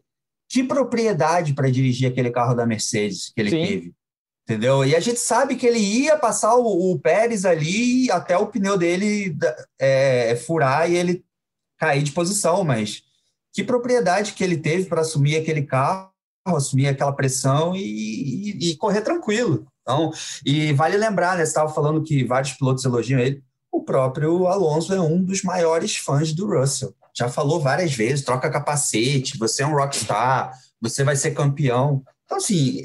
que 0.49 0.63
propriedade 0.63 1.53
para 1.53 1.69
dirigir 1.69 2.09
aquele 2.09 2.31
carro 2.31 2.55
da 2.55 2.65
Mercedes 2.65 3.31
que 3.33 3.41
ele 3.41 3.49
Sim. 3.51 3.65
teve 3.65 3.93
entendeu? 4.49 4.83
E 4.83 4.95
a 4.95 4.99
gente 4.99 5.19
sabe 5.19 5.55
que 5.55 5.67
ele 5.67 5.77
ia 5.77 6.17
passar 6.17 6.55
o, 6.55 6.91
o 6.91 6.99
Pérez 6.99 7.45
ali 7.45 8.09
até 8.09 8.35
o 8.35 8.47
pneu 8.47 8.79
dele 8.79 9.37
é, 9.77 10.35
furar 10.35 10.89
e 10.89 10.95
ele 10.95 11.23
cair 11.77 12.01
de 12.01 12.11
posição, 12.11 12.63
mas 12.63 13.03
que 13.53 13.63
propriedade 13.63 14.33
que 14.33 14.43
ele 14.43 14.57
teve 14.57 14.85
para 14.85 15.01
assumir 15.01 15.37
aquele 15.37 15.61
carro, 15.61 16.09
assumir 16.47 16.87
aquela 16.87 17.13
pressão 17.13 17.75
e, 17.75 17.81
e, 17.81 18.71
e, 18.71 18.75
correr 18.77 19.01
tranquilo. 19.01 19.67
Então, 19.83 20.11
e 20.43 20.73
vale 20.73 20.97
lembrar, 20.97 21.37
né? 21.37 21.45
Você 21.45 21.51
estava 21.51 21.71
falando 21.71 22.03
que 22.03 22.23
vários 22.23 22.53
pilotos 22.53 22.83
elogiam 22.83 23.19
ele. 23.19 23.43
O 23.71 23.83
próprio 23.83 24.47
Alonso 24.47 24.91
é 24.93 24.99
um 24.99 25.23
dos 25.23 25.43
maiores 25.43 25.95
fãs 25.95 26.33
do 26.33 26.47
Russell. 26.47 26.95
Já 27.15 27.29
falou 27.29 27.59
várias 27.59 27.93
vezes: 27.93 28.25
troca 28.25 28.49
capacete, 28.49 29.37
você 29.37 29.61
é 29.61 29.67
um 29.67 29.75
rockstar, 29.75 30.51
você 30.81 31.03
vai 31.03 31.15
ser 31.15 31.31
campeão. 31.31 32.03
Então, 32.25 32.37
assim, 32.37 32.81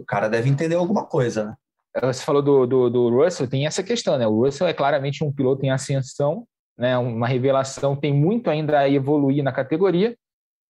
o 0.00 0.04
cara 0.04 0.28
deve 0.28 0.48
entender 0.48 0.74
alguma 0.74 1.04
coisa, 1.04 1.44
né? 1.44 1.54
Você 2.02 2.22
falou 2.22 2.40
do, 2.40 2.66
do, 2.66 2.88
do, 2.88 3.10
Russell, 3.10 3.48
tem 3.48 3.66
essa 3.66 3.82
questão, 3.82 4.16
né? 4.16 4.26
O 4.26 4.44
Russell 4.44 4.68
é 4.68 4.72
claramente 4.72 5.24
um 5.24 5.32
piloto 5.32 5.66
em 5.66 5.70
ascensão, 5.70 6.46
né? 6.78 6.96
uma 6.96 7.26
revelação, 7.26 7.96
tem 7.96 8.14
muito 8.14 8.48
ainda 8.48 8.78
a 8.78 8.88
evoluir 8.88 9.42
na 9.42 9.52
categoria. 9.52 10.16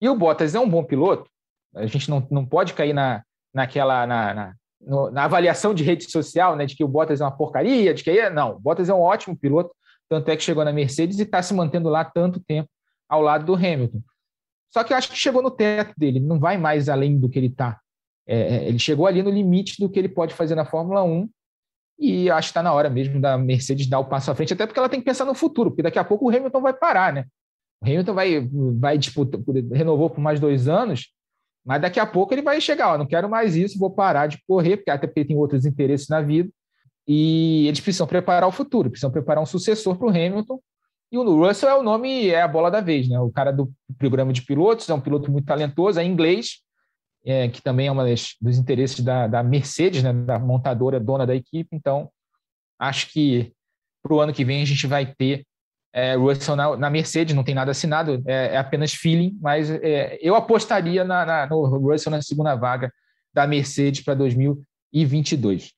E 0.01 0.09
o 0.09 0.15
Bottas 0.15 0.55
é 0.55 0.59
um 0.59 0.67
bom 0.67 0.83
piloto. 0.83 1.29
A 1.75 1.85
gente 1.85 2.09
não, 2.09 2.27
não 2.31 2.43
pode 2.43 2.73
cair 2.73 2.93
na, 2.93 3.23
naquela 3.53 4.07
na, 4.07 4.33
na, 4.33 4.53
no, 4.81 5.11
na 5.11 5.25
avaliação 5.25 5.75
de 5.75 5.83
rede 5.83 6.09
social, 6.09 6.55
né? 6.55 6.65
De 6.65 6.75
que 6.75 6.83
o 6.83 6.87
Bottas 6.87 7.21
é 7.21 7.23
uma 7.23 7.37
porcaria, 7.37 7.93
de 7.93 8.03
que 8.03 8.09
é. 8.09 8.29
Não, 8.29 8.55
o 8.55 8.59
Bottas 8.59 8.89
é 8.89 8.93
um 8.93 9.01
ótimo 9.01 9.37
piloto, 9.37 9.75
tanto 10.09 10.27
é 10.29 10.35
que 10.35 10.43
chegou 10.43 10.65
na 10.65 10.73
Mercedes 10.73 11.19
e 11.19 11.23
está 11.23 11.41
se 11.43 11.53
mantendo 11.53 11.87
lá 11.87 12.03
tanto 12.03 12.39
tempo 12.39 12.69
ao 13.07 13.21
lado 13.21 13.45
do 13.45 13.53
Hamilton. 13.53 14.01
Só 14.73 14.83
que 14.83 14.91
eu 14.91 14.97
acho 14.97 15.09
que 15.09 15.17
chegou 15.17 15.43
no 15.43 15.51
teto 15.51 15.93
dele, 15.95 16.19
não 16.19 16.39
vai 16.39 16.57
mais 16.57 16.89
além 16.89 17.19
do 17.19 17.29
que 17.29 17.37
ele 17.37 17.47
está. 17.47 17.79
É, 18.27 18.39
é, 18.39 18.67
ele 18.67 18.79
chegou 18.79 19.07
ali 19.07 19.23
no 19.23 19.29
limite 19.29 19.79
do 19.79 19.89
que 19.89 19.99
ele 19.99 20.09
pode 20.09 20.33
fazer 20.33 20.55
na 20.55 20.65
Fórmula 20.65 21.03
1 21.03 21.29
e 21.99 22.29
acho 22.29 22.47
que 22.47 22.51
está 22.51 22.63
na 22.63 22.73
hora 22.73 22.89
mesmo 22.89 23.21
da 23.21 23.37
Mercedes 23.37 23.87
dar 23.87 23.99
o 23.99 24.05
passo 24.05 24.31
à 24.31 24.35
frente, 24.35 24.53
até 24.53 24.65
porque 24.65 24.79
ela 24.79 24.89
tem 24.89 24.99
que 24.99 25.05
pensar 25.05 25.25
no 25.25 25.35
futuro, 25.35 25.69
porque 25.69 25.83
daqui 25.83 25.99
a 25.99 26.03
pouco 26.03 26.25
o 26.25 26.35
Hamilton 26.35 26.61
vai 26.61 26.73
parar, 26.73 27.13
né? 27.13 27.25
O 27.81 27.85
Hamilton 27.85 28.13
vai, 28.13 28.49
vai 28.79 28.97
disputar, 28.97 29.39
renovou 29.71 30.09
por 30.09 30.19
mais 30.19 30.39
dois 30.39 30.67
anos, 30.67 31.09
mas 31.63 31.81
daqui 31.81 31.99
a 31.99 32.05
pouco 32.05 32.33
ele 32.33 32.41
vai 32.41 32.59
chegar, 32.59 32.93
ó, 32.93 32.97
não 32.97 33.05
quero 33.05 33.29
mais 33.29 33.55
isso, 33.55 33.77
vou 33.77 33.91
parar 33.91 34.27
de 34.27 34.39
correr, 34.47 34.77
porque 34.77 34.89
até 34.89 35.05
porque 35.05 35.25
tem 35.25 35.37
outros 35.37 35.65
interesses 35.65 36.07
na 36.07 36.21
vida, 36.21 36.49
e 37.07 37.67
eles 37.67 37.79
precisam 37.79 38.07
preparar 38.07 38.49
o 38.49 38.51
futuro, 38.51 38.89
precisam 38.89 39.11
preparar 39.11 39.43
um 39.43 39.45
sucessor 39.45 39.95
para 39.95 40.07
o 40.07 40.09
Hamilton, 40.09 40.59
e 41.11 41.17
o 41.17 41.45
Russell 41.45 41.69
é 41.69 41.75
o 41.75 41.83
nome, 41.83 42.29
é 42.29 42.41
a 42.41 42.47
bola 42.47 42.71
da 42.71 42.79
vez, 42.79 43.09
né? 43.09 43.19
O 43.19 43.29
cara 43.29 43.51
do 43.51 43.71
programa 43.97 44.31
de 44.31 44.43
pilotos, 44.43 44.89
é 44.89 44.93
um 44.93 45.01
piloto 45.01 45.29
muito 45.29 45.45
talentoso, 45.45 45.99
é 45.99 46.03
inglês, 46.03 46.61
é, 47.25 47.47
que 47.49 47.61
também 47.61 47.87
é 47.87 47.91
um 47.91 47.95
dos 48.41 48.57
interesses 48.57 48.99
da, 48.99 49.27
da 49.27 49.43
Mercedes, 49.43 50.03
né, 50.03 50.11
da 50.13 50.39
montadora 50.39 50.99
dona 50.99 51.25
da 51.25 51.35
equipe. 51.35 51.69
Então, 51.75 52.09
acho 52.79 53.11
que 53.11 53.53
para 54.01 54.13
o 54.13 54.19
ano 54.19 54.33
que 54.33 54.43
vem 54.43 54.61
a 54.61 54.65
gente 54.65 54.87
vai 54.87 55.05
ter 55.05 55.45
É, 55.93 56.15
Russell 56.15 56.55
na, 56.55 56.77
na, 56.77 56.89
Mercedes 56.89 57.35
não 57.35 57.43
tem 57.43 57.53
nada 57.53 57.71
assinado, 57.71 58.23
é, 58.25 58.55
é 58.55 58.57
apenas 58.57 58.93
feeling, 58.93 59.37
mas 59.41 59.69
é, 59.69 60.17
eu 60.21 60.35
apostaria 60.35 61.03
na, 61.03 61.25
na, 61.25 61.47
no 61.47 61.65
Russell 61.65 62.11
na 62.11 62.21
segunda 62.21 62.55
vaga 62.55 62.91
da 63.33 63.45
Mercedes 63.45 64.01
para 64.01 64.13
2022. 64.13 65.73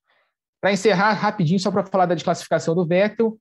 Para 0.61 0.71
encerrar 0.71 1.13
rapidinho, 1.13 1.59
só 1.59 1.71
para 1.71 1.83
falar 1.83 2.05
da 2.05 2.13
desclassificação 2.13 2.75
do 2.75 2.85
Vettel, 2.85 3.37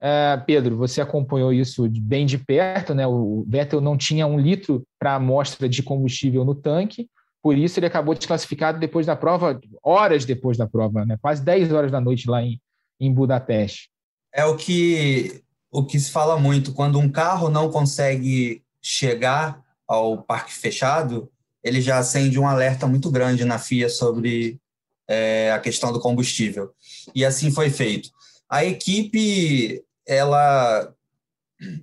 é, 0.00 0.36
Pedro, 0.46 0.76
você 0.76 1.00
acompanhou 1.00 1.52
isso 1.52 1.88
bem 2.00 2.26
de 2.26 2.38
perto, 2.38 2.94
né? 2.94 3.06
O 3.06 3.44
Vettel 3.48 3.80
não 3.80 3.96
tinha 3.96 4.26
um 4.26 4.38
litro 4.38 4.86
para 4.98 5.16
amostra 5.16 5.68
de 5.68 5.82
combustível 5.82 6.44
no 6.44 6.54
tanque, 6.54 7.08
por 7.44 7.58
isso 7.58 7.78
ele 7.78 7.84
acabou 7.84 8.14
desclassificado 8.14 8.80
depois 8.80 9.04
da 9.04 9.14
prova, 9.14 9.60
horas 9.82 10.24
depois 10.24 10.56
da 10.56 10.66
prova, 10.66 11.04
né? 11.04 11.18
Quase 11.20 11.44
10 11.44 11.72
horas 11.74 11.92
da 11.92 12.00
noite 12.00 12.26
lá 12.26 12.42
em, 12.42 12.58
em 12.98 13.12
Budapeste. 13.12 13.90
É 14.32 14.46
o 14.46 14.56
que 14.56 15.42
o 15.70 15.84
que 15.84 16.00
se 16.00 16.10
fala 16.10 16.38
muito, 16.38 16.72
quando 16.72 16.98
um 16.98 17.06
carro 17.06 17.50
não 17.50 17.70
consegue 17.70 18.62
chegar 18.80 19.62
ao 19.86 20.22
parque 20.22 20.54
fechado, 20.54 21.30
ele 21.62 21.82
já 21.82 21.98
acende 21.98 22.40
um 22.40 22.48
alerta 22.48 22.86
muito 22.86 23.10
grande 23.10 23.44
na 23.44 23.58
FIA 23.58 23.90
sobre 23.90 24.58
é, 25.06 25.52
a 25.52 25.58
questão 25.58 25.92
do 25.92 26.00
combustível. 26.00 26.72
E 27.14 27.26
assim 27.26 27.50
foi 27.50 27.68
feito. 27.68 28.08
A 28.48 28.64
equipe 28.64 29.84
ela 30.06 30.93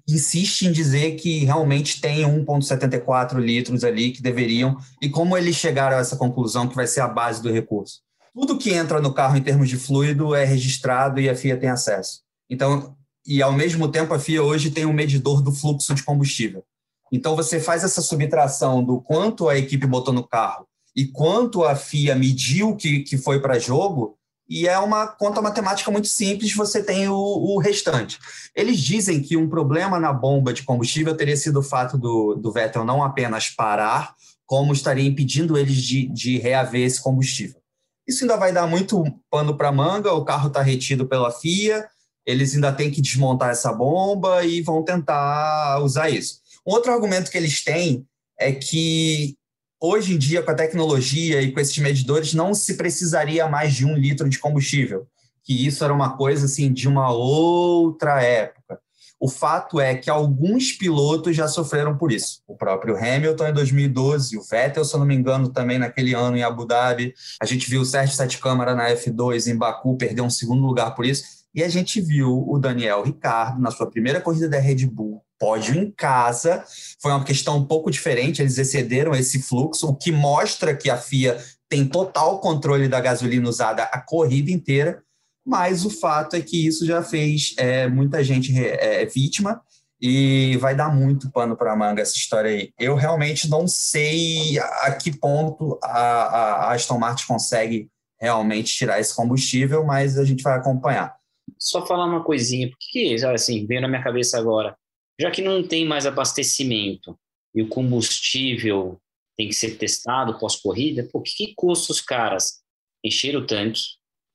insiste 0.07 0.63
em 0.63 0.71
dizer 0.71 1.15
que 1.15 1.45
realmente 1.45 2.01
tem 2.01 2.23
1,74 2.23 3.39
litros 3.39 3.83
ali 3.83 4.11
que 4.11 4.21
deveriam, 4.21 4.77
e 5.01 5.09
como 5.09 5.37
eles 5.37 5.55
chegaram 5.55 5.97
a 5.97 5.99
essa 5.99 6.15
conclusão 6.15 6.67
que 6.67 6.75
vai 6.75 6.87
ser 6.87 7.01
a 7.01 7.07
base 7.07 7.41
do 7.41 7.51
recurso. 7.51 7.99
Tudo 8.33 8.57
que 8.57 8.71
entra 8.71 9.01
no 9.01 9.13
carro 9.13 9.37
em 9.37 9.41
termos 9.41 9.67
de 9.67 9.77
fluido 9.77 10.33
é 10.33 10.45
registrado 10.45 11.19
e 11.19 11.29
a 11.29 11.35
FIA 11.35 11.57
tem 11.57 11.69
acesso. 11.69 12.21
Então, 12.49 12.95
e 13.25 13.41
ao 13.41 13.51
mesmo 13.51 13.87
tempo 13.89 14.13
a 14.13 14.19
FIA 14.19 14.41
hoje 14.41 14.71
tem 14.71 14.85
um 14.85 14.93
medidor 14.93 15.41
do 15.41 15.51
fluxo 15.51 15.93
de 15.93 16.03
combustível. 16.03 16.63
Então 17.11 17.35
você 17.35 17.59
faz 17.59 17.83
essa 17.83 18.01
subtração 18.01 18.83
do 18.83 19.01
quanto 19.01 19.49
a 19.49 19.57
equipe 19.57 19.85
botou 19.85 20.13
no 20.13 20.25
carro 20.25 20.65
e 20.95 21.05
quanto 21.05 21.63
a 21.63 21.75
FIA 21.75 22.15
mediu 22.15 22.75
que, 22.75 22.99
que 22.99 23.17
foi 23.17 23.41
para 23.41 23.59
jogo, 23.59 24.17
e 24.51 24.67
é 24.67 24.77
uma 24.77 25.07
conta 25.07 25.41
matemática 25.41 25.89
muito 25.89 26.09
simples, 26.09 26.53
você 26.53 26.83
tem 26.83 27.07
o, 27.07 27.15
o, 27.15 27.57
restante. 27.57 28.19
Eles 28.53 28.81
dizem 28.81 29.21
que 29.21 29.37
um 29.37 29.47
problema 29.47 29.97
na 29.97 30.11
bomba 30.11 30.51
de 30.51 30.63
combustível 30.63 31.15
teria 31.15 31.37
sido 31.37 31.59
o 31.59 31.63
fato 31.63 31.97
do, 31.97 32.35
do 32.35 32.51
Vettel 32.51 32.83
não 32.83 33.01
apenas 33.01 33.49
parar, 33.49 34.13
como 34.45 34.73
estaria 34.73 35.07
impedindo 35.07 35.57
eles 35.57 35.77
de, 35.77 36.05
de 36.09 36.37
reaver 36.37 36.81
esse 36.81 37.01
combustível. 37.01 37.61
Isso 38.05 38.25
ainda 38.25 38.35
vai 38.35 38.51
dar 38.51 38.67
muito 38.67 39.01
pano 39.29 39.55
para 39.55 39.71
manga, 39.71 40.11
o 40.11 40.25
carro 40.25 40.49
está 40.49 40.61
retido 40.61 41.07
pela 41.07 41.31
FIA, 41.31 41.87
eles 42.25 42.53
ainda 42.53 42.73
têm 42.73 42.91
que 42.91 42.99
desmontar 42.99 43.51
essa 43.51 43.71
bomba 43.71 44.43
e 44.43 44.61
vão 44.61 44.83
tentar 44.83 45.79
usar 45.81 46.09
isso. 46.09 46.41
Um 46.67 46.73
outro 46.73 46.91
argumento 46.91 47.31
que 47.31 47.37
eles 47.37 47.63
têm 47.63 48.05
é 48.37 48.51
que 48.51 49.37
hoje 49.81 50.13
em 50.13 50.17
dia, 50.17 50.43
com 50.43 50.51
a 50.51 50.55
tecnologia 50.55 51.41
e 51.41 51.51
com 51.51 51.59
esses 51.59 51.77
medidores, 51.79 52.35
não 52.35 52.53
se 52.53 52.75
precisaria 52.75 53.47
mais 53.47 53.73
de 53.73 53.85
um 53.85 53.97
litro 53.97 54.29
de 54.29 54.37
combustível, 54.37 55.07
que 55.43 55.65
isso 55.65 55.83
era 55.83 55.91
uma 55.91 56.15
coisa 56.15 56.45
assim 56.45 56.71
de 56.71 56.87
uma 56.87 57.11
outra 57.11 58.21
época. 58.21 58.79
O 59.19 59.29
fato 59.29 59.79
é 59.79 59.93
que 59.93 60.09
alguns 60.09 60.71
pilotos 60.71 61.35
já 61.35 61.47
sofreram 61.47 61.95
por 61.95 62.11
isso. 62.11 62.41
O 62.47 62.55
próprio 62.55 62.97
Hamilton 62.97 63.47
em 63.49 63.53
2012, 63.53 64.35
o 64.35 64.41
Vettel, 64.41 64.83
se 64.83 64.95
eu 64.95 64.99
não 64.99 65.05
me 65.05 65.13
engano, 65.13 65.49
também 65.49 65.77
naquele 65.77 66.15
ano 66.15 66.37
em 66.37 66.41
Abu 66.41 66.65
Dhabi. 66.65 67.13
A 67.39 67.45
gente 67.45 67.69
viu 67.69 67.81
o 67.81 67.85
Sérgio 67.85 68.15
Sete 68.15 68.39
Câmara 68.39 68.73
na 68.73 68.89
F2 68.89 69.45
em 69.45 69.55
Baku 69.55 69.95
perder 69.95 70.21
um 70.21 70.29
segundo 70.29 70.65
lugar 70.65 70.95
por 70.95 71.05
isso. 71.05 71.40
E 71.53 71.63
a 71.63 71.69
gente 71.69 71.99
viu 71.99 72.45
o 72.47 72.57
Daniel 72.57 73.03
Ricardo, 73.03 73.61
na 73.61 73.71
sua 73.71 73.89
primeira 73.89 74.21
corrida 74.21 74.47
da 74.47 74.59
Red 74.59 74.85
Bull, 74.85 75.21
pódio 75.37 75.75
em 75.75 75.91
casa. 75.91 76.63
Foi 77.01 77.11
uma 77.11 77.25
questão 77.25 77.57
um 77.57 77.65
pouco 77.65 77.91
diferente, 77.91 78.41
eles 78.41 78.57
excederam 78.57 79.13
esse 79.13 79.41
fluxo, 79.41 79.87
o 79.87 79.95
que 79.95 80.11
mostra 80.11 80.75
que 80.75 80.89
a 80.89 80.97
FIA 80.97 81.37
tem 81.67 81.85
total 81.85 82.39
controle 82.39 82.87
da 82.87 83.01
gasolina 83.01 83.49
usada 83.49 83.83
a 83.83 83.99
corrida 83.99 84.51
inteira, 84.51 85.01
mas 85.45 85.85
o 85.85 85.89
fato 85.89 86.35
é 86.35 86.41
que 86.41 86.67
isso 86.67 86.85
já 86.85 87.03
fez 87.03 87.53
é, 87.57 87.87
muita 87.87 88.23
gente 88.23 88.53
é, 88.57 89.05
vítima 89.05 89.61
e 89.99 90.57
vai 90.57 90.75
dar 90.75 90.93
muito 90.93 91.31
pano 91.31 91.55
para 91.55 91.75
manga 91.75 92.01
essa 92.01 92.15
história 92.15 92.51
aí. 92.51 92.73
Eu 92.79 92.95
realmente 92.95 93.49
não 93.49 93.67
sei 93.67 94.57
a 94.59 94.91
que 94.91 95.15
ponto 95.17 95.79
a, 95.83 96.67
a 96.67 96.73
Aston 96.73 96.97
Martin 96.97 97.25
consegue 97.27 97.89
realmente 98.19 98.75
tirar 98.75 98.99
esse 98.99 99.15
combustível, 99.15 99.83
mas 99.83 100.17
a 100.17 100.23
gente 100.23 100.43
vai 100.43 100.57
acompanhar 100.57 101.15
só 101.61 101.85
falar 101.85 102.05
uma 102.05 102.23
coisinha, 102.23 102.71
porque 102.71 103.15
assim, 103.23 103.67
veio 103.67 103.81
na 103.81 103.87
minha 103.87 104.03
cabeça 104.03 104.35
agora, 104.35 104.75
já 105.19 105.29
que 105.29 105.43
não 105.43 105.61
tem 105.61 105.85
mais 105.85 106.07
abastecimento 106.07 107.15
e 107.53 107.61
o 107.61 107.67
combustível 107.67 108.99
tem 109.37 109.47
que 109.47 109.53
ser 109.53 109.77
testado 109.77 110.39
pós-corrida, 110.39 111.07
por 111.13 111.21
que, 111.21 111.53
custa 111.55 111.91
os 111.91 112.01
caras 112.01 112.61
encher 113.03 113.35
o 113.37 113.45
tanque, 113.45 113.81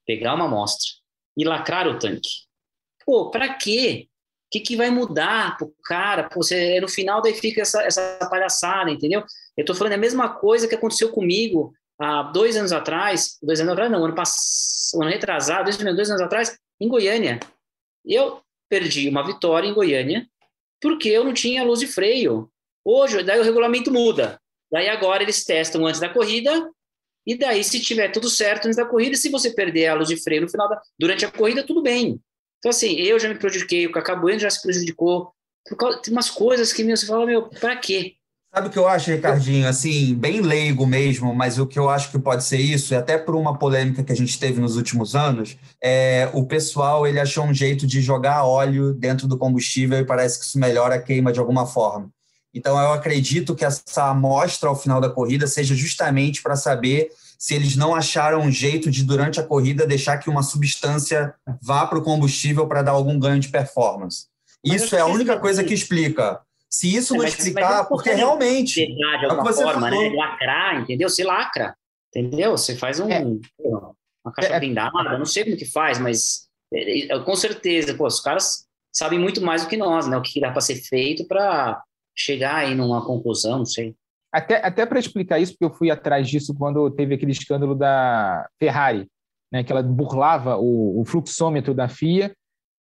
pegar 0.06 0.34
uma 0.34 0.44
amostra 0.44 0.88
e 1.36 1.44
lacrar 1.44 1.88
o 1.88 1.98
tanque? 1.98 2.30
Pô, 3.04 3.28
para 3.30 3.54
quê? 3.54 4.06
O 4.46 4.48
que, 4.52 4.60
que 4.60 4.76
vai 4.76 4.90
mudar 4.90 5.56
pro 5.56 5.74
cara? 5.84 6.28
Pô, 6.28 6.44
você, 6.44 6.80
no 6.80 6.88
final 6.88 7.20
daí 7.20 7.34
fica 7.34 7.62
essa, 7.62 7.82
essa 7.82 8.18
palhaçada, 8.30 8.88
entendeu? 8.88 9.24
Eu 9.56 9.64
tô 9.64 9.74
falando 9.74 9.94
a 9.94 9.98
mesma 9.98 10.28
coisa 10.28 10.68
que 10.68 10.76
aconteceu 10.76 11.10
comigo 11.10 11.74
há 11.98 12.22
dois 12.22 12.56
anos 12.56 12.70
atrás, 12.70 13.36
dois 13.42 13.60
anos 13.60 13.72
atrás 13.72 13.90
não, 13.90 14.04
ano 14.04 14.14
passado, 14.14 15.02
ano 15.02 15.10
retrasado, 15.10 15.64
dois, 15.64 15.76
dois 15.76 16.10
anos 16.10 16.22
atrás, 16.22 16.56
em 16.80 16.88
Goiânia. 16.88 17.40
Eu 18.04 18.40
perdi 18.68 19.08
uma 19.08 19.26
vitória 19.26 19.68
em 19.68 19.74
Goiânia 19.74 20.28
porque 20.80 21.08
eu 21.08 21.24
não 21.24 21.32
tinha 21.32 21.64
luz 21.64 21.80
de 21.80 21.86
freio. 21.86 22.50
Hoje, 22.84 23.22
daí 23.22 23.40
o 23.40 23.42
regulamento 23.42 23.92
muda. 23.92 24.40
Daí 24.70 24.88
agora 24.88 25.22
eles 25.22 25.44
testam 25.44 25.86
antes 25.86 26.00
da 26.00 26.08
corrida 26.08 26.70
e 27.26 27.36
daí 27.36 27.64
se 27.64 27.80
tiver 27.80 28.10
tudo 28.10 28.28
certo 28.28 28.66
antes 28.66 28.76
da 28.76 28.86
corrida, 28.86 29.16
se 29.16 29.28
você 29.28 29.50
perder 29.50 29.88
a 29.88 29.94
luz 29.94 30.08
de 30.08 30.22
freio 30.22 30.42
no 30.42 30.48
final 30.48 30.68
da, 30.68 30.80
durante 30.98 31.24
a 31.24 31.30
corrida, 31.30 31.64
tudo 31.64 31.82
bem. 31.82 32.20
Então 32.58 32.70
assim, 32.70 32.94
eu 32.96 33.18
já 33.18 33.28
me 33.28 33.38
prejudiquei, 33.38 33.86
o 33.86 33.92
Cacá 33.92 34.14
Bueno 34.14 34.38
já 34.38 34.50
se 34.50 34.62
prejudicou. 34.62 35.32
Por 35.68 35.76
causa, 35.76 36.00
tem 36.00 36.12
umas 36.12 36.30
coisas 36.30 36.72
que 36.72 36.84
meu, 36.84 36.96
você 36.96 37.06
fala, 37.06 37.26
meu, 37.26 37.48
para 37.48 37.76
quê? 37.76 38.14
Sabe 38.56 38.68
o 38.68 38.70
que 38.70 38.78
eu 38.78 38.88
acho, 38.88 39.10
Ricardinho? 39.10 39.68
Assim, 39.68 40.14
bem 40.14 40.40
leigo 40.40 40.86
mesmo, 40.86 41.34
mas 41.34 41.58
o 41.58 41.66
que 41.66 41.78
eu 41.78 41.90
acho 41.90 42.10
que 42.10 42.18
pode 42.18 42.42
ser 42.42 42.56
isso, 42.56 42.94
e 42.94 42.96
até 42.96 43.18
por 43.18 43.34
uma 43.36 43.58
polêmica 43.58 44.02
que 44.02 44.10
a 44.10 44.16
gente 44.16 44.38
teve 44.38 44.58
nos 44.62 44.76
últimos 44.76 45.14
anos, 45.14 45.58
é 45.78 46.30
o 46.32 46.42
pessoal 46.46 47.06
ele 47.06 47.20
achou 47.20 47.44
um 47.44 47.52
jeito 47.52 47.86
de 47.86 48.00
jogar 48.00 48.44
óleo 48.44 48.94
dentro 48.94 49.28
do 49.28 49.36
combustível 49.36 49.98
e 49.98 50.06
parece 50.06 50.38
que 50.38 50.46
isso 50.46 50.58
melhora 50.58 50.94
a 50.94 50.98
queima 50.98 51.34
de 51.34 51.38
alguma 51.38 51.66
forma. 51.66 52.08
Então, 52.54 52.80
eu 52.80 52.94
acredito 52.94 53.54
que 53.54 53.62
essa 53.62 54.04
amostra 54.08 54.70
ao 54.70 54.74
final 54.74 55.02
da 55.02 55.10
corrida 55.10 55.46
seja 55.46 55.74
justamente 55.74 56.42
para 56.42 56.56
saber 56.56 57.10
se 57.38 57.54
eles 57.54 57.76
não 57.76 57.94
acharam 57.94 58.40
um 58.40 58.50
jeito 58.50 58.90
de, 58.90 59.04
durante 59.04 59.38
a 59.38 59.42
corrida, 59.42 59.86
deixar 59.86 60.16
que 60.16 60.30
uma 60.30 60.42
substância 60.42 61.34
vá 61.60 61.86
para 61.86 61.98
o 61.98 62.02
combustível 62.02 62.66
para 62.66 62.80
dar 62.80 62.92
algum 62.92 63.18
ganho 63.18 63.38
de 63.38 63.48
performance. 63.48 64.28
Isso 64.64 64.96
é 64.96 65.00
a 65.00 65.06
única 65.06 65.38
coisa 65.38 65.62
que 65.62 65.74
explica 65.74 66.40
se 66.70 66.94
isso 66.94 67.14
é, 67.14 67.18
não 67.18 67.24
mas, 67.24 67.38
explicar, 67.38 67.78
mas 67.78 67.88
porque 67.88 68.10
realmente. 68.10 68.86
De 68.86 69.26
alguma 69.26 69.52
forma, 69.52 69.90
né? 69.90 70.10
Lacrar, 70.14 70.80
entendeu? 70.80 71.08
Você 71.08 71.24
lacra, 71.24 71.76
entendeu? 72.14 72.52
Você 72.52 72.76
faz 72.76 73.00
um, 73.00 73.10
é. 73.10 73.22
uma 73.22 74.32
caixa 74.34 74.54
é. 74.54 74.60
blindada, 74.60 75.18
não 75.18 75.24
sei 75.24 75.44
como 75.44 75.56
que 75.56 75.66
faz, 75.66 75.98
mas 75.98 76.46
é, 76.72 77.14
é, 77.14 77.18
com 77.20 77.36
certeza, 77.36 77.94
pô, 77.94 78.06
os 78.06 78.20
caras 78.20 78.66
sabem 78.92 79.18
muito 79.18 79.40
mais 79.40 79.62
do 79.62 79.68
que 79.68 79.76
nós, 79.76 80.06
né? 80.08 80.16
O 80.16 80.22
que 80.22 80.40
dá 80.40 80.50
para 80.50 80.60
ser 80.60 80.76
feito 80.76 81.26
para 81.26 81.82
chegar 82.16 82.56
aí 82.56 82.74
numa 82.74 83.04
conclusão, 83.04 83.58
não 83.58 83.66
sei. 83.66 83.94
Até, 84.32 84.56
até 84.64 84.84
para 84.84 84.98
explicar 84.98 85.38
isso, 85.38 85.52
porque 85.52 85.64
eu 85.64 85.76
fui 85.76 85.90
atrás 85.90 86.28
disso 86.28 86.54
quando 86.54 86.90
teve 86.90 87.14
aquele 87.14 87.32
escândalo 87.32 87.74
da 87.74 88.46
Ferrari, 88.58 89.06
né, 89.52 89.62
que 89.62 89.72
ela 89.72 89.82
burlava 89.82 90.56
o, 90.56 91.00
o 91.00 91.04
fluxômetro 91.04 91.72
da 91.72 91.88
FIA 91.88 92.34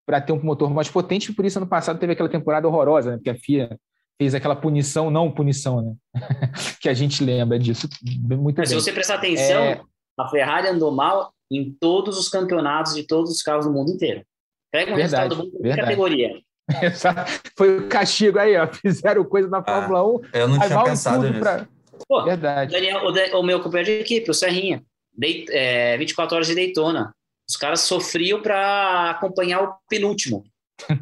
para 0.06 0.22
ter 0.22 0.34
um 0.34 0.42
motor 0.42 0.72
mais 0.74 0.90
potente, 0.90 1.34
por 1.34 1.46
isso 1.46 1.58
ano 1.58 1.68
passado 1.68 2.00
teve 2.00 2.14
aquela 2.14 2.30
temporada 2.30 2.68
horrorosa, 2.68 3.12
né? 3.12 3.18
Porque 3.18 3.30
a 3.30 3.36
FIA 3.36 3.78
fez 4.18 4.34
aquela 4.36 4.56
punição, 4.56 5.10
não 5.10 5.32
punição, 5.32 5.82
né? 5.82 5.94
que 6.80 6.88
a 6.88 6.94
gente 6.94 7.24
lembra 7.24 7.58
disso 7.60 7.88
muito 8.04 8.58
Mas 8.58 8.70
bem. 8.70 8.80
Se 8.80 8.86
você 8.86 8.92
prestar 8.92 9.16
atenção, 9.16 9.64
é... 9.64 9.82
a 10.18 10.28
Ferrari 10.30 10.68
andou 10.68 10.92
mal 10.92 11.34
em 11.52 11.76
todos 11.80 12.18
os 12.18 12.30
campeonatos 12.30 12.96
de 12.96 13.04
todos 13.04 13.32
os 13.32 13.42
carros 13.42 13.66
do 13.66 13.74
mundo 13.74 13.92
inteiro. 13.92 14.24
Pega 14.72 14.92
um 14.92 14.96
verdade, 14.96 15.36
resultado 15.36 15.52
bom 15.52 15.68
em 15.68 15.76
categoria. 15.76 16.42
Foi 17.58 17.80
o 17.80 17.88
castigo 17.88 18.40
aí, 18.40 18.58
ó. 18.58 18.68
Fizeram 18.68 19.24
coisa 19.24 19.48
na 19.48 19.60
ah, 19.60 19.64
Fórmula 19.64 20.00
ah, 20.00 20.06
1. 20.06 20.22
Eu 20.34 20.48
não 20.48 20.60
tinha 20.60 20.84
pensado 20.84 21.28
nisso. 21.28 21.40
Pra... 21.40 21.68
Pô, 22.08 22.24
verdade. 22.24 22.72
Daniel, 22.72 23.02
o, 23.06 23.40
o, 23.40 23.44
meu 23.44 23.62
companheiro 23.62 23.92
de 23.92 24.02
equipe, 24.02 24.30
o 24.30 24.34
Serrinha, 24.34 24.84
de, 25.14 25.46
é, 25.50 25.98
24 25.98 26.36
horas 26.36 26.48
de 26.48 26.56
Daytona. 26.56 27.15
Os 27.48 27.56
caras 27.56 27.82
sofriam 27.82 28.42
para 28.42 29.12
acompanhar 29.12 29.64
o 29.64 29.76
penúltimo. 29.90 30.44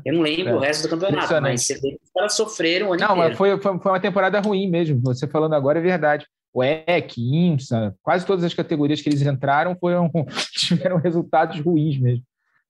Eu 0.06 0.14
não 0.14 0.22
lembro 0.22 0.50
é. 0.54 0.56
o 0.56 0.60
resto 0.60 0.84
do 0.84 0.90
campeonato, 0.90 1.42
mas 1.42 1.70
os 1.70 2.12
caras 2.14 2.34
sofreram 2.34 2.90
o 2.90 2.94
ano 2.94 3.02
Não, 3.02 3.12
inteiro. 3.12 3.30
mas 3.30 3.38
foi, 3.38 3.60
foi, 3.60 3.80
foi, 3.80 3.92
uma 3.92 4.00
temporada 4.00 4.40
ruim 4.40 4.70
mesmo. 4.70 5.00
Você 5.02 5.28
falando 5.28 5.54
agora 5.54 5.80
é 5.80 5.82
verdade. 5.82 6.26
O 6.54 6.64
EC, 6.64 7.18
IMSA, 7.18 7.96
quase 8.04 8.26
todas 8.26 8.44
as 8.44 8.54
categorias 8.54 9.02
que 9.02 9.10
eles 9.10 9.22
entraram 9.24 9.76
foram, 9.76 10.12
tiveram 10.54 10.98
resultados 10.98 11.60
ruins 11.60 11.98
mesmo. 11.98 12.24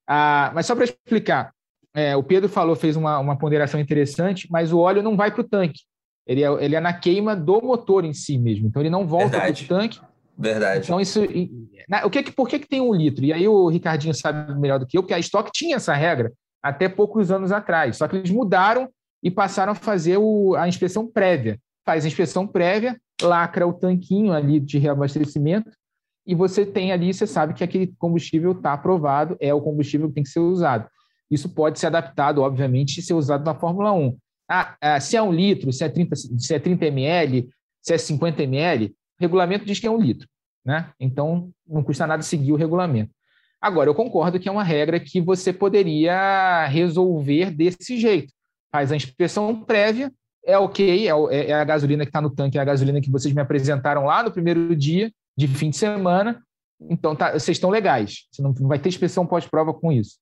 Ah, 0.07 0.51
mas 0.53 0.65
só 0.65 0.76
para 0.76 0.86
explicar, 0.86 1.51
é, 1.93 2.15
o 2.15 2.24
Pedro 2.24 2.47
falou, 2.47 2.76
fez 2.76 2.95
uma, 2.95 3.19
uma 3.19 3.38
ponderação 3.38 3.80
interessante, 3.80 4.47
mas 4.49 4.71
o 4.71 4.80
óleo 4.80 5.03
não 5.03 5.17
vai 5.17 5.32
para 5.32 5.41
o 5.41 5.47
tanque. 5.47 5.82
Ele 6.26 6.41
é, 6.41 6.47
ele 6.63 6.76
é 6.76 6.80
na 6.80 6.93
queima 6.93 7.36
do 7.36 7.61
motor 7.61 8.05
em 8.05 8.13
si 8.13 8.38
mesmo. 8.38 8.67
Então 8.67 8.82
ele 8.82 8.89
não 8.89 9.05
volta 9.05 9.39
para 9.39 9.51
o 9.51 9.67
tanque. 9.67 9.99
Verdade. 10.38 10.86
Então 10.86 11.00
isso. 11.00 11.22
Na, 11.88 12.06
o 12.06 12.10
que, 12.10 12.32
por 12.32 12.48
que, 12.48 12.60
que 12.60 12.68
tem 12.68 12.82
um 12.82 12.94
litro? 12.94 13.24
E 13.24 13.32
aí 13.32 13.48
o 13.48 13.68
Ricardinho 13.68 14.14
sabe 14.14 14.54
melhor 14.60 14.80
do 14.80 14.86
que 14.88 14.98
eu, 14.98 15.04
porque 15.04 15.14
a 15.14 15.20
Stock 15.20 15.52
tinha 15.54 15.76
essa 15.76 15.94
regra 15.94 16.32
até 16.62 16.90
poucos 16.90 17.32
anos 17.32 17.52
atrás. 17.52 17.98
Só 17.98 18.08
que 18.08 18.16
eles 18.16 18.32
mudaram 18.32 18.90
e 19.22 19.30
passaram 19.30 19.74
a 19.74 19.76
fazer 19.76 20.18
o, 20.18 20.56
a 20.56 20.68
inspeção 20.68 21.08
prévia. 21.08 21.60
Faz 21.86 22.06
a 22.06 22.08
inspeção 22.08 22.48
prévia, 22.48 22.98
lacra 23.22 23.68
o 23.68 23.74
tanquinho 23.74 24.34
ali 24.34 24.60
de 24.60 24.78
reabastecimento 24.78 25.70
e 26.26 26.34
você 26.34 26.66
tem 26.66 26.92
ali, 26.92 27.14
você 27.14 27.28
sabe 27.28 27.54
que 27.54 27.64
aquele 27.64 27.88
combustível 27.98 28.54
está 28.54 28.74
aprovado, 28.74 29.36
é 29.40 29.54
o 29.54 29.62
combustível 29.62 30.08
que 30.08 30.16
tem 30.16 30.24
que 30.24 30.30
ser 30.30 30.40
usado. 30.40 30.88
Isso 31.30 31.50
pode 31.50 31.80
ser 31.80 31.88
adaptado, 31.88 32.42
obviamente, 32.42 33.00
e 33.00 33.02
ser 33.02 33.14
usado 33.14 33.44
na 33.44 33.54
Fórmula 33.54 33.92
1. 33.92 34.18
Ah, 34.50 34.76
ah, 34.80 35.00
se 35.00 35.18
é 35.18 35.22
um 35.22 35.32
litro, 35.32 35.72
se 35.74 35.84
é 35.84 35.90
30, 35.90 36.16
se 36.16 36.54
é 36.54 36.60
30 36.60 36.86
ml, 36.86 37.50
se 37.82 37.94
é 37.94 37.98
50 37.98 38.44
ml, 38.44 38.96
regulamento 39.24 39.65
diz 39.65 39.80
que 39.80 39.88
é 39.88 39.91
um 39.91 39.99
litro. 39.99 40.28
Né? 40.65 40.89
Então, 40.99 41.49
não 41.67 41.84
custa 41.84 42.07
nada 42.07 42.24
seguir 42.24 42.51
o 42.51 42.55
regulamento. 42.55 43.11
Agora, 43.61 43.89
eu 43.89 43.95
concordo 43.95 44.39
que 44.39 44.49
é 44.49 44.51
uma 44.51 44.63
regra 44.63 44.99
que 44.99 45.21
você 45.21 45.53
poderia 45.53 46.65
resolver 46.67 47.51
desse 47.51 47.97
jeito. 47.97 48.34
Faz 48.71 48.91
a 48.91 48.95
inspeção 48.95 49.63
prévia, 49.63 50.11
é 50.45 50.57
ok, 50.57 51.07
é, 51.07 51.11
é, 51.32 51.49
é 51.51 51.53
a 51.53 51.63
gasolina 51.63 52.03
que 52.03 52.09
está 52.09 52.21
no 52.21 52.30
tanque, 52.30 52.57
é 52.57 52.61
a 52.61 52.65
gasolina 52.65 52.99
que 52.99 53.09
vocês 53.09 53.34
me 53.34 53.41
apresentaram 53.41 54.05
lá 54.05 54.21
no 54.21 54.32
primeiro 54.32 54.76
dia 54.76 55.11
de 55.38 55.47
fim 55.47 55.69
de 55.69 55.78
semana, 55.78 56.41
então 56.89 57.15
tá, 57.15 57.32
vocês 57.32 57.55
estão 57.55 57.69
legais. 57.69 58.28
Você 58.32 58.41
não, 58.41 58.53
não 58.59 58.67
vai 58.67 58.80
ter 58.80 58.89
inspeção 58.89 59.26
pós-prova 59.26 59.74
com 59.74 59.91
isso. 59.91 60.17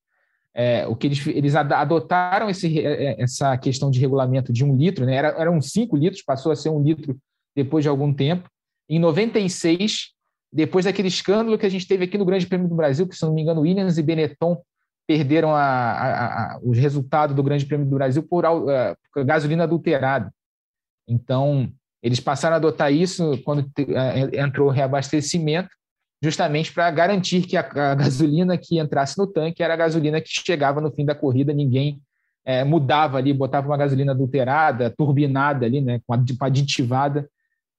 É, 0.54 0.86
o 0.86 0.96
que 0.96 1.08
eles, 1.08 1.26
eles 1.28 1.56
adotaram 1.56 2.50
esse, 2.50 2.80
é, 2.80 3.06
é, 3.06 3.22
essa 3.22 3.58
questão 3.58 3.90
de 3.90 4.00
regulamento 4.00 4.52
de 4.52 4.64
um 4.66 4.76
litro, 4.76 5.06
né? 5.06 5.16
Era, 5.16 5.30
eram 5.30 5.62
cinco 5.62 5.96
litros, 5.96 6.22
passou 6.22 6.52
a 6.52 6.56
ser 6.56 6.70
um 6.70 6.82
litro 6.82 7.18
depois 7.56 7.84
de 7.84 7.90
algum 7.90 8.14
tempo. 8.14 8.50
Em 8.90 9.00
96, 9.00 10.10
depois 10.52 10.86
daquele 10.86 11.08
escândalo 11.08 11.58
que 11.58 11.66
a 11.66 11.70
gente 11.70 11.88
teve 11.88 12.06
aqui 12.06 12.18
no 12.18 12.26
Grande 12.26 12.46
Prêmio 12.46 12.68
do 12.68 12.76
Brasil, 12.76 13.08
que, 13.08 13.16
se 13.16 13.24
não 13.24 13.34
me 13.34 13.42
engano, 13.42 13.62
Williams 13.62 13.98
e 13.98 14.04
Benetton 14.04 14.62
perderam 15.08 15.56
a, 15.56 15.62
a, 15.62 16.56
a, 16.56 17.28
do 17.28 17.44
Grande 17.44 17.66
Prêmio 17.66 17.86
do 17.86 17.96
Brasil 17.96 18.24
por, 18.24 18.46
por 19.14 19.26
gasolina 19.26 19.64
adulterada. 19.64 20.32
Então, 21.08 21.72
eles 22.02 22.20
passaram 22.20 22.56
a 22.56 22.58
adotar 22.58 22.92
isso 22.92 23.38
quando 23.44 23.70
entrou 24.34 24.70
o 24.70 24.72
reabastecimento 24.72 25.70
justamente 26.24 26.72
para 26.72 26.90
garantir 26.92 27.42
que 27.42 27.58
a, 27.58 27.96
gasolina 27.96 28.58
que 28.58 28.80
entrasse 28.80 29.18
no 29.18 29.26
tanque 29.26 29.64
era 29.64 29.74
a 29.74 29.78
gasolina 29.78 30.22
que 30.22 30.30
chegava 30.30 30.80
no 30.80 30.92
fim 30.92 31.04
da 31.04 31.16
corrida, 31.16 31.52
ninguém 31.52 32.00
é, 32.46 32.64
mudava 32.64 33.18
ali, 33.18 33.34
botava 33.34 33.68
uma 33.68 33.78
gasolina 33.78 34.12
adulterada, 34.12 34.94
turbinada 34.96 35.66
ali, 35.66 35.82
né, 35.82 36.00
com 36.06 36.14
aditivada 36.14 37.28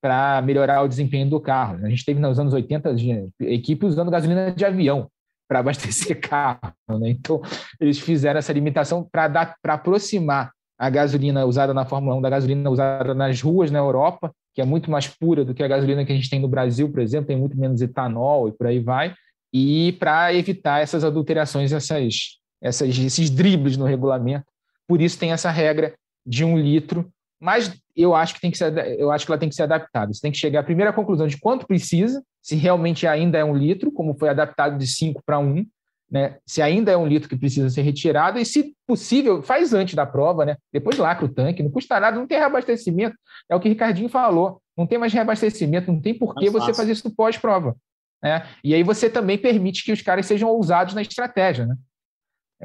para 0.02 0.42
melhorar 0.42 0.82
o 0.82 0.88
desempenho 0.88 1.30
do 1.30 1.40
carro. 1.40 1.78
A 1.86 1.88
gente 1.88 2.04
teve 2.04 2.18
nos 2.18 2.38
anos 2.38 2.52
80 2.52 2.96
equipe 3.40 3.86
usando 3.86 4.10
gasolina 4.10 4.50
de 4.50 4.64
avião 4.64 5.08
para 5.48 5.60
abastecer 5.60 6.18
carro, 6.20 6.98
né? 6.98 7.10
Então, 7.10 7.40
eles 7.80 8.00
fizeram 8.00 8.38
essa 8.38 8.52
limitação 8.52 9.08
para 9.10 9.54
aproximar 9.68 10.50
a 10.76 10.90
gasolina 10.90 11.46
usada 11.46 11.72
na 11.72 11.84
Fórmula 11.84 12.16
1 12.16 12.20
da 12.20 12.30
gasolina 12.30 12.68
usada 12.68 13.14
nas 13.14 13.40
ruas 13.40 13.70
na 13.70 13.78
Europa, 13.78 14.34
que 14.52 14.60
é 14.60 14.64
muito 14.64 14.90
mais 14.90 15.06
pura 15.06 15.44
do 15.44 15.54
que 15.54 15.62
a 15.62 15.68
gasolina 15.68 16.04
que 16.04 16.10
a 16.10 16.14
gente 16.16 16.28
tem 16.28 16.40
no 16.40 16.48
Brasil, 16.48 16.90
por 16.90 17.00
exemplo, 17.00 17.28
tem 17.28 17.36
muito 17.36 17.56
menos 17.56 17.80
etanol 17.80 18.48
e 18.48 18.52
por 18.52 18.66
aí 18.66 18.80
vai, 18.80 19.14
e 19.54 19.92
para 20.00 20.34
evitar 20.34 20.82
essas 20.82 21.04
adulterações, 21.04 21.70
essas, 21.72 22.40
essas, 22.60 22.98
esses 22.98 23.30
dribles 23.30 23.76
no 23.76 23.84
regulamento. 23.84 24.46
Por 24.88 25.00
isso 25.00 25.16
tem 25.16 25.30
essa 25.30 25.50
regra 25.50 25.94
de 26.26 26.44
um 26.44 26.58
litro, 26.58 27.08
mas 27.42 27.76
eu 27.96 28.14
acho 28.14 28.34
que 28.34 28.40
tem 28.40 28.52
que 28.52 28.56
ser, 28.56 28.72
eu 29.00 29.10
acho 29.10 29.26
que 29.26 29.32
ela 29.32 29.38
tem 29.38 29.48
que 29.48 29.54
ser 29.56 29.64
adaptada. 29.64 30.12
Você 30.12 30.20
tem 30.20 30.30
que 30.30 30.38
chegar 30.38 30.60
à 30.60 30.62
primeira 30.62 30.92
conclusão 30.92 31.26
de 31.26 31.36
quanto 31.36 31.66
precisa, 31.66 32.22
se 32.40 32.54
realmente 32.54 33.04
ainda 33.04 33.36
é 33.36 33.44
um 33.44 33.56
litro, 33.56 33.90
como 33.90 34.14
foi 34.14 34.28
adaptado 34.28 34.78
de 34.78 34.86
5 34.86 35.20
para 35.26 35.40
1, 35.40 35.66
né? 36.08 36.36
Se 36.46 36.62
ainda 36.62 36.92
é 36.92 36.96
um 36.96 37.04
litro 37.04 37.28
que 37.28 37.36
precisa 37.36 37.68
ser 37.68 37.82
retirado, 37.82 38.38
e 38.38 38.44
se 38.44 38.76
possível, 38.86 39.42
faz 39.42 39.74
antes 39.74 39.94
da 39.94 40.06
prova, 40.06 40.44
né? 40.44 40.56
Depois 40.72 40.96
lacra 40.98 41.24
o 41.24 41.28
tanque, 41.28 41.64
não 41.64 41.70
custa 41.70 41.98
nada, 41.98 42.16
não 42.16 42.28
tem 42.28 42.38
reabastecimento. 42.38 43.16
É 43.50 43.56
o 43.56 43.60
que 43.60 43.68
o 43.68 43.72
Ricardinho 43.72 44.08
falou. 44.08 44.62
Não 44.78 44.86
tem 44.86 44.96
mais 44.96 45.12
reabastecimento, 45.12 45.90
não 45.92 46.00
tem 46.00 46.14
por 46.16 46.36
que 46.36 46.48
você 46.48 46.72
fazer 46.72 46.92
isso 46.92 47.12
pós-prova. 47.14 47.74
Né? 48.22 48.46
E 48.62 48.72
aí 48.72 48.84
você 48.84 49.10
também 49.10 49.36
permite 49.36 49.84
que 49.84 49.90
os 49.90 50.00
caras 50.00 50.26
sejam 50.26 50.48
ousados 50.48 50.94
na 50.94 51.02
estratégia. 51.02 51.66
Né? 51.66 51.76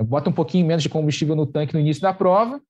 Bota 0.03 0.29
um 0.29 0.33
pouquinho 0.33 0.67
menos 0.67 0.83
de 0.83 0.89
combustível 0.89 1.35
no 1.35 1.47
tanque 1.47 1.73
no 1.73 1.79
início 1.79 2.01
da 2.01 2.13
prova, 2.13 2.61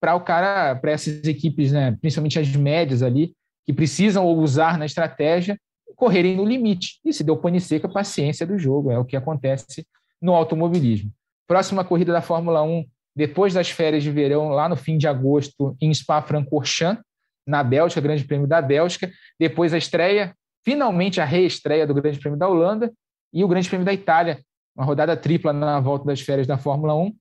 para 0.00 0.14
o 0.14 0.20
cara, 0.20 0.76
para 0.76 0.92
essas 0.92 1.24
equipes, 1.24 1.72
né, 1.72 1.96
principalmente 2.00 2.38
as 2.38 2.54
médias 2.54 3.02
ali, 3.02 3.34
que 3.66 3.72
precisam 3.72 4.26
usar 4.26 4.78
na 4.78 4.86
estratégia, 4.86 5.58
correrem 5.96 6.36
no 6.36 6.44
limite. 6.44 7.00
E 7.04 7.12
se 7.12 7.24
deu 7.24 7.36
pane 7.36 7.60
seca, 7.60 7.88
paciência 7.88 8.46
do 8.46 8.58
jogo, 8.58 8.90
é 8.90 8.98
o 8.98 9.04
que 9.04 9.16
acontece 9.16 9.86
no 10.22 10.34
automobilismo. 10.34 11.12
Próxima 11.46 11.84
corrida 11.84 12.12
da 12.12 12.22
Fórmula 12.22 12.62
1, 12.62 12.84
depois 13.16 13.54
das 13.54 13.70
férias 13.70 14.02
de 14.02 14.10
verão, 14.10 14.50
lá 14.50 14.68
no 14.68 14.76
fim 14.76 14.96
de 14.96 15.08
agosto, 15.08 15.76
em 15.80 15.92
Spa-Francorchamps, 15.92 17.02
na 17.46 17.64
Bélgica, 17.64 18.00
Grande 18.00 18.24
Prêmio 18.24 18.46
da 18.46 18.60
Bélgica. 18.60 19.10
Depois 19.40 19.72
a 19.72 19.78
estreia, 19.78 20.34
finalmente 20.64 21.20
a 21.20 21.24
reestreia 21.24 21.86
do 21.86 21.94
Grande 21.94 22.18
Prêmio 22.18 22.38
da 22.38 22.46
Holanda 22.46 22.92
e 23.32 23.42
o 23.42 23.48
Grande 23.48 23.68
Prêmio 23.68 23.86
da 23.86 23.92
Itália, 23.92 24.40
uma 24.76 24.84
rodada 24.84 25.16
tripla 25.16 25.52
na 25.52 25.80
volta 25.80 26.04
das 26.04 26.20
férias 26.20 26.46
da 26.46 26.58
Fórmula 26.58 26.94
1. 26.94 27.16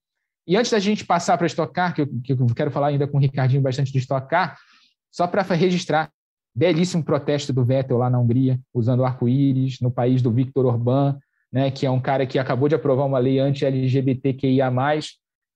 E 0.48 0.56
antes 0.56 0.72
da 0.72 0.80
gente 0.80 1.06
passar 1.06 1.38
para 1.38 1.46
a 1.46 1.48
Stock 1.48 1.74
Car, 1.74 1.94
que 1.94 2.02
eu, 2.02 2.08
que 2.24 2.32
eu 2.32 2.46
quero 2.56 2.72
falar 2.72 2.88
ainda 2.88 3.06
com 3.06 3.18
o 3.18 3.20
Ricardinho 3.20 3.62
bastante 3.62 3.92
de 3.92 3.98
Stock 3.98 4.30
Car, 4.30 4.58
só 5.12 5.28
para 5.28 5.42
registrar, 5.54 6.10
belíssimo 6.56 7.04
protesto 7.04 7.52
do 7.52 7.66
Vettel 7.66 7.98
lá 7.98 8.10
na 8.10 8.18
Hungria, 8.18 8.58
usando 8.74 9.04
arco-íris, 9.04 9.82
no 9.82 9.92
país 9.92 10.22
do 10.22 10.32
Victor 10.32 10.66
Orbán, 10.66 11.18
né, 11.52 11.70
que 11.70 11.86
é 11.86 11.92
um 11.92 12.00
cara 12.00 12.26
que 12.26 12.40
acabou 12.40 12.70
de 12.70 12.76
aprovar 12.76 13.06
uma 13.06 13.20
lei 13.20 13.40
anti-LGBTQIA+, 13.40 14.72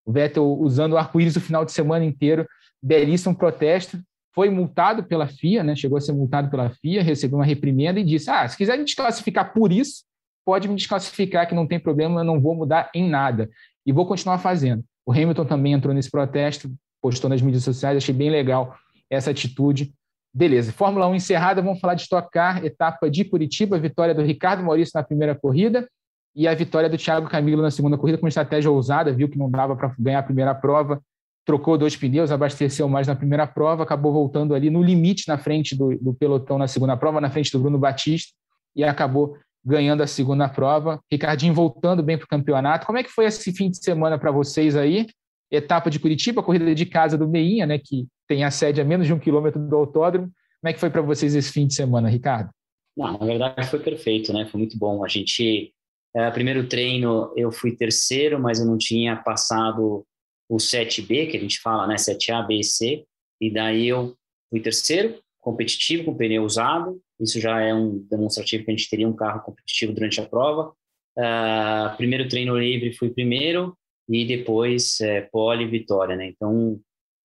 o 0.05 0.11
Vettel 0.11 0.57
usando 0.59 0.97
arco-íris 0.97 1.35
o 1.37 1.41
final 1.41 1.63
de 1.63 1.71
semana 1.71 2.03
inteiro, 2.03 2.45
belíssimo 2.83 3.35
protesto, 3.35 3.97
foi 4.33 4.49
multado 4.49 5.03
pela 5.03 5.27
FIA, 5.27 5.63
né, 5.63 5.75
chegou 5.75 5.97
a 5.97 6.01
ser 6.01 6.13
multado 6.13 6.49
pela 6.49 6.69
FIA, 6.69 7.01
recebeu 7.01 7.37
uma 7.37 7.45
reprimenda 7.45 7.99
e 7.99 8.03
disse, 8.03 8.29
ah, 8.29 8.47
se 8.47 8.57
quiser 8.57 8.77
me 8.77 8.83
desclassificar 8.83 9.53
por 9.53 9.71
isso, 9.71 10.03
pode 10.45 10.67
me 10.67 10.75
desclassificar 10.75 11.47
que 11.47 11.55
não 11.55 11.67
tem 11.67 11.79
problema, 11.79 12.21
eu 12.21 12.25
não 12.25 12.39
vou 12.39 12.55
mudar 12.55 12.89
em 12.93 13.09
nada, 13.09 13.49
e 13.85 13.91
vou 13.91 14.05
continuar 14.05 14.37
fazendo. 14.37 14.83
O 15.05 15.11
Hamilton 15.11 15.45
também 15.45 15.73
entrou 15.73 15.93
nesse 15.93 16.09
protesto, 16.09 16.71
postou 17.01 17.29
nas 17.29 17.41
mídias 17.41 17.63
sociais, 17.63 17.97
achei 17.97 18.13
bem 18.13 18.29
legal 18.29 18.75
essa 19.09 19.31
atitude. 19.31 19.93
Beleza, 20.33 20.71
Fórmula 20.71 21.07
1 21.07 21.15
encerrada, 21.15 21.61
vamos 21.61 21.79
falar 21.79 21.95
de 21.95 22.03
Stock 22.03 22.29
Car, 22.31 22.63
etapa 22.63 23.09
de 23.09 23.25
Curitiba, 23.25 23.77
vitória 23.77 24.13
do 24.13 24.21
Ricardo 24.21 24.63
Maurício 24.63 24.93
na 24.95 25.03
primeira 25.03 25.35
corrida 25.35 25.87
e 26.35 26.47
a 26.47 26.53
vitória 26.53 26.89
do 26.89 26.97
Thiago 26.97 27.27
Camilo 27.27 27.61
na 27.61 27.71
segunda 27.71 27.97
corrida 27.97 28.17
com 28.17 28.27
estratégia 28.27 28.71
ousada, 28.71 29.11
viu 29.11 29.27
que 29.27 29.37
não 29.37 29.49
dava 29.49 29.75
para 29.75 29.93
ganhar 29.99 30.19
a 30.19 30.23
primeira 30.23 30.55
prova, 30.55 31.01
trocou 31.45 31.77
dois 31.77 31.95
pneus, 31.95 32.31
abasteceu 32.31 32.87
mais 32.87 33.07
na 33.07 33.15
primeira 33.15 33.45
prova, 33.45 33.83
acabou 33.83 34.13
voltando 34.13 34.55
ali 34.55 34.69
no 34.69 34.81
limite 34.81 35.27
na 35.27 35.37
frente 35.37 35.75
do, 35.75 35.97
do 35.97 36.13
pelotão 36.13 36.57
na 36.57 36.67
segunda 36.67 36.95
prova, 36.95 37.19
na 37.19 37.29
frente 37.29 37.51
do 37.51 37.59
Bruno 37.59 37.77
Batista 37.77 38.33
e 38.75 38.83
acabou 38.83 39.35
ganhando 39.63 40.01
a 40.01 40.07
segunda 40.07 40.49
prova. 40.49 40.99
Ricardinho 41.11 41.53
voltando 41.53 42.01
bem 42.03 42.17
para 42.17 42.25
o 42.25 42.29
campeonato. 42.29 42.85
Como 42.85 42.97
é 42.97 43.03
que 43.03 43.09
foi 43.09 43.25
esse 43.25 43.51
fim 43.51 43.69
de 43.69 43.83
semana 43.83 44.17
para 44.17 44.31
vocês 44.31 44.75
aí? 44.75 45.07
Etapa 45.51 45.89
de 45.89 45.99
Curitiba, 45.99 46.41
corrida 46.41 46.73
de 46.73 46.85
casa 46.85 47.17
do 47.17 47.27
Meinha, 47.27 47.65
né, 47.65 47.77
que 47.77 48.07
tem 48.27 48.43
a 48.43 48.51
sede 48.51 48.79
a 48.79 48.85
menos 48.85 49.05
de 49.05 49.13
um 49.13 49.19
quilômetro 49.19 49.59
do 49.59 49.75
autódromo. 49.75 50.31
Como 50.61 50.69
é 50.69 50.73
que 50.73 50.79
foi 50.79 50.89
para 50.89 51.01
vocês 51.01 51.35
esse 51.35 51.51
fim 51.51 51.67
de 51.67 51.73
semana, 51.73 52.07
Ricardo? 52.07 52.49
Não, 52.95 53.17
na 53.17 53.25
verdade 53.25 53.67
foi 53.67 53.79
perfeito, 53.79 54.31
né? 54.33 54.45
Foi 54.45 54.59
muito 54.59 54.77
bom. 54.77 55.03
A 55.03 55.07
gente, 55.07 55.73
é, 56.15 56.29
primeiro 56.31 56.67
treino 56.67 57.33
eu 57.35 57.51
fui 57.51 57.75
terceiro, 57.75 58.39
mas 58.39 58.59
eu 58.59 58.65
não 58.65 58.77
tinha 58.77 59.15
passado 59.15 60.05
o 60.49 60.57
7B, 60.57 61.31
que 61.31 61.37
a 61.37 61.39
gente 61.39 61.59
fala, 61.59 61.87
né? 61.87 61.95
7A, 61.95 62.45
B 62.45 62.59
e 62.59 62.63
C. 62.63 63.05
E 63.39 63.51
daí 63.51 63.87
eu 63.87 64.15
fui 64.49 64.59
terceiro, 64.59 65.19
competitivo, 65.39 66.05
com 66.05 66.15
pneu 66.15 66.43
usado. 66.43 67.01
Isso 67.21 67.39
já 67.39 67.61
é 67.61 67.73
um 67.73 67.99
demonstrativo 68.09 68.65
que 68.65 68.71
a 68.71 68.75
gente 68.75 68.89
teria 68.89 69.07
um 69.07 69.15
carro 69.15 69.41
competitivo 69.41 69.93
durante 69.93 70.19
a 70.19 70.25
prova. 70.25 70.73
Uh, 71.17 71.95
primeiro 71.97 72.27
treino 72.27 72.57
livre 72.57 72.93
fui 72.93 73.09
primeiro 73.09 73.77
e 74.09 74.25
depois 74.25 74.99
é, 75.01 75.21
pole 75.21 75.67
vitória, 75.67 76.15
né? 76.15 76.27
Então 76.27 76.79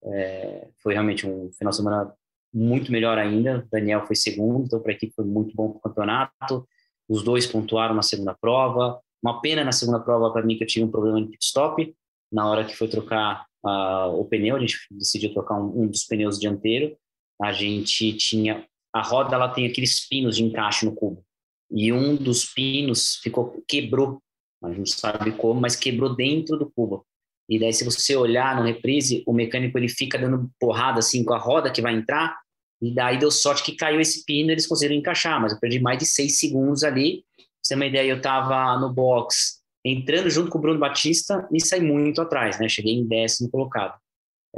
é, 0.04 0.68
foi 0.82 0.92
realmente 0.92 1.26
um 1.26 1.50
final 1.52 1.70
de 1.70 1.76
semana 1.76 2.12
muito 2.52 2.92
melhor 2.92 3.18
ainda. 3.18 3.66
Daniel 3.70 4.06
foi 4.06 4.16
segundo, 4.16 4.66
então 4.66 4.80
para 4.80 4.92
a 4.92 4.94
equipe 4.94 5.14
foi 5.14 5.24
muito 5.24 5.54
bom 5.54 5.70
para 5.70 5.78
o 5.78 5.80
campeonato. 5.82 6.68
Os 7.08 7.22
dois 7.22 7.46
pontuaram 7.46 7.94
na 7.94 8.02
segunda 8.02 8.34
prova. 8.34 9.00
Uma 9.22 9.40
pena 9.40 9.64
na 9.64 9.72
segunda 9.72 10.00
prova 10.00 10.32
para 10.32 10.44
mim 10.44 10.56
que 10.56 10.64
eu 10.64 10.68
tive 10.68 10.84
um 10.84 10.90
problema 10.90 11.20
de 11.20 11.28
pit 11.28 11.44
stop. 11.44 11.94
Na 12.32 12.48
hora 12.48 12.64
que 12.64 12.76
foi 12.76 12.88
trocar 12.88 13.46
uh, 13.64 14.08
o 14.18 14.24
pneu, 14.24 14.56
a 14.56 14.60
gente 14.60 14.76
decidiu 14.90 15.32
trocar 15.32 15.60
um, 15.60 15.82
um, 15.82 15.86
dos 15.86 16.04
pneus 16.04 16.38
dianteiro. 16.38 16.96
A 17.40 17.52
gente 17.52 18.12
tinha 18.14 18.66
a 18.96 19.02
roda, 19.02 19.34
ela 19.34 19.48
tem 19.48 19.66
aqueles 19.66 20.06
pinos 20.08 20.36
de 20.36 20.44
encaixe 20.44 20.84
no 20.84 20.94
cubo 20.94 21.24
e 21.70 21.92
um 21.92 22.16
dos 22.16 22.44
pinos 22.44 23.16
ficou 23.16 23.62
quebrou. 23.68 24.20
A 24.62 24.68
gente 24.68 24.78
não 24.78 24.86
sabe 24.86 25.32
como, 25.32 25.60
mas 25.60 25.76
quebrou 25.76 26.14
dentro 26.14 26.56
do 26.56 26.70
cubo. 26.70 27.04
E 27.48 27.58
daí, 27.58 27.72
se 27.72 27.84
você 27.84 28.16
olhar 28.16 28.56
no 28.56 28.64
reprise, 28.64 29.22
o 29.26 29.32
mecânico 29.32 29.78
ele 29.78 29.88
fica 29.88 30.18
dando 30.18 30.50
porrada 30.58 30.98
assim 30.98 31.24
com 31.24 31.34
a 31.34 31.38
roda 31.38 31.70
que 31.70 31.82
vai 31.82 31.94
entrar. 31.94 32.36
E 32.82 32.92
daí 32.92 33.18
deu 33.18 33.30
sorte 33.30 33.62
que 33.62 33.76
caiu 33.76 34.00
esse 34.00 34.24
pino, 34.24 34.50
eles 34.50 34.66
conseguiram 34.66 34.98
encaixar, 34.98 35.40
mas 35.40 35.52
eu 35.52 35.60
perdi 35.60 35.78
mais 35.78 35.98
de 35.98 36.06
seis 36.06 36.38
segundos 36.38 36.82
ali. 36.82 37.24
Pra 37.36 37.44
você 37.62 37.68
ter 37.68 37.74
uma 37.76 37.86
ideia, 37.86 38.10
eu 38.10 38.16
estava 38.16 38.78
no 38.78 38.92
box 38.92 39.60
entrando 39.84 40.28
junto 40.28 40.50
com 40.50 40.58
o 40.58 40.60
Bruno 40.60 40.80
Batista 40.80 41.46
e 41.52 41.64
saí 41.64 41.80
muito 41.80 42.20
atrás, 42.20 42.58
né? 42.58 42.68
Cheguei 42.68 42.94
em 42.94 43.06
décimo 43.06 43.48
colocado. 43.48 43.96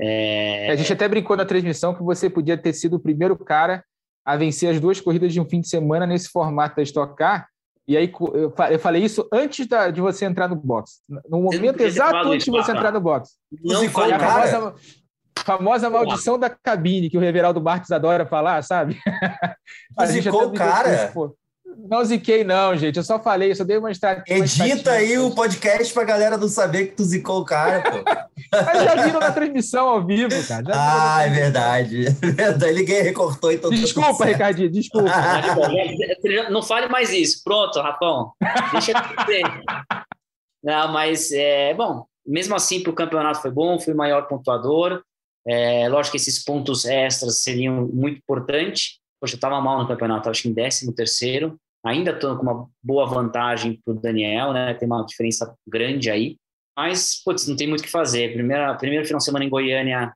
É... 0.01 0.71
A 0.71 0.77
gente 0.77 0.93
até 0.93 1.07
brincou 1.07 1.37
na 1.37 1.45
transmissão 1.45 1.95
que 1.95 2.03
você 2.03 2.31
podia 2.31 2.57
ter 2.57 2.73
sido 2.73 2.97
o 2.97 3.01
primeiro 3.01 3.37
cara 3.37 3.85
a 4.29 4.37
vencer 4.37 4.69
as 4.69 4.79
duas 4.79 5.01
corridas 5.01 5.33
de 5.33 5.41
um 5.41 5.49
fim 5.49 5.59
de 5.59 5.69
semana 5.71 6.07
nesse 6.07 6.29
formato 6.29 6.77
da 6.77 6.83
Stock 6.83 7.17
Car. 7.17 7.49
E 7.89 7.97
aí 7.97 8.13
eu 8.71 8.79
falei 8.79 9.03
isso 9.03 9.27
antes 9.33 9.67
da, 9.67 9.91
de 9.91 10.03
você 10.03 10.27
entrar 10.27 10.47
no 10.49 10.55
box. 10.55 11.01
No 11.09 11.41
momento 11.41 11.81
exato 11.81 12.29
antes 12.29 12.45
de 12.45 12.51
você 12.51 12.73
entrar 12.73 12.93
no 12.93 13.01
box. 13.01 13.31
Não 13.65 13.89
foi 13.89 14.13
a 14.13 14.19
famosa, 14.19 14.75
famosa 15.39 15.89
maldição 15.89 16.39
da 16.39 16.51
cabine 16.51 17.09
que 17.09 17.17
o 17.17 17.21
Reveraldo 17.21 17.63
Marques 17.63 17.91
adora 17.91 18.27
falar, 18.27 18.63
sabe? 18.63 19.01
gente 20.11 20.29
o 20.29 20.53
cara. 20.53 21.07
Isso, 21.07 21.35
não 21.87 22.05
ziquei, 22.05 22.43
não, 22.43 22.77
gente. 22.77 22.97
Eu 22.97 23.03
só 23.03 23.21
falei, 23.21 23.55
só 23.55 23.63
dei 23.63 23.79
uma 23.79 23.91
estratégia. 23.91 24.65
Edita 24.65 24.91
aí 24.91 25.17
o 25.19 25.31
podcast 25.31 25.93
pra 25.95 26.05
galera 26.05 26.37
não 26.37 26.49
saber 26.49 26.87
que 26.89 26.97
tu 26.97 27.05
zicou 27.05 27.41
o 27.41 27.45
cara, 27.45 27.83
pô. 27.83 27.99
Mas 28.53 28.83
já 28.83 29.05
viram 29.05 29.21
na 29.21 29.31
transmissão 29.31 29.89
ao 29.89 30.05
vivo, 30.05 30.31
cara. 30.49 30.65
Já 30.65 30.75
ah, 31.17 31.23
é 31.23 31.31
verdade. 31.31 32.05
Daí 32.59 32.75
ninguém 32.75 33.03
recortou, 33.03 33.53
então. 33.53 33.71
Desculpa, 33.71 34.25
Ricardinho, 34.25 34.71
desculpa. 34.71 35.11
não 36.51 36.63
fale 36.63 36.89
mais 36.89 37.13
isso. 37.13 37.43
Pronto, 37.45 37.81
Rapão. 37.81 38.33
Deixa 38.73 38.93
eu. 38.93 38.97
Não, 40.63 40.89
mas, 40.93 41.31
é, 41.31 41.73
bom, 41.75 42.05
mesmo 42.27 42.55
assim, 42.55 42.83
para 42.83 42.91
o 42.91 42.95
campeonato 42.95 43.41
foi 43.41 43.51
bom, 43.51 43.79
fui 43.79 43.93
o 43.93 43.97
maior 43.97 44.27
pontuador. 44.27 45.03
É, 45.47 45.89
lógico 45.89 46.13
que 46.13 46.17
esses 46.19 46.45
pontos 46.45 46.85
extras 46.85 47.43
seriam 47.43 47.87
muito 47.87 48.19
importantes. 48.19 48.99
Poxa, 49.21 49.35
eu 49.35 49.39
estava 49.39 49.61
mal 49.61 49.81
no 49.81 49.89
campeonato, 49.89 50.29
acho 50.29 50.43
que 50.43 50.49
em 50.49 50.55
13 50.55 50.93
terceiro. 50.95 51.59
Ainda 51.89 52.11
estou 52.11 52.37
com 52.37 52.43
uma 52.43 52.69
boa 52.83 53.07
vantagem 53.07 53.81
para 53.85 53.95
o 53.95 54.01
Daniel, 54.01 54.53
né? 54.53 54.75
Tem 54.75 54.87
uma 54.87 55.05
diferença 55.05 55.55
grande 55.67 56.11
aí. 56.11 56.37
Mas, 56.77 57.23
putz, 57.25 57.49
não 57.49 57.57
tem 57.57 57.67
muito 57.67 57.81
o 57.81 57.85
que 57.85 57.91
fazer. 57.91 58.33
Primeira, 58.33 58.75
primeiro 58.75 59.05
final 59.05 59.19
de 59.19 59.25
semana 59.25 59.45
em 59.45 59.49
Goiânia, 59.49 60.13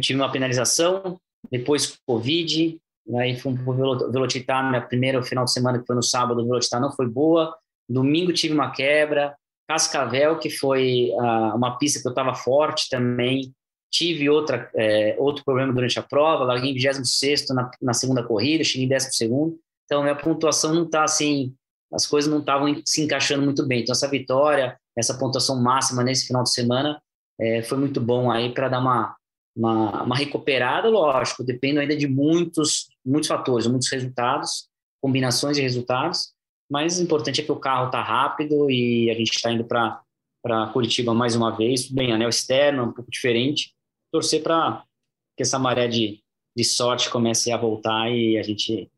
tive 0.00 0.18
uma 0.18 0.30
penalização, 0.30 1.18
depois 1.50 1.98
Covid, 2.06 2.78
aí 3.16 3.36
fui 3.38 3.54
para 3.54 3.70
o 3.70 4.12
Velocitar, 4.12 4.68
minha 4.68 4.80
primeira 4.80 5.22
final 5.22 5.44
de 5.44 5.52
semana, 5.52 5.78
que 5.78 5.86
foi 5.86 5.96
no 5.96 6.02
sábado, 6.02 6.40
o 6.40 6.46
Velocitar 6.46 6.80
não 6.80 6.92
foi 6.92 7.06
boa. 7.06 7.54
Domingo 7.88 8.32
tive 8.32 8.54
uma 8.54 8.70
quebra. 8.70 9.36
Cascavel, 9.68 10.38
que 10.38 10.50
foi 10.50 11.10
uh, 11.12 11.56
uma 11.56 11.78
pista 11.78 12.00
que 12.00 12.06
eu 12.06 12.10
estava 12.10 12.34
forte 12.34 12.88
também, 12.90 13.50
tive 13.90 14.28
outra, 14.28 14.68
é, 14.74 15.14
outro 15.18 15.44
problema 15.44 15.72
durante 15.72 15.98
a 15.98 16.02
prova, 16.02 16.44
larguei 16.44 16.72
em 16.72 16.74
26 16.74 17.48
na, 17.50 17.70
na 17.80 17.94
segunda 17.94 18.22
corrida, 18.22 18.64
cheguei 18.64 18.86
em 18.86 18.88
12 18.88 19.12
segundo, 19.12 19.58
então 19.84 20.02
minha 20.02 20.16
pontuação 20.16 20.74
não 20.74 20.84
está 20.84 21.04
assim, 21.04 21.54
as 21.92 22.06
coisas 22.06 22.30
não 22.30 22.40
estavam 22.40 22.74
se 22.84 23.02
encaixando 23.02 23.42
muito 23.42 23.66
bem, 23.66 23.82
então 23.82 23.92
essa 23.92 24.08
vitória, 24.08 24.78
essa 24.96 25.16
pontuação 25.18 25.60
máxima 25.62 26.02
nesse 26.02 26.26
final 26.26 26.42
de 26.42 26.52
semana 26.52 27.00
é, 27.40 27.62
foi 27.62 27.78
muito 27.78 28.00
bom 28.00 28.30
aí 28.30 28.52
para 28.52 28.68
dar 28.68 28.80
uma, 28.80 29.16
uma, 29.56 30.02
uma, 30.02 30.16
recuperada, 30.16 30.88
lógico, 30.88 31.44
depende 31.44 31.78
ainda 31.78 31.96
de 31.96 32.06
muitos, 32.06 32.88
muitos 33.04 33.28
fatores, 33.28 33.66
muitos 33.66 33.90
resultados, 33.90 34.68
combinações 35.02 35.56
de 35.56 35.62
resultados, 35.62 36.32
mas 36.70 36.98
o 36.98 37.02
importante 37.02 37.40
é 37.40 37.44
que 37.44 37.52
o 37.52 37.60
carro 37.60 37.86
está 37.86 38.02
rápido 38.02 38.70
e 38.70 39.10
a 39.10 39.14
gente 39.14 39.32
está 39.32 39.52
indo 39.52 39.64
para 39.64 40.00
para 40.44 40.66
Curitiba 40.66 41.14
mais 41.14 41.34
uma 41.34 41.56
vez, 41.56 41.90
bem, 41.90 42.12
anel 42.12 42.28
externo, 42.28 42.84
um 42.84 42.92
pouco 42.92 43.10
diferente, 43.10 43.74
torcer 44.12 44.42
para 44.42 44.84
que 45.34 45.42
essa 45.42 45.58
maré 45.58 45.88
de, 45.88 46.20
de 46.54 46.62
sorte 46.62 47.08
comece 47.08 47.50
a 47.50 47.56
voltar 47.56 48.10
e 48.10 48.36
a 48.38 48.42
gente 48.42 48.90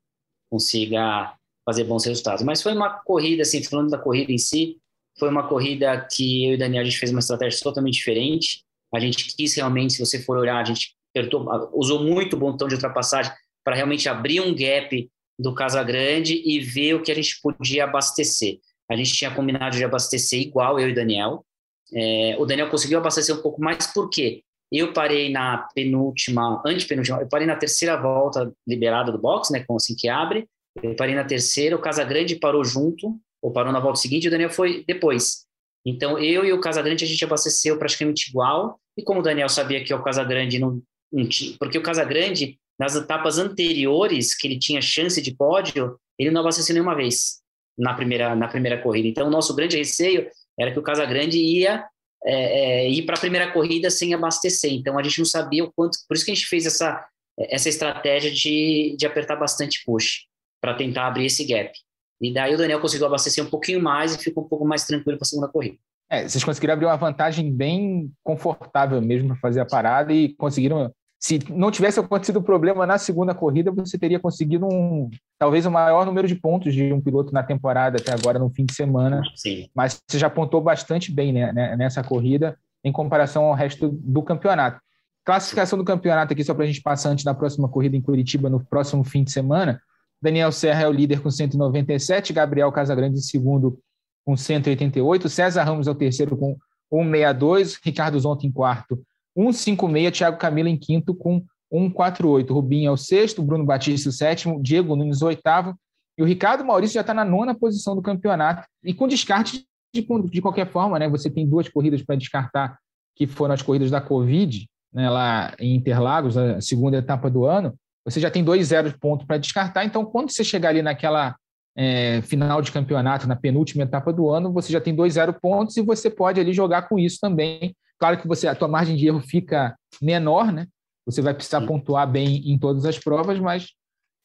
consiga 0.57 1.35
fazer 1.65 1.85
bons 1.85 2.05
resultados. 2.05 2.43
Mas 2.43 2.63
foi 2.63 2.73
uma 2.73 2.91
corrida, 2.91 3.43
assim, 3.43 3.63
falando 3.63 3.91
da 3.91 3.99
corrida 3.99 4.33
em 4.33 4.39
si, 4.39 4.79
foi 5.19 5.29
uma 5.29 5.47
corrida 5.47 6.07
que 6.11 6.47
eu 6.47 6.55
e 6.55 6.57
Daniel 6.57 6.83
a 6.83 6.85
gente 6.85 6.99
fez 6.99 7.11
uma 7.11 7.21
estratégia 7.21 7.61
totalmente 7.63 7.95
diferente. 7.95 8.63
A 8.95 9.01
gente 9.01 9.37
quis 9.37 9.55
realmente, 9.55 9.95
se 9.95 10.01
você 10.01 10.23
for 10.23 10.39
olhar, 10.39 10.59
a 10.59 10.65
gente 10.65 10.95
apertou, 11.11 11.45
usou 11.75 12.03
muito 12.03 12.37
o 12.37 12.39
botão 12.39 12.69
de 12.69 12.75
ultrapassagem 12.75 13.33
para 13.65 13.75
realmente 13.75 14.09
abrir 14.09 14.41
um 14.41 14.55
gap 14.55 15.11
do 15.39 15.55
Casa 15.55 15.83
Grande 15.83 16.41
e 16.45 16.61
ver 16.61 16.95
o 16.95 17.03
que 17.03 17.13
a 17.13 17.15
gente 17.15 17.39
podia 17.43 17.85
abastecer. 17.85 18.59
A 18.91 18.97
gente 18.97 19.13
tinha 19.13 19.35
combinado 19.35 19.77
de 19.77 19.85
abastecer 19.85 20.41
igual 20.41 20.79
eu 20.79 20.89
e 20.89 20.95
Daniel. 20.95 21.45
É, 21.93 22.37
o 22.39 22.47
Daniel 22.47 22.71
conseguiu 22.71 22.99
abastecer 22.99 23.35
um 23.35 23.43
pouco 23.43 23.61
mais, 23.61 23.87
por 23.89 24.09
quê? 24.09 24.43
Eu 24.71 24.93
parei 24.93 25.31
na 25.31 25.69
penúltima, 25.75 26.63
antepenúltima, 26.67 27.21
eu 27.21 27.29
parei 27.29 27.47
na 27.47 27.57
terceira 27.57 27.97
volta 27.97 28.53
liberada 28.67 29.13
do 29.13 29.19
box, 29.19 29.53
né, 29.53 29.65
com 29.67 29.77
assim 29.77 29.95
que 29.95 30.09
abre. 30.09 30.49
Eu 30.83 30.95
parei 30.97 31.15
na 31.15 31.25
terceira, 31.25 31.77
o 31.77 31.81
Casagrande 31.81 32.37
parou 32.37 32.65
junto, 32.65 33.19
ou 33.41 33.53
parou 33.53 33.73
na 33.73 33.81
volta 33.81 34.01
seguinte, 34.01 34.25
e 34.25 34.29
o 34.29 34.31
Daniel 34.31 34.51
foi 34.51 34.85
depois. 34.87 35.47
Então, 35.85 36.19
eu 36.19 36.45
e 36.45 36.53
o 36.53 36.61
Casagrande, 36.61 37.05
a 37.05 37.07
gente 37.07 37.25
abasteceu 37.25 37.79
praticamente 37.79 38.29
igual, 38.29 38.79
e 38.97 39.03
como 39.03 39.21
o 39.21 39.23
Daniel 39.23 39.49
sabia 39.49 39.85
que 39.85 39.95
o 39.95 40.03
Casagrande 40.03 40.59
não, 40.59 40.83
não 41.13 41.29
tinha, 41.29 41.57
porque 41.59 41.79
o 41.79 41.83
Casagrande, 41.83 42.59
nas 42.79 42.97
etapas 42.97 43.39
anteriores, 43.39 44.35
que 44.35 44.49
ele 44.49 44.59
tinha 44.59 44.83
chance 44.83 45.23
de 45.23 45.35
pódio, 45.35 45.97
ele 46.19 46.31
não 46.31 46.41
abasteceu 46.41 46.75
nenhuma 46.75 46.97
vez 46.97 47.41
na 47.79 47.95
primeira, 47.95 48.35
na 48.35 48.49
primeira 48.49 48.83
corrida. 48.83 49.09
Então, 49.09 49.29
o 49.29 49.31
nosso 49.31 49.55
grande 49.55 49.77
receio 49.77 50.29
era 50.59 50.73
que 50.73 50.79
o 50.79 50.83
Casagrande 50.83 51.39
ia 51.39 51.85
é, 52.27 52.85
é, 52.85 52.91
ir 52.91 53.03
para 53.03 53.15
a 53.15 53.21
primeira 53.21 53.53
corrida 53.53 53.89
sem 53.89 54.13
abastecer. 54.13 54.73
Então 54.73 54.99
a 54.99 55.03
gente 55.03 55.19
não 55.19 55.25
sabia 55.25 55.65
o 55.65 55.73
quanto. 55.73 55.97
Por 56.09 56.17
isso 56.17 56.25
que 56.25 56.33
a 56.33 56.35
gente 56.35 56.47
fez 56.47 56.67
essa, 56.67 57.07
essa 57.39 57.69
estratégia 57.69 58.33
de, 58.33 58.97
de 58.99 59.07
apertar 59.07 59.37
bastante 59.37 59.83
push 59.87 60.27
para 60.61 60.75
tentar 60.75 61.07
abrir 61.07 61.27
esse 61.27 61.45
gap. 61.45 61.73
E 62.21 62.33
daí 62.33 62.55
o 62.55 62.59
Daniel 62.59 62.81
conseguiu 62.81 63.07
abastecer 63.07 63.45
um 63.45 63.51
pouquinho 63.51 63.81
mais 63.81 64.15
e 64.15 64.19
ficou 64.19 64.45
um 64.45 64.49
pouco 64.49 64.65
mais 64.65 64.85
tranquilo 64.85 65.19
para 65.19 65.25
a 65.25 65.29
segunda 65.29 65.49
corrida. 65.49 65.77
É, 66.11 66.29
vocês 66.29 66.43
conseguiram 66.43 66.75
abrir 66.75 66.87
uma 66.87 66.97
vantagem 66.97 67.53
bem 67.53 68.13
confortável 68.23 69.01
mesmo 69.03 69.29
para 69.29 69.37
fazer 69.39 69.61
a 69.61 69.67
parada 69.67 70.13
e 70.13 70.35
conseguiram 70.35 70.93
se 71.19 71.41
não 71.51 71.71
tivesse 71.71 71.99
acontecido 71.99 72.39
o 72.39 72.43
problema 72.43 72.87
na 72.87 72.99
segunda 72.99 73.35
corrida, 73.35 73.73
você 73.73 73.99
teria 73.99 74.21
conseguido 74.21 74.67
um, 74.67 75.11
talvez 75.39 75.65
o 75.65 75.71
maior 75.71 76.05
número 76.05 76.29
de 76.29 76.35
pontos 76.35 76.75
de 76.75 76.93
um 76.93 77.01
piloto 77.01 77.33
na 77.33 77.43
temporada 77.43 77.99
até 77.99 78.13
agora 78.13 78.39
no 78.39 78.51
fim 78.51 78.67
de 78.67 78.75
semana. 78.75 79.23
Sim. 79.35 79.69
Mas 79.75 80.01
você 80.07 80.19
já 80.19 80.29
pontou 80.29 80.61
bastante 80.61 81.11
bem 81.11 81.33
né, 81.33 81.53
né 81.53 81.77
nessa 81.77 82.03
corrida 82.03 82.57
em 82.85 82.93
comparação 82.93 83.45
ao 83.45 83.55
resto 83.55 83.89
do 83.89 84.23
campeonato. 84.23 84.81
Classificação 85.25 85.77
do 85.77 85.85
campeonato 85.85 86.33
aqui, 86.33 86.45
só 86.45 86.55
para 86.55 86.65
a 86.65 86.67
gente 86.67 86.83
passar 86.83 87.11
antes 87.11 87.25
da 87.25 87.35
próxima 87.35 87.69
corrida 87.69 87.97
em 87.97 88.03
Curitiba, 88.03 88.49
no 88.49 88.65
próximo 88.65 89.03
fim 89.03 89.25
de 89.25 89.33
semana. 89.33 89.81
Daniel 90.23 90.53
Serra 90.53 90.83
é 90.83 90.89
o 90.89 90.93
líder 90.93 91.21
com 91.21 91.31
197, 91.31 92.33
Gabriel 92.33 92.71
Casagrande 92.71 93.19
em 93.19 93.23
segundo 93.23 93.79
com 94.25 94.37
188, 94.37 95.29
César 95.29 95.65
Ramos 95.65 95.87
é 95.87 95.91
o 95.91 95.95
terceiro 95.95 96.37
com 96.37 96.57
162, 96.91 97.81
Ricardo 97.83 98.19
Zonta 98.19 98.47
em 98.47 98.53
quarto 98.53 99.03
156, 99.37 100.17
Thiago 100.17 100.39
Camilo 100.39 100.69
em 100.69 100.77
quinto 100.77 101.15
com 101.15 101.45
148. 101.73 102.53
Rubinho 102.53 102.89
é 102.89 102.91
o 102.91 102.97
sexto, 102.97 103.43
Bruno 103.43 103.65
Batista 103.65 104.09
o 104.09 104.13
sétimo, 104.13 104.63
Diego 104.63 104.97
Nunes 104.97 105.23
o 105.23 105.27
oitavo. 105.27 105.75
E 106.19 106.23
o 106.23 106.27
Ricardo 106.27 106.65
Maurício 106.65 106.95
já 106.95 107.03
está 107.03 107.13
na 107.13 107.25
nona 107.25 107.55
posição 107.55 107.95
do 107.95 108.01
campeonato. 108.01 108.67
E 108.83 108.95
com 108.95 109.07
descarte 109.07 109.67
de, 109.95 110.07
de 110.31 110.41
qualquer 110.41 110.71
forma, 110.71 110.99
né? 110.99 111.09
Você 111.09 111.29
tem 111.29 111.47
duas 111.47 111.69
corridas 111.69 112.03
para 112.03 112.17
descartar, 112.17 112.79
que 113.15 113.27
foram 113.27 113.55
as 113.55 113.63
corridas 113.63 113.91
da 113.91 114.01
Covid, 114.01 114.67
né, 114.93 115.11
lá 115.11 115.55
em 115.59 115.75
Interlagos, 115.75 116.37
a 116.37 116.61
segunda 116.61 116.99
etapa 116.99 117.29
do 117.29 117.45
ano. 117.45 117.75
Você 118.05 118.21
já 118.21 118.31
tem 118.31 118.43
dois 118.43 118.69
zeros 118.69 118.95
pontos 118.95 119.27
para 119.27 119.37
descartar. 119.37 119.85
Então, 119.85 120.05
quando 120.05 120.31
você 120.31 120.45
chegar 120.45 120.71
ali 120.71 120.81
naquela 120.81 121.37
é, 121.77 122.23
final 122.23 122.63
de 122.63 122.73
campeonato, 122.73 123.29
na 123.29 123.37
penúltima 123.37 123.83
etapa 123.83 124.13
do 124.13 124.31
ano, 124.31 124.53
você 124.53 124.73
já 124.73 124.81
tem 124.81 124.95
dois 124.95 125.15
zero 125.15 125.35
pontos 125.35 125.77
e 125.77 125.83
você 125.83 126.09
pode 126.09 126.41
ali 126.41 126.53
jogar 126.53 126.89
com 126.89 126.99
isso 126.99 127.19
também 127.21 127.75
Claro 127.99 128.21
que 128.21 128.29
você 128.29 128.47
a 128.47 128.55
tua 128.55 128.69
margem 128.69 128.97
de 128.97 129.07
erro 129.07 129.21
fica 129.21 129.77
menor, 130.01 130.53
né? 130.53 130.67
Você 131.07 131.23
vai 131.23 131.35
precisar 131.35 131.61
Sim. 131.61 131.67
pontuar 131.67 132.11
bem 132.11 132.51
em 132.51 132.59
todas 132.59 132.85
as 132.85 132.99
provas, 132.99 133.39
mas 133.39 133.69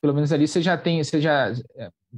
pelo 0.02 0.14
menos 0.14 0.34
ali 0.34 0.48
você 0.48 0.62
já 0.62 0.78
tem, 0.78 1.04
você 1.04 1.22
já 1.22 1.54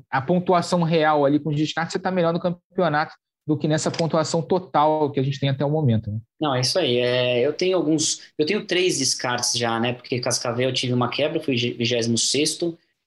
a 0.09 0.21
pontuação 0.21 0.83
real 0.83 1.25
ali 1.25 1.39
com 1.39 1.49
os 1.49 1.55
descartes 1.55 1.91
você 1.91 1.97
está 1.97 2.09
melhor 2.09 2.33
no 2.33 2.39
campeonato 2.39 3.13
do 3.45 3.57
que 3.57 3.67
nessa 3.67 3.91
pontuação 3.91 4.41
total 4.41 5.11
que 5.11 5.19
a 5.19 5.23
gente 5.23 5.39
tem 5.39 5.49
até 5.49 5.65
o 5.65 5.69
momento. 5.69 6.09
Né? 6.09 6.17
Não, 6.39 6.55
é 6.55 6.61
isso 6.61 6.79
aí. 6.79 6.97
É, 6.97 7.45
eu 7.45 7.51
tenho 7.51 7.75
alguns, 7.75 8.21
eu 8.37 8.45
tenho 8.45 8.65
três 8.65 8.99
descartes 8.99 9.53
já, 9.57 9.77
né? 9.79 9.93
Porque 9.93 10.19
Cascavel 10.21 10.69
eu 10.69 10.73
tive 10.73 10.93
uma 10.93 11.09
quebra, 11.09 11.41
fui 11.41 11.55
26 11.55 12.59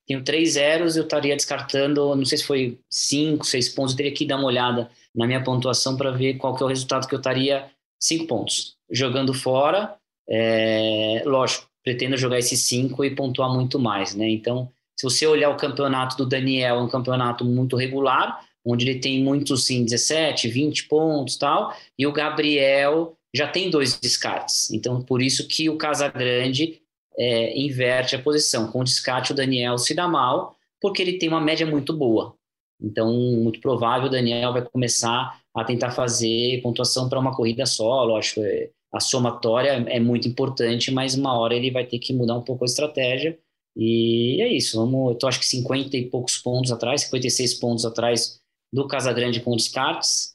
tenho 0.07 0.23
três 0.23 0.53
zeros, 0.53 0.97
eu 0.97 1.03
estaria 1.03 1.35
descartando, 1.35 2.15
não 2.15 2.25
sei 2.25 2.39
se 2.39 2.45
foi 2.45 2.79
cinco, 2.89 3.45
seis 3.45 3.69
pontos, 3.69 3.93
eu 3.93 3.97
teria 3.97 4.13
que 4.13 4.25
dar 4.25 4.37
uma 4.37 4.47
olhada 4.47 4.89
na 5.13 5.27
minha 5.27 5.43
pontuação 5.43 5.97
para 5.97 6.13
ver 6.13 6.35
qual 6.35 6.55
que 6.55 6.63
é 6.63 6.67
o 6.67 6.69
resultado 6.69 7.09
que 7.09 7.15
eu 7.15 7.19
estaria 7.19 7.67
cinco 7.99 8.27
pontos. 8.27 8.77
Jogando 8.91 9.35
fora, 9.35 9.97
é, 10.29 11.23
lógico, 11.25 11.69
pretendo 11.83 12.17
jogar 12.17 12.39
esses 12.39 12.61
cinco 12.61 13.05
e 13.05 13.15
pontuar 13.15 13.53
muito 13.53 13.79
mais, 13.79 14.15
né? 14.15 14.29
Então, 14.29 14.71
se 14.99 15.05
você 15.05 15.27
olhar 15.27 15.51
o 15.51 15.57
campeonato 15.57 16.17
do 16.17 16.27
Daniel, 16.27 16.77
é 16.77 16.83
um 16.83 16.89
campeonato 16.89 17.45
muito 17.45 17.77
regular, 17.77 18.45
onde 18.65 18.89
ele 18.89 18.99
tem 18.99 19.23
muitos, 19.23 19.67
sim, 19.67 19.85
17, 19.85 20.49
20 20.49 20.89
pontos 20.89 21.37
tal, 21.37 21.75
e 21.99 22.07
o 22.07 22.13
Gabriel 22.13 23.17
já 23.35 23.47
tem 23.47 23.71
dois 23.71 23.99
descartes. 23.99 24.71
Então, 24.71 25.03
por 25.03 25.23
isso 25.23 25.47
que 25.47 25.69
o 25.69 25.77
Casagrande 25.77 26.81
é, 27.17 27.59
inverte 27.59 28.17
a 28.17 28.23
posição. 28.23 28.71
Com 28.71 28.81
o 28.81 28.85
descarte, 28.85 29.33
o 29.33 29.35
Daniel 29.35 29.79
se 29.79 29.95
dá 29.95 30.09
mal, 30.09 30.57
porque 30.81 31.03
ele 31.03 31.19
tem 31.19 31.29
uma 31.29 31.41
média 31.41 31.67
muito 31.67 31.93
boa. 31.93 32.35
Então, 32.81 33.12
muito 33.12 33.61
provável 33.61 34.09
o 34.09 34.11
Daniel 34.11 34.53
vai 34.53 34.62
começar 34.62 35.41
a 35.55 35.64
tentar 35.64 35.91
fazer 35.91 36.61
pontuação 36.62 37.09
para 37.09 37.18
uma 37.18 37.35
corrida 37.35 37.64
solo. 37.64 38.16
Acho 38.16 38.35
que 38.35 38.70
a 38.93 39.01
somatória 39.01 39.70
é 39.89 39.99
muito 39.99 40.29
importante, 40.29 40.91
mas 40.91 41.14
uma 41.14 41.39
hora 41.39 41.55
ele 41.55 41.70
vai 41.70 41.87
ter 41.87 41.99
que 41.99 42.12
mudar 42.12 42.37
um 42.37 42.43
pouco 42.43 42.64
a 42.64 42.66
estratégia. 42.66 43.39
E 43.77 44.41
é 44.41 44.49
isso. 44.49 44.79
Vamos, 44.79 45.12
eu 45.12 45.18
tô, 45.18 45.27
acho 45.27 45.39
que 45.39 45.47
50 45.47 45.97
e 45.97 46.11
poucos 46.11 46.39
pontos 46.39 46.72
atrás, 46.72 47.03
56 47.03 47.55
pontos 47.55 47.85
atrás 47.85 48.41
do 48.72 48.87
Casagrande 48.87 49.41
com 49.41 49.57
descartes. 49.57 50.35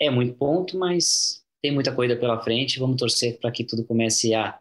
É 0.00 0.10
muito 0.10 0.34
ponto, 0.34 0.78
mas 0.78 1.42
tem 1.62 1.72
muita 1.72 1.94
corrida 1.94 2.16
pela 2.16 2.42
frente. 2.42 2.78
Vamos 2.78 2.96
torcer 2.96 3.38
para 3.38 3.50
que 3.52 3.64
tudo 3.64 3.84
comece 3.84 4.34
a 4.34 4.58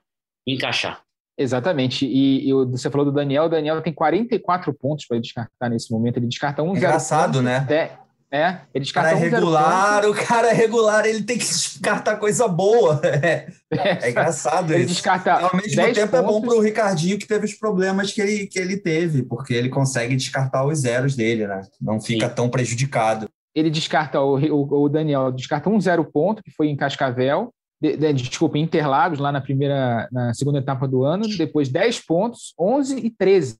encaixar. 0.47 1.03
Exatamente. 1.37 2.05
E, 2.05 2.49
e, 2.49 2.53
você 2.65 2.89
falou 2.89 3.05
do 3.05 3.11
Daniel. 3.11 3.45
O 3.45 3.49
Daniel 3.49 3.81
tem 3.81 3.93
44 3.93 4.73
pontos 4.73 5.05
para 5.05 5.19
descartar 5.19 5.69
nesse 5.69 5.91
momento. 5.91 6.17
Ele 6.17 6.27
descarta 6.27 6.61
um. 6.61 6.73
É 6.73 6.77
engraçado, 6.77 7.33
ponto, 7.33 7.43
né? 7.43 7.65
é, 8.33 8.59
ele 8.73 8.85
descarta 8.85 9.09
cara 9.09 9.19
um 9.19 9.29
regular, 9.29 10.05
o 10.05 10.13
cara 10.13 10.49
é 10.51 10.53
regular, 10.53 11.05
ele 11.05 11.21
tem 11.21 11.37
que 11.37 11.43
descartar 11.43 12.15
coisa 12.15 12.47
boa. 12.47 13.01
É, 13.03 13.47
é, 13.71 14.05
é 14.05 14.09
engraçado 14.09 14.73
ele 14.73 14.83
isso. 14.83 14.93
Descarta 14.93 15.33
Ao 15.33 15.53
mesmo 15.53 15.75
tempo, 15.93 16.11
pontos. 16.11 16.13
é 16.13 16.21
bom 16.21 16.41
para 16.41 16.55
o 16.55 16.61
Ricardinho 16.61 17.19
que 17.19 17.27
teve 17.27 17.45
os 17.45 17.53
problemas 17.53 18.13
que 18.13 18.21
ele, 18.21 18.47
que 18.47 18.57
ele 18.57 18.77
teve, 18.77 19.23
porque 19.23 19.53
ele 19.53 19.67
consegue 19.67 20.15
descartar 20.15 20.65
os 20.65 20.79
zeros 20.79 21.13
dele, 21.15 21.45
né? 21.45 21.61
Não 21.81 21.99
fica 21.99 22.29
Sim. 22.29 22.35
tão 22.35 22.49
prejudicado. 22.49 23.27
Ele 23.53 23.69
descarta, 23.69 24.21
o, 24.21 24.37
o, 24.37 24.83
o 24.83 24.89
Daniel 24.89 25.29
descarta 25.29 25.69
um 25.69 25.81
zero 25.81 26.05
ponto, 26.05 26.41
que 26.41 26.51
foi 26.51 26.69
em 26.69 26.75
Cascavel, 26.75 27.53
de, 27.81 27.97
de, 27.97 28.13
desculpa, 28.13 28.59
Interlagos, 28.59 29.17
lá 29.17 29.31
na 29.31 29.41
primeira, 29.41 30.07
na 30.11 30.33
segunda 30.33 30.59
etapa 30.59 30.87
do 30.87 31.03
ano, 31.03 31.27
depois 31.35 31.67
10 31.67 31.99
pontos, 32.01 32.53
11 32.59 32.99
e 32.99 33.09
13. 33.09 33.57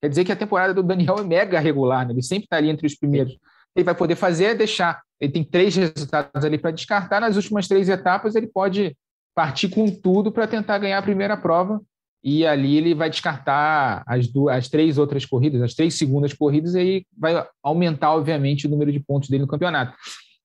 Quer 0.00 0.08
dizer 0.08 0.24
que 0.24 0.32
a 0.32 0.36
temporada 0.36 0.72
do 0.72 0.82
Daniel 0.82 1.18
é 1.18 1.24
mega 1.24 1.58
regular, 1.58 2.06
né? 2.06 2.14
ele 2.14 2.22
sempre 2.22 2.44
está 2.44 2.56
ali 2.56 2.70
entre 2.70 2.86
os 2.86 2.94
primeiros. 2.94 3.36
Ele 3.74 3.84
vai 3.84 3.94
poder 3.94 4.14
fazer 4.14 4.44
é 4.44 4.54
deixar. 4.54 5.02
Ele 5.20 5.32
tem 5.32 5.44
três 5.44 5.76
resultados 5.76 6.44
ali 6.44 6.56
para 6.56 6.70
descartar. 6.70 7.20
Nas 7.20 7.36
últimas 7.36 7.68
três 7.68 7.88
etapas, 7.88 8.34
ele 8.34 8.46
pode 8.46 8.96
partir 9.34 9.68
com 9.68 9.88
tudo 9.90 10.32
para 10.32 10.46
tentar 10.46 10.78
ganhar 10.78 10.98
a 10.98 11.02
primeira 11.02 11.36
prova. 11.36 11.80
E 12.22 12.46
ali 12.46 12.76
ele 12.76 12.94
vai 12.94 13.10
descartar 13.10 14.02
as, 14.06 14.26
duas, 14.28 14.56
as 14.56 14.68
três 14.68 14.98
outras 14.98 15.24
corridas, 15.24 15.62
as 15.62 15.74
três 15.74 15.94
segundas 15.94 16.32
corridas, 16.32 16.74
e 16.74 16.78
aí 16.78 17.06
vai 17.16 17.46
aumentar, 17.62 18.14
obviamente, 18.14 18.66
o 18.66 18.70
número 18.70 18.92
de 18.92 19.00
pontos 19.00 19.28
dele 19.28 19.42
no 19.42 19.48
campeonato. 19.48 19.94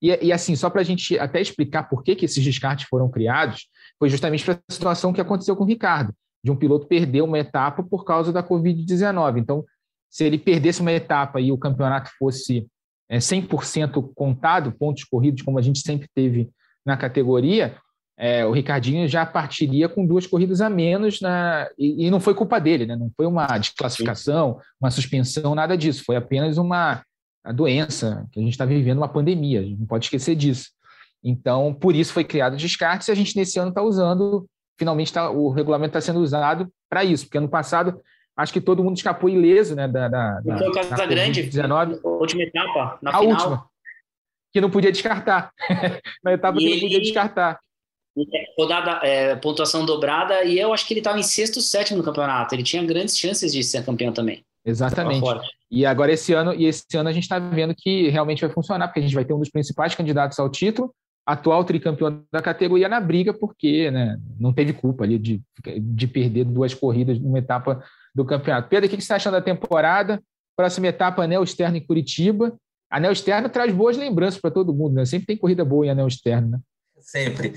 E, 0.06 0.28
e 0.28 0.32
assim, 0.32 0.56
só 0.56 0.70
para 0.70 0.82
a 0.82 0.84
gente 0.84 1.18
até 1.18 1.42
explicar 1.42 1.90
por 1.90 2.04
que, 2.04 2.16
que 2.16 2.26
esses 2.26 2.44
descartes 2.44 2.88
foram 2.88 3.10
criados, 3.10 3.68
foi 3.98 4.08
justamente 4.08 4.46
para 4.46 4.54
a 4.54 4.72
situação 4.74 5.12
que 5.12 5.20
aconteceu 5.20 5.56
com 5.56 5.64
o 5.64 5.68
Ricardo, 5.68 6.14
de 6.44 6.52
um 6.52 6.56
piloto 6.56 6.86
perder 6.86 7.24
uma 7.24 7.40
etapa 7.40 7.82
por 7.82 8.06
causa 8.06 8.32
da 8.32 8.44
Covid-19. 8.44 9.40
Então, 9.40 9.66
se 10.08 10.24
ele 10.24 10.38
perdesse 10.38 10.82
uma 10.82 10.92
etapa 10.92 11.42
e 11.42 11.52
o 11.52 11.58
campeonato 11.58 12.12
fosse 12.20 12.68
é, 13.10 13.18
100% 13.18 14.14
contado, 14.14 14.72
pontos 14.72 15.04
corridos, 15.04 15.42
como 15.42 15.58
a 15.58 15.62
gente 15.62 15.80
sempre 15.80 16.08
teve 16.14 16.52
na 16.86 16.96
categoria, 16.96 17.76
é, 18.18 18.46
o 18.46 18.52
Ricardinho 18.52 19.08
já 19.08 19.26
partiria 19.26 19.90
com 19.90 20.06
duas 20.06 20.28
corridas 20.28 20.62
a 20.62 20.70
menos, 20.70 21.20
na, 21.20 21.68
e, 21.80 22.06
e, 22.06 22.12
não 22.12 22.20
foi 22.20 22.36
culpa 22.36 22.60
dele, 22.60 22.86
né? 22.86 22.96
não 22.96 23.12
foi 23.18 23.26
uma 23.26 23.46
desclassificação, 23.58 24.60
uma 24.80 24.92
suspensão, 24.92 25.56
nada 25.56 25.76
disso, 25.76 26.04
foi 26.06 26.16
apenas 26.16 26.58
uma 26.58 27.04
a 27.46 27.52
doença, 27.52 28.28
que 28.32 28.40
a 28.40 28.44
gente 28.44 28.54
está 28.54 28.66
vivendo 28.66 28.98
uma 28.98 29.08
pandemia, 29.08 29.60
a 29.60 29.64
gente 29.64 29.80
não 29.80 29.86
pode 29.86 30.06
esquecer 30.06 30.36
disso. 30.36 30.72
Então, 31.24 31.74
por 31.74 31.96
isso 31.96 32.12
foi 32.12 32.24
criado 32.24 32.54
o 32.54 32.58
descarte 32.58 33.10
e 33.10 33.12
a 33.12 33.16
gente 33.16 33.36
nesse 33.38 33.60
ano 33.60 33.70
está 33.70 33.84
usando, 33.84 34.48
finalmente 34.78 35.14
tá, 35.14 35.30
o 35.30 35.50
regulamento 35.50 35.90
está 35.90 36.02
sendo 36.02 36.20
usado 36.20 36.68
para 36.90 37.04
isso, 37.04 37.26
porque 37.26 37.38
ano 37.38 37.48
passado 37.48 38.02
acho 38.36 38.52
que 38.52 38.60
todo 38.60 38.84
mundo 38.84 38.98
escapou 38.98 39.30
ileso, 39.30 39.76
né, 39.76 39.88
da, 39.88 40.08
da, 40.08 40.40
da, 40.42 40.58
foi 40.58 40.70
o 40.70 40.72
Casa 40.72 40.96
da 40.96 41.06
Grande, 41.06 41.44
19. 41.44 42.00
última 42.04 42.44
etapa, 42.44 42.98
na 43.02 43.12
a 43.12 43.20
final. 43.20 43.32
última, 43.32 43.66
que 44.52 44.60
não 44.60 44.70
podia 44.70 44.92
descartar, 44.92 45.52
na 46.24 46.34
etapa 46.34 46.58
e 46.58 46.62
que 46.62 46.74
não 46.74 46.80
podia 46.80 47.02
descartar. 47.02 47.60
Rodada, 48.58 49.06
é, 49.06 49.36
pontuação 49.36 49.86
dobrada, 49.86 50.44
e 50.46 50.58
eu 50.58 50.74
acho 50.74 50.88
que 50.88 50.94
ele 50.94 51.02
estava 51.02 51.20
em 51.20 51.24
sexto, 51.24 51.60
sétimo 51.60 51.98
no 51.98 52.04
campeonato. 52.04 52.56
Ele 52.56 52.64
tinha 52.64 52.82
grandes 52.82 53.18
chances 53.18 53.52
de 53.52 53.62
ser 53.62 53.84
campeão 53.84 54.14
também. 54.14 54.45
Exatamente. 54.66 55.24
E 55.70 55.86
agora 55.86 56.12
esse 56.12 56.34
ano, 56.34 56.54
e 56.54 56.66
esse 56.66 56.98
ano 56.98 57.10
a 57.10 57.12
gente 57.12 57.24
está 57.24 57.38
vendo 57.38 57.76
que 57.76 58.10
realmente 58.10 58.42
vai 58.42 58.50
funcionar, 58.50 58.88
porque 58.88 59.00
a 59.00 59.04
gente 59.04 59.14
vai 59.14 59.24
ter 59.24 59.34
um 59.34 59.40
dos 59.40 59.50
principais 59.50 59.94
candidatos 59.94 60.40
ao 60.40 60.50
título, 60.50 60.94
atual 61.26 61.64
tricampeão 61.64 62.24
da 62.32 62.42
categoria 62.42 62.90
na 62.90 63.00
briga, 63.00 63.34
porque 63.34 63.92
né, 63.92 64.18
não 64.40 64.54
teve 64.54 64.74
culpa 64.74 65.04
ali 65.04 65.20
de, 65.20 65.42
de 65.80 66.08
perder 66.08 66.46
duas 66.46 66.74
corridas 66.74 67.20
numa 67.20 67.40
etapa 67.40 67.84
do 68.14 68.26
campeonato. 68.26 68.70
Pedro, 68.70 68.88
o 68.88 68.90
que 68.90 68.96
você 68.96 69.02
está 69.02 69.16
achando 69.16 69.34
da 69.34 69.42
temporada? 69.42 70.22
Próxima 70.56 70.88
etapa, 70.88 71.24
anel 71.24 71.44
externo 71.44 71.78
em 71.78 71.86
Curitiba. 71.86 72.56
Anel 72.90 73.12
externo 73.12 73.50
traz 73.50 73.74
boas 73.74 73.98
lembranças 73.98 74.40
para 74.40 74.52
todo 74.52 74.74
mundo, 74.74 74.96
né? 74.96 75.06
Sempre 75.06 75.28
tem 75.28 75.38
corrida 75.38 75.66
boa 75.66 75.86
em 75.86 75.90
anel 75.90 76.08
externo, 76.08 76.48
né? 76.48 76.60
Sempre. 77.00 77.54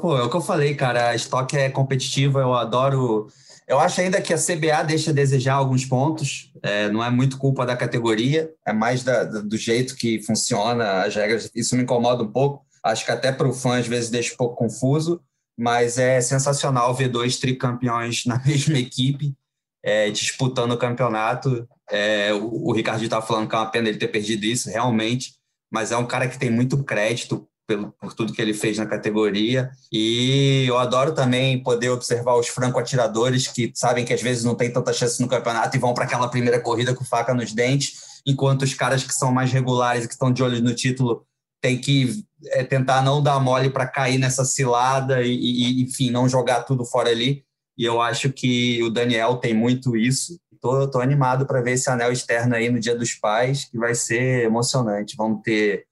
Pô, 0.00 0.16
é 0.16 0.22
o 0.22 0.30
que 0.30 0.36
eu 0.36 0.40
falei, 0.40 0.74
cara. 0.74 1.10
A 1.10 1.14
estoque 1.14 1.56
é 1.56 1.68
competitiva, 1.68 2.40
eu 2.40 2.54
adoro 2.54 3.28
eu 3.68 3.78
acho 3.78 4.00
ainda 4.00 4.20
que 4.20 4.32
a 4.32 4.38
CBA 4.38 4.82
deixa 4.86 5.10
a 5.10 5.14
desejar 5.14 5.54
alguns 5.54 5.84
pontos. 5.84 6.50
É, 6.62 6.88
não 6.88 7.04
é 7.04 7.10
muito 7.10 7.36
culpa 7.36 7.66
da 7.66 7.76
categoria, 7.76 8.50
é 8.66 8.72
mais 8.72 9.04
da, 9.04 9.24
do 9.24 9.56
jeito 9.58 9.94
que 9.94 10.22
funciona 10.22 11.02
as 11.04 11.14
regras. 11.14 11.50
Isso 11.54 11.76
me 11.76 11.82
incomoda 11.82 12.22
um 12.22 12.32
pouco. 12.32 12.64
Acho 12.82 13.04
que 13.04 13.12
até 13.12 13.30
para 13.30 13.46
o 13.46 13.52
fã 13.52 13.78
às 13.78 13.86
vezes 13.86 14.08
deixa 14.08 14.32
um 14.32 14.36
pouco 14.38 14.56
confuso, 14.56 15.20
mas 15.56 15.98
é 15.98 16.18
sensacional 16.20 16.94
ver 16.94 17.08
dois 17.08 17.38
tricampeões 17.38 18.24
na 18.26 18.42
mesma 18.42 18.78
equipe 18.78 19.36
é, 19.82 20.10
disputando 20.10 20.72
o 20.72 20.78
campeonato. 20.78 21.68
É, 21.90 22.32
o, 22.32 22.68
o 22.68 22.72
Ricardinho 22.72 23.06
estava 23.06 23.26
falando 23.26 23.48
que 23.48 23.54
é 23.54 23.58
uma 23.58 23.70
pena 23.70 23.88
ele 23.88 23.98
ter 23.98 24.08
perdido 24.08 24.44
isso, 24.44 24.70
realmente, 24.70 25.34
mas 25.70 25.92
é 25.92 25.96
um 25.96 26.06
cara 26.06 26.26
que 26.26 26.38
tem 26.38 26.50
muito 26.50 26.82
crédito 26.82 27.46
pelo, 27.68 27.92
por 28.00 28.14
tudo 28.14 28.32
que 28.32 28.40
ele 28.40 28.54
fez 28.54 28.78
na 28.78 28.86
categoria. 28.86 29.70
E 29.92 30.64
eu 30.66 30.78
adoro 30.78 31.12
também 31.12 31.62
poder 31.62 31.90
observar 31.90 32.34
os 32.36 32.48
franco-atiradores 32.48 33.46
que 33.46 33.70
sabem 33.74 34.06
que 34.06 34.14
às 34.14 34.22
vezes 34.22 34.42
não 34.42 34.54
tem 34.54 34.72
tanta 34.72 34.92
chance 34.92 35.20
no 35.20 35.28
campeonato 35.28 35.76
e 35.76 35.80
vão 35.80 35.92
para 35.92 36.04
aquela 36.04 36.28
primeira 36.28 36.58
corrida 36.58 36.94
com 36.94 37.04
faca 37.04 37.34
nos 37.34 37.52
dentes, 37.52 38.22
enquanto 38.26 38.62
os 38.62 38.72
caras 38.72 39.04
que 39.04 39.12
são 39.12 39.30
mais 39.30 39.52
regulares 39.52 40.04
e 40.04 40.08
que 40.08 40.14
estão 40.14 40.32
de 40.32 40.42
olho 40.42 40.62
no 40.62 40.74
título 40.74 41.24
têm 41.60 41.78
que 41.78 42.24
é, 42.46 42.64
tentar 42.64 43.02
não 43.02 43.22
dar 43.22 43.38
mole 43.40 43.68
para 43.68 43.86
cair 43.86 44.16
nessa 44.16 44.44
cilada 44.44 45.22
e, 45.22 45.34
e, 45.34 45.82
enfim, 45.82 46.10
não 46.10 46.28
jogar 46.28 46.62
tudo 46.62 46.84
fora 46.84 47.10
ali. 47.10 47.44
E 47.76 47.84
eu 47.84 48.00
acho 48.00 48.32
que 48.32 48.82
o 48.82 48.90
Daniel 48.90 49.36
tem 49.36 49.52
muito 49.52 49.96
isso. 49.96 50.40
Tô 50.60 51.00
animado 51.00 51.46
para 51.46 51.60
ver 51.60 51.72
esse 51.72 51.88
anel 51.88 52.10
externo 52.12 52.54
aí 52.54 52.68
no 52.68 52.80
Dia 52.80 52.96
dos 52.96 53.14
Pais, 53.14 53.66
que 53.66 53.78
vai 53.78 53.94
ser 53.94 54.44
emocionante. 54.44 55.14
Vamos 55.16 55.42
ter 55.42 55.87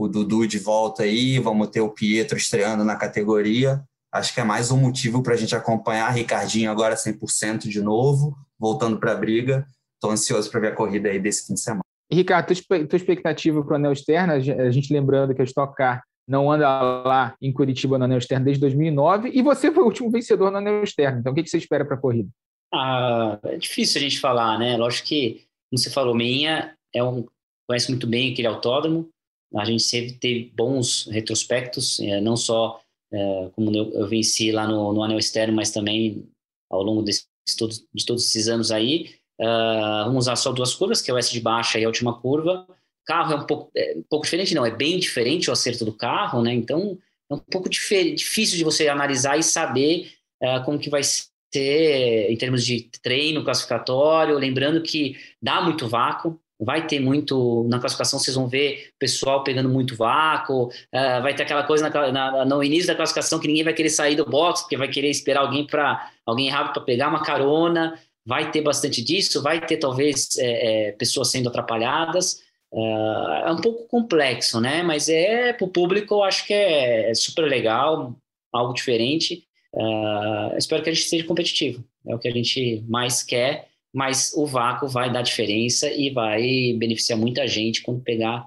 o 0.00 0.08
Dudu 0.08 0.46
de 0.46 0.58
volta 0.58 1.02
aí, 1.02 1.38
vamos 1.38 1.68
ter 1.68 1.82
o 1.82 1.90
Pietro 1.90 2.38
estreando 2.38 2.82
na 2.84 2.96
categoria. 2.96 3.82
Acho 4.10 4.32
que 4.32 4.40
é 4.40 4.44
mais 4.44 4.70
um 4.70 4.78
motivo 4.78 5.22
para 5.22 5.34
a 5.34 5.36
gente 5.36 5.54
acompanhar. 5.54 6.08
Ricardinho 6.08 6.70
agora 6.70 6.94
100% 6.94 7.68
de 7.68 7.82
novo, 7.82 8.34
voltando 8.58 8.98
para 8.98 9.12
a 9.12 9.14
briga. 9.14 9.66
Estou 9.94 10.10
ansioso 10.10 10.50
para 10.50 10.60
ver 10.60 10.72
a 10.72 10.74
corrida 10.74 11.10
aí 11.10 11.18
desse 11.18 11.46
fim 11.46 11.54
de 11.54 11.60
semana. 11.60 11.84
Ricardo, 12.10 12.52
tua 12.88 12.96
expectativa 12.96 13.62
para 13.62 13.74
o 13.74 13.76
anel 13.76 13.92
externo, 13.92 14.32
a 14.32 14.70
gente 14.70 14.92
lembrando 14.92 15.34
que 15.34 15.42
a 15.42 15.44
Stock 15.44 15.76
Car 15.76 16.02
não 16.26 16.50
anda 16.50 16.66
lá 17.02 17.34
em 17.40 17.52
Curitiba 17.52 17.98
no 17.98 18.04
anel 18.04 18.18
externo 18.18 18.44
desde 18.46 18.60
2009, 18.60 19.30
e 19.34 19.42
você 19.42 19.70
foi 19.70 19.84
o 19.84 19.86
último 19.86 20.10
vencedor 20.10 20.50
no 20.50 20.58
anel 20.58 20.82
externo. 20.82 21.20
Então, 21.20 21.32
o 21.32 21.34
que 21.34 21.46
você 21.46 21.58
espera 21.58 21.84
para 21.84 21.96
a 21.96 22.00
corrida? 22.00 22.28
Ah, 22.72 23.38
é 23.44 23.58
difícil 23.58 23.98
a 23.98 24.02
gente 24.02 24.18
falar, 24.18 24.58
né? 24.58 24.76
Lógico 24.76 25.08
que, 25.08 25.44
como 25.70 25.78
você 25.78 25.90
falou, 25.90 26.14
Meinha 26.14 26.74
é 26.94 27.04
um, 27.04 27.26
conhece 27.68 27.90
muito 27.90 28.06
bem 28.06 28.32
aquele 28.32 28.48
autódromo, 28.48 29.08
a 29.56 29.64
gente 29.64 29.82
sempre 29.82 30.12
teve 30.12 30.52
bons 30.54 31.06
retrospectos, 31.10 31.98
é, 32.00 32.20
não 32.20 32.36
só 32.36 32.80
é, 33.12 33.50
como 33.54 33.74
eu, 33.74 34.06
venci 34.08 34.52
lá 34.52 34.66
no, 34.66 34.92
no, 34.92 35.02
anel 35.02 35.18
externo, 35.18 35.54
mas 35.54 35.70
também 35.70 36.28
ao 36.70 36.82
longo 36.82 37.02
de, 37.02 37.12
todos, 37.56 37.84
esses 38.24 38.48
anos 38.48 38.70
aí. 38.70 39.10
Uh, 39.40 40.04
vamos 40.04 40.26
usar 40.26 40.36
só 40.36 40.52
duas 40.52 40.74
curvas, 40.74 41.00
que 41.00 41.10
é 41.10 41.14
o 41.14 41.18
S 41.18 41.32
de 41.32 41.40
baixa 41.40 41.78
e 41.78 41.84
a 41.84 41.88
última 41.88 42.20
curva. 42.20 42.66
Carro 43.06 43.32
é 43.32 43.36
um 43.36 43.46
pouco, 43.46 43.72
é 43.74 43.94
um 43.96 44.02
pouco 44.02 44.24
diferente, 44.24 44.54
não, 44.54 44.64
é 44.64 44.70
bem 44.70 44.98
diferente 44.98 45.48
o 45.48 45.52
acerto 45.52 45.84
do 45.84 45.92
carro, 45.92 46.42
né? 46.42 46.52
Então 46.52 46.98
é 47.28 47.34
um 47.34 47.38
pouco 47.38 47.68
difícil 47.68 48.56
de 48.56 48.64
você 48.64 48.86
analisar 48.88 49.38
e 49.38 49.42
saber 49.42 50.12
uh, 50.42 50.62
como 50.64 50.78
que 50.78 50.90
vai 50.90 51.02
ser 51.02 52.30
em 52.30 52.36
termos 52.36 52.64
de 52.64 52.82
treino 53.02 53.42
classificatório. 53.42 54.38
Lembrando 54.38 54.82
que 54.82 55.16
dá 55.42 55.60
muito 55.60 55.88
vácuo, 55.88 56.38
vai 56.60 56.86
ter 56.86 57.00
muito 57.00 57.64
na 57.68 57.78
classificação 57.78 58.18
vocês 58.18 58.36
vão 58.36 58.46
ver 58.46 58.90
pessoal 58.98 59.42
pegando 59.42 59.68
muito 59.68 59.96
vácuo 59.96 60.66
uh, 60.66 61.22
vai 61.22 61.34
ter 61.34 61.44
aquela 61.44 61.62
coisa 61.62 61.88
na, 61.88 62.12
na, 62.12 62.44
no 62.44 62.62
início 62.62 62.86
da 62.86 62.94
classificação 62.94 63.38
que 63.38 63.48
ninguém 63.48 63.64
vai 63.64 63.72
querer 63.72 63.90
sair 63.90 64.14
do 64.14 64.26
box 64.26 64.62
porque 64.62 64.76
vai 64.76 64.88
querer 64.88 65.10
esperar 65.10 65.40
alguém 65.40 65.66
para 65.66 66.10
alguém 66.26 66.50
rápido 66.50 66.74
para 66.74 66.82
pegar 66.82 67.08
uma 67.08 67.22
carona 67.22 67.98
vai 68.26 68.50
ter 68.50 68.60
bastante 68.60 69.02
disso 69.02 69.42
vai 69.42 69.60
ter 69.60 69.78
talvez 69.78 70.36
é, 70.38 70.88
é, 70.88 70.92
pessoas 70.92 71.30
sendo 71.30 71.48
atrapalhadas 71.48 72.40
uh, 72.72 73.46
é 73.46 73.50
um 73.52 73.60
pouco 73.60 73.88
complexo 73.88 74.60
né 74.60 74.82
mas 74.82 75.08
é 75.08 75.52
para 75.52 75.64
o 75.64 75.68
público 75.70 76.14
eu 76.14 76.22
acho 76.22 76.46
que 76.46 76.52
é, 76.52 77.10
é 77.10 77.14
super 77.14 77.42
legal 77.42 78.16
algo 78.52 78.72
diferente. 78.72 79.44
Uh, 79.74 80.56
espero 80.56 80.82
que 80.82 80.90
a 80.90 80.92
gente 80.92 81.06
seja 81.06 81.24
competitivo. 81.24 81.84
É 82.06 82.14
o 82.14 82.18
que 82.18 82.28
a 82.28 82.32
gente 82.32 82.84
mais 82.88 83.22
quer, 83.22 83.68
mas 83.92 84.32
o 84.34 84.46
vácuo 84.46 84.88
vai 84.88 85.12
dar 85.12 85.22
diferença 85.22 85.90
e 85.90 86.10
vai 86.10 86.74
beneficiar 86.78 87.18
muita 87.18 87.46
gente 87.46 87.82
quando 87.82 88.00
pegar 88.00 88.46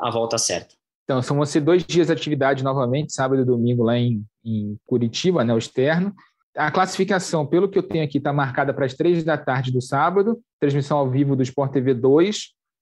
a 0.00 0.10
volta 0.10 0.38
certa. 0.38 0.74
Então, 1.04 1.20
são 1.22 1.36
você 1.36 1.60
dois 1.60 1.84
dias 1.84 2.06
de 2.06 2.12
atividade 2.12 2.64
novamente, 2.64 3.12
sábado 3.12 3.42
e 3.42 3.44
domingo 3.44 3.82
lá 3.82 3.98
em, 3.98 4.24
em 4.44 4.76
Curitiba, 4.86 5.44
né, 5.44 5.52
o 5.54 5.58
externo. 5.58 6.14
A 6.56 6.70
classificação, 6.70 7.44
pelo 7.44 7.68
que 7.68 7.78
eu 7.78 7.82
tenho 7.82 8.04
aqui, 8.04 8.18
está 8.18 8.32
marcada 8.32 8.72
para 8.72 8.86
as 8.86 8.94
três 8.94 9.24
da 9.24 9.36
tarde 9.36 9.70
do 9.70 9.82
sábado, 9.82 10.40
transmissão 10.60 10.98
ao 10.98 11.10
vivo 11.10 11.36
do 11.36 11.42
Sport 11.42 11.72
TV 11.72 11.92
2. 11.94 12.36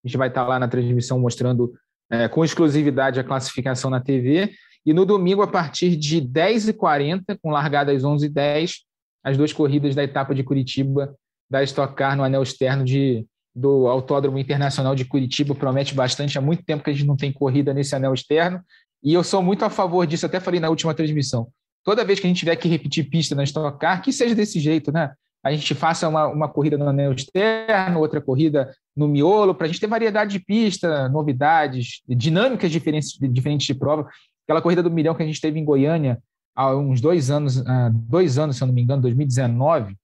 A 0.04 0.08
gente 0.08 0.16
vai 0.16 0.28
estar 0.28 0.42
tá 0.42 0.48
lá 0.48 0.58
na 0.58 0.68
transmissão 0.68 1.18
mostrando 1.18 1.72
é, 2.10 2.28
com 2.28 2.44
exclusividade 2.44 3.18
a 3.18 3.24
classificação 3.24 3.90
na 3.90 4.00
TV. 4.00 4.52
E 4.84 4.92
no 4.92 5.06
domingo, 5.06 5.42
a 5.42 5.46
partir 5.46 5.96
de 5.96 6.20
10h40, 6.20 7.38
com 7.40 7.50
largada 7.50 7.92
às 7.92 8.02
11h10, 8.02 8.80
as 9.24 9.36
duas 9.36 9.52
corridas 9.52 9.94
da 9.94 10.04
etapa 10.04 10.34
de 10.34 10.44
Curitiba 10.44 11.16
da 11.52 11.62
Stock 11.62 11.94
Car 11.94 12.16
no 12.16 12.24
anel 12.24 12.42
externo 12.42 12.82
de, 12.82 13.26
do 13.54 13.86
Autódromo 13.86 14.38
Internacional 14.38 14.94
de 14.94 15.04
Curitiba. 15.04 15.54
Promete 15.54 15.94
bastante. 15.94 16.38
Há 16.38 16.40
muito 16.40 16.64
tempo 16.64 16.82
que 16.82 16.88
a 16.88 16.92
gente 16.94 17.06
não 17.06 17.14
tem 17.14 17.30
corrida 17.30 17.74
nesse 17.74 17.94
anel 17.94 18.14
externo. 18.14 18.58
E 19.04 19.12
eu 19.12 19.22
sou 19.22 19.42
muito 19.42 19.62
a 19.62 19.68
favor 19.68 20.06
disso, 20.06 20.24
até 20.24 20.40
falei 20.40 20.58
na 20.58 20.70
última 20.70 20.94
transmissão. 20.94 21.48
Toda 21.84 22.06
vez 22.06 22.18
que 22.18 22.26
a 22.26 22.30
gente 22.30 22.38
tiver 22.38 22.56
que 22.56 22.68
repetir 22.68 23.10
pista 23.10 23.34
na 23.34 23.44
Stock 23.44 23.78
Car, 23.78 24.00
que 24.00 24.12
seja 24.14 24.34
desse 24.34 24.58
jeito, 24.58 24.90
né? 24.90 25.12
A 25.44 25.52
gente 25.52 25.74
faça 25.74 26.08
uma, 26.08 26.26
uma 26.28 26.48
corrida 26.48 26.78
no 26.78 26.88
anel 26.88 27.12
externo, 27.12 28.00
outra 28.00 28.20
corrida 28.20 28.72
no 28.96 29.06
miolo, 29.06 29.54
para 29.54 29.66
a 29.66 29.68
gente 29.68 29.80
ter 29.80 29.88
variedade 29.88 30.38
de 30.38 30.42
pista, 30.42 31.08
novidades, 31.10 32.00
dinâmicas 32.08 32.70
diferentes, 32.70 33.18
diferentes 33.20 33.66
de 33.66 33.74
prova. 33.74 34.08
Aquela 34.46 34.62
corrida 34.62 34.82
do 34.82 34.90
milhão 34.90 35.14
que 35.14 35.22
a 35.22 35.26
gente 35.26 35.40
teve 35.40 35.58
em 35.58 35.64
Goiânia 35.64 36.18
há 36.54 36.74
uns 36.74 37.00
dois 37.00 37.30
anos, 37.30 37.62
dois 38.08 38.38
anos, 38.38 38.56
se 38.56 38.62
eu 38.62 38.68
não 38.68 38.74
me 38.74 38.80
engano, 38.80 39.02
2019, 39.02 39.96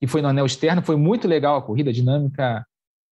que 0.00 0.06
foi 0.06 0.22
no 0.22 0.28
anel 0.28 0.46
externo, 0.46 0.82
foi 0.82 0.96
muito 0.96 1.26
legal 1.26 1.56
a 1.56 1.62
corrida, 1.62 1.92
dinâmica 1.92 2.64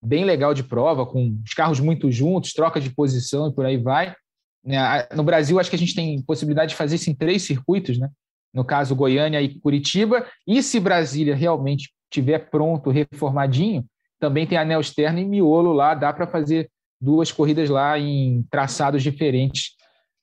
bem 0.03 0.25
legal 0.25 0.53
de 0.53 0.63
prova, 0.63 1.07
com 1.07 1.41
os 1.45 1.55
carros 1.55 1.81
muito 1.81 2.11
juntos, 2.11 2.53
troca 2.53 2.79
de 2.79 2.91
posição 2.91 3.49
e 3.49 3.55
por 3.55 3.65
aí 3.65 3.79
vai. 3.79 4.15
Né, 4.63 4.79
no 5.15 5.23
Brasil, 5.23 5.59
acho 5.59 5.71
que 5.71 5.77
a 5.77 5.79
gente 5.79 5.95
tem 5.95 6.21
possibilidade 6.23 6.71
de 6.71 6.77
fazer 6.77 6.97
isso 6.97 7.11
em 7.11 7.15
três 7.15 7.43
circuitos, 7.43 7.99
né? 7.99 8.11
No 8.53 8.65
caso, 8.65 8.95
Goiânia 8.95 9.41
e 9.41 9.59
Curitiba. 9.59 10.27
E 10.47 10.63
se 10.63 10.79
Brasília 10.79 11.35
realmente 11.35 11.91
tiver 12.11 12.51
pronto, 12.51 12.91
reformadinho, 12.91 13.85
também 14.21 14.47
tem 14.47 14.59
anel 14.59 14.81
externo 14.81 15.19
e 15.19 15.25
miolo 15.25 15.73
lá, 15.73 15.95
dá 15.95 16.13
para 16.13 16.27
fazer 16.27 16.71
duas 17.01 17.33
corridas 17.33 17.69
lá 17.71 17.99
em 17.99 18.45
traçados 18.51 19.03
diferentes 19.03 19.75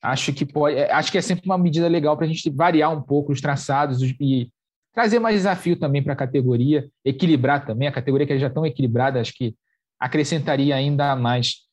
acho 0.01 0.33
que 0.33 0.45
pode, 0.45 0.77
é, 0.77 0.91
acho 0.91 1.11
que 1.11 1.17
é 1.17 1.21
sempre 1.21 1.45
uma 1.45 1.57
medida 1.57 1.87
legal 1.87 2.17
para 2.17 2.25
a 2.25 2.29
gente 2.29 2.49
variar 2.49 2.91
um 2.91 3.01
pouco 3.01 3.31
os 3.31 3.39
traçados 3.39 4.01
e 4.01 4.49
trazer 4.93 5.19
mais 5.19 5.35
desafio 5.35 5.77
também 5.77 6.03
para 6.03 6.13
a 6.13 6.17
categoria, 6.17 6.89
equilibrar 7.03 7.65
também 7.65 7.87
a 7.87 7.91
categoria 7.91 8.27
que 8.27 8.37
já 8.37 8.47
estão 8.47 8.65
equilibrada, 8.65 9.19
acho 9.19 9.33
que 9.33 9.55
acrescentaria 9.99 10.75
ainda 10.75 11.15
mais 11.15 11.67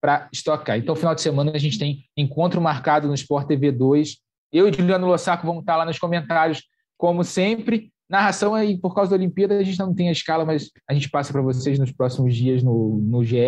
para 0.00 0.28
estocar. 0.32 0.76
Então, 0.78 0.96
final 0.96 1.14
de 1.14 1.20
semana 1.20 1.52
a 1.54 1.58
gente 1.58 1.78
tem 1.78 2.04
encontro 2.16 2.60
marcado 2.60 3.06
no 3.06 3.14
Sport 3.14 3.46
TV 3.46 3.70
2. 3.70 4.18
Eu 4.52 4.68
e 4.68 4.72
Juliano 4.72 5.06
Lossaco 5.06 5.46
vamos 5.46 5.62
estar 5.62 5.76
lá 5.76 5.84
nos 5.84 5.98
comentários, 5.98 6.64
como 6.96 7.22
sempre. 7.22 7.92
Narração 8.10 8.54
aí, 8.54 8.76
por 8.76 8.94
causa 8.94 9.10
da 9.10 9.16
Olimpíada, 9.16 9.56
a 9.56 9.62
gente 9.62 9.78
não 9.78 9.94
tem 9.94 10.08
a 10.08 10.12
escala, 10.12 10.44
mas 10.44 10.70
a 10.88 10.92
gente 10.92 11.08
passa 11.08 11.32
para 11.32 11.40
vocês 11.40 11.78
nos 11.78 11.92
próximos 11.92 12.34
dias 12.34 12.62
no, 12.62 12.98
no 12.98 13.24
GE, 13.24 13.38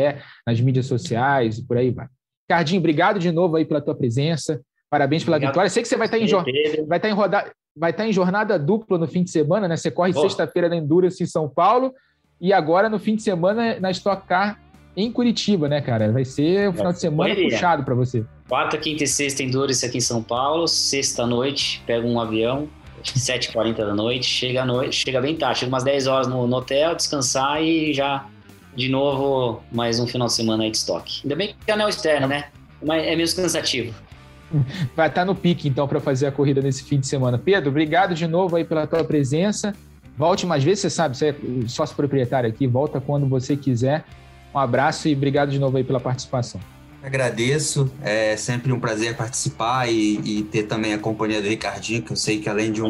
nas 0.47 0.61
mídias 0.61 0.87
sociais 0.87 1.59
e 1.59 1.67
por 1.67 1.77
aí 1.77 1.91
vai. 1.91 2.07
Cardinho, 2.49 2.79
obrigado 2.79 3.19
de 3.19 3.31
novo 3.33 3.57
aí 3.57 3.65
pela 3.65 3.81
tua 3.81 3.95
presença. 3.95 4.61
Parabéns 4.89 5.25
pela 5.25 5.37
obrigado. 5.37 5.53
vitória. 5.53 5.71
Sei 5.71 5.83
que 5.83 5.89
você 5.89 5.97
vai 5.97 6.07
estar, 6.07 6.19
em, 6.19 6.27
vai, 6.87 6.99
estar 6.99 7.09
em 7.09 7.13
roda... 7.13 7.53
vai 7.77 7.91
estar 7.91 8.07
em 8.07 8.13
jornada 8.13 8.59
dupla 8.59 8.99
no 8.99 9.07
fim 9.07 9.23
de 9.25 9.31
semana, 9.31 9.67
né? 9.67 9.77
Você 9.77 9.91
corre 9.91 10.13
oh. 10.15 10.21
sexta-feira 10.21 10.69
na 10.69 10.77
Endurance 10.77 11.23
em 11.23 11.27
São 11.27 11.49
Paulo 11.49 11.93
e 12.41 12.53
agora 12.53 12.89
no 12.89 12.99
fim 12.99 13.17
de 13.17 13.23
semana 13.23 13.79
na 13.81 13.91
Stock 13.91 14.27
Car 14.27 14.61
em 14.97 15.11
Curitiba, 15.11 15.69
né, 15.69 15.81
cara? 15.81 16.13
Vai 16.13 16.25
ser 16.25 16.69
um 16.69 16.73
final 16.73 16.93
de 16.93 17.01
semana 17.01 17.35
puxado 17.35 17.85
para 17.85 17.95
você. 17.95 18.25
Quarta, 18.49 18.79
quinta 18.79 19.05
e 19.05 19.07
sexta 19.07 19.43
Endurance 19.43 19.85
aqui 19.85 19.99
em 19.99 20.01
São 20.01 20.23
Paulo. 20.23 20.69
Sexta 20.69 21.27
noite, 21.27 21.83
pego 21.87 22.07
um 22.07 22.21
avião, 22.21 22.69
7h40 23.03 23.77
da 23.77 23.95
noite, 23.95 24.27
chega 24.27 24.63
à 24.63 24.65
noite, 24.65 24.97
chega 24.97 25.21
bem 25.21 25.37
tarde, 25.37 25.61
chega 25.61 25.69
umas 25.69 25.85
10 25.85 26.07
horas 26.07 26.27
no, 26.29 26.47
no 26.47 26.57
hotel, 26.57 26.95
descansar 26.95 27.61
e 27.63 27.93
já 27.93 28.27
de 28.77 28.89
novo 28.89 29.63
mais 29.71 29.99
um 30.01 30.07
final 30.07 30.27
de 30.29 30.35
semana 30.35 30.65
aí 30.65 30.71
de 30.71 30.77
estoque. 30.77 31.21
Ainda 31.25 31.37
bem 31.37 31.49
que 31.49 31.71
é 31.71 31.75
anel 31.75 31.89
externo, 31.89 32.29
né? 32.29 32.47
Mas 32.83 33.05
é 33.05 33.17
meio 33.17 33.35
cansativo. 33.35 33.95
Vai 34.95 35.09
estar 35.09 35.25
no 35.25 35.35
pique, 35.35 35.69
então, 35.69 35.87
para 35.89 36.01
fazer 36.01 36.27
a 36.27 36.33
corrida 36.33 36.61
nesse 36.61 36.85
fim 36.85 37.01
de 37.01 37.07
semana. 37.07 37.39
Pedro, 37.39 37.71
obrigado 37.71 38.15
de 38.15 38.27
novo 38.27 38.57
aí 38.57 38.65
pela 38.65 38.87
tua 38.87 39.05
presença. 39.05 39.75
Volte 40.17 40.47
mais 40.47 40.63
vezes, 40.63 40.81
você 40.81 40.91
sabe, 40.91 41.17
você 41.17 41.31
é 41.31 41.35
sócio 41.67 41.97
proprietário 41.97 42.49
aqui, 42.49 42.67
volta 42.67 43.01
quando 43.01 43.27
você 43.27 43.57
quiser. 43.57 44.05
Um 44.55 44.59
abraço 44.59 45.09
e 45.09 45.15
obrigado 45.15 45.51
de 45.51 45.59
novo 45.59 45.77
aí 45.77 45.83
pela 45.83 45.99
participação. 45.99 46.61
Agradeço, 47.03 47.93
é 48.01 48.37
sempre 48.37 48.73
um 48.73 48.79
prazer 48.79 49.17
participar 49.17 49.91
e, 49.91 50.21
e 50.25 50.43
ter 50.45 50.63
também 50.63 50.95
a 50.95 50.99
companhia 50.99 51.43
do 51.43 51.49
Ricardinho, 51.49 52.01
que 52.01 52.13
eu 52.13 52.17
sei 52.17 52.41
que 52.41 52.49
além 52.49 52.73
de 52.73 52.81
um, 52.81 52.89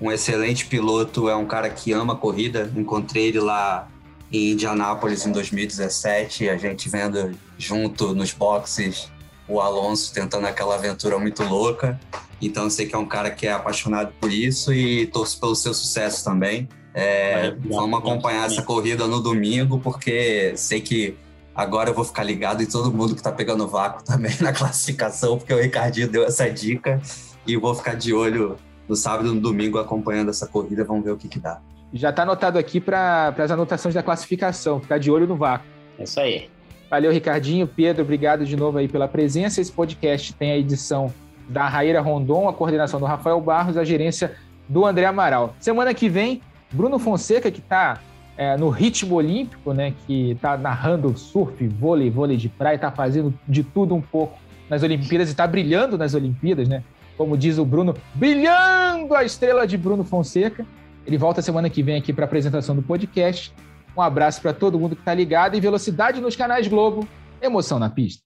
um 0.00 0.10
excelente 0.10 0.66
piloto, 0.66 1.28
é 1.28 1.36
um 1.36 1.46
cara 1.46 1.68
que 1.68 1.92
ama 1.92 2.16
corrida. 2.16 2.72
Encontrei 2.74 3.28
ele 3.28 3.40
lá 3.40 3.88
em 4.32 4.52
Indianápolis 4.52 5.26
em 5.26 5.32
2017, 5.32 6.48
a 6.48 6.56
gente 6.56 6.88
vendo 6.88 7.30
junto 7.58 8.14
nos 8.14 8.32
boxes 8.32 9.10
o 9.48 9.60
Alonso 9.60 10.12
tentando 10.12 10.46
aquela 10.46 10.74
aventura 10.74 11.18
muito 11.18 11.42
louca. 11.42 11.98
Então 12.40 12.64
eu 12.64 12.70
sei 12.70 12.86
que 12.86 12.94
é 12.94 12.98
um 12.98 13.06
cara 13.06 13.30
que 13.30 13.46
é 13.46 13.52
apaixonado 13.52 14.12
por 14.20 14.32
isso 14.32 14.72
e 14.72 15.06
torço 15.06 15.40
pelo 15.40 15.56
seu 15.56 15.72
sucesso 15.74 16.24
também. 16.24 16.68
É, 16.94 17.54
vamos 17.68 17.98
acompanhar 17.98 18.46
essa 18.46 18.62
corrida 18.62 19.06
no 19.06 19.20
domingo, 19.20 19.78
porque 19.78 20.52
sei 20.56 20.80
que 20.80 21.16
agora 21.54 21.90
eu 21.90 21.94
vou 21.94 22.04
ficar 22.04 22.22
ligado 22.22 22.62
em 22.62 22.66
todo 22.66 22.92
mundo 22.92 23.14
que 23.14 23.20
está 23.20 23.32
pegando 23.32 23.66
vácuo 23.66 24.04
também 24.04 24.34
na 24.40 24.52
classificação, 24.52 25.38
porque 25.38 25.52
o 25.52 25.60
Ricardinho 25.60 26.08
deu 26.08 26.24
essa 26.24 26.48
dica 26.50 27.00
e 27.46 27.56
vou 27.56 27.74
ficar 27.74 27.94
de 27.94 28.12
olho 28.12 28.56
no 28.88 28.96
sábado 28.96 29.28
e 29.28 29.34
no 29.34 29.40
domingo 29.40 29.78
acompanhando 29.78 30.30
essa 30.30 30.46
corrida, 30.46 30.84
vamos 30.84 31.04
ver 31.04 31.12
o 31.12 31.16
que, 31.16 31.28
que 31.28 31.38
dá. 31.38 31.60
Já 31.92 32.10
está 32.10 32.22
anotado 32.22 32.58
aqui 32.58 32.80
para 32.80 33.34
as 33.36 33.50
anotações 33.50 33.94
da 33.94 34.02
classificação, 34.02 34.80
ficar 34.80 34.98
de 34.98 35.10
olho 35.10 35.26
no 35.26 35.36
vácuo. 35.36 35.66
É 35.98 36.04
isso 36.04 36.20
aí. 36.20 36.50
Valeu, 36.90 37.12
Ricardinho. 37.12 37.66
Pedro, 37.66 38.02
obrigado 38.02 38.46
de 38.46 38.56
novo 38.56 38.78
aí 38.78 38.88
pela 38.88 39.06
presença. 39.06 39.60
Esse 39.60 39.70
podcast 39.70 40.32
tem 40.32 40.52
a 40.52 40.56
edição 40.56 41.12
da 41.48 41.68
Raíra 41.68 42.00
Rondon, 42.00 42.48
a 42.48 42.52
coordenação 42.52 42.98
do 42.98 43.06
Rafael 43.06 43.40
Barros, 43.40 43.76
a 43.76 43.84
gerência 43.84 44.36
do 44.66 44.86
André 44.86 45.04
Amaral. 45.04 45.54
Semana 45.60 45.92
que 45.92 46.08
vem, 46.08 46.40
Bruno 46.72 46.98
Fonseca, 46.98 47.50
que 47.50 47.60
está 47.60 48.00
é, 48.38 48.56
no 48.56 48.70
ritmo 48.70 49.16
olímpico, 49.16 49.74
né, 49.74 49.92
que 50.06 50.30
está 50.30 50.56
narrando 50.56 51.16
surf, 51.16 51.66
vôlei, 51.66 52.10
vôlei 52.10 52.36
de 52.36 52.48
praia, 52.48 52.76
está 52.76 52.90
fazendo 52.90 53.34
de 53.46 53.62
tudo 53.62 53.94
um 53.94 54.00
pouco 54.00 54.38
nas 54.70 54.82
Olimpíadas 54.82 55.28
e 55.28 55.32
está 55.32 55.46
brilhando 55.46 55.98
nas 55.98 56.14
Olimpíadas, 56.14 56.68
né? 56.68 56.82
Como 57.16 57.36
diz 57.36 57.58
o 57.58 57.64
Bruno, 57.64 57.94
brilhando 58.14 59.14
a 59.14 59.24
estrela 59.24 59.66
de 59.66 59.76
Bruno 59.76 60.04
Fonseca. 60.04 60.64
Ele 61.06 61.18
volta 61.18 61.42
semana 61.42 61.68
que 61.68 61.82
vem 61.82 61.96
aqui 61.96 62.12
para 62.12 62.24
a 62.24 62.26
apresentação 62.26 62.76
do 62.76 62.82
podcast. 62.82 63.52
Um 63.98 64.02
abraço 64.02 64.40
para 64.40 64.52
todo 64.52 64.78
mundo 64.78 64.94
que 64.94 65.02
está 65.02 65.12
ligado 65.12 65.56
e 65.56 65.60
velocidade 65.60 66.20
nos 66.20 66.36
canais 66.36 66.68
Globo. 66.68 67.08
Emoção 67.42 67.80
na 67.80 67.90
pista. 67.90 68.22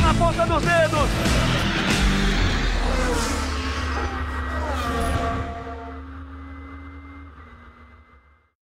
Na 0.00 0.14
ponta 0.14 0.46
dos 0.46 0.62
dedos. 0.62 1.51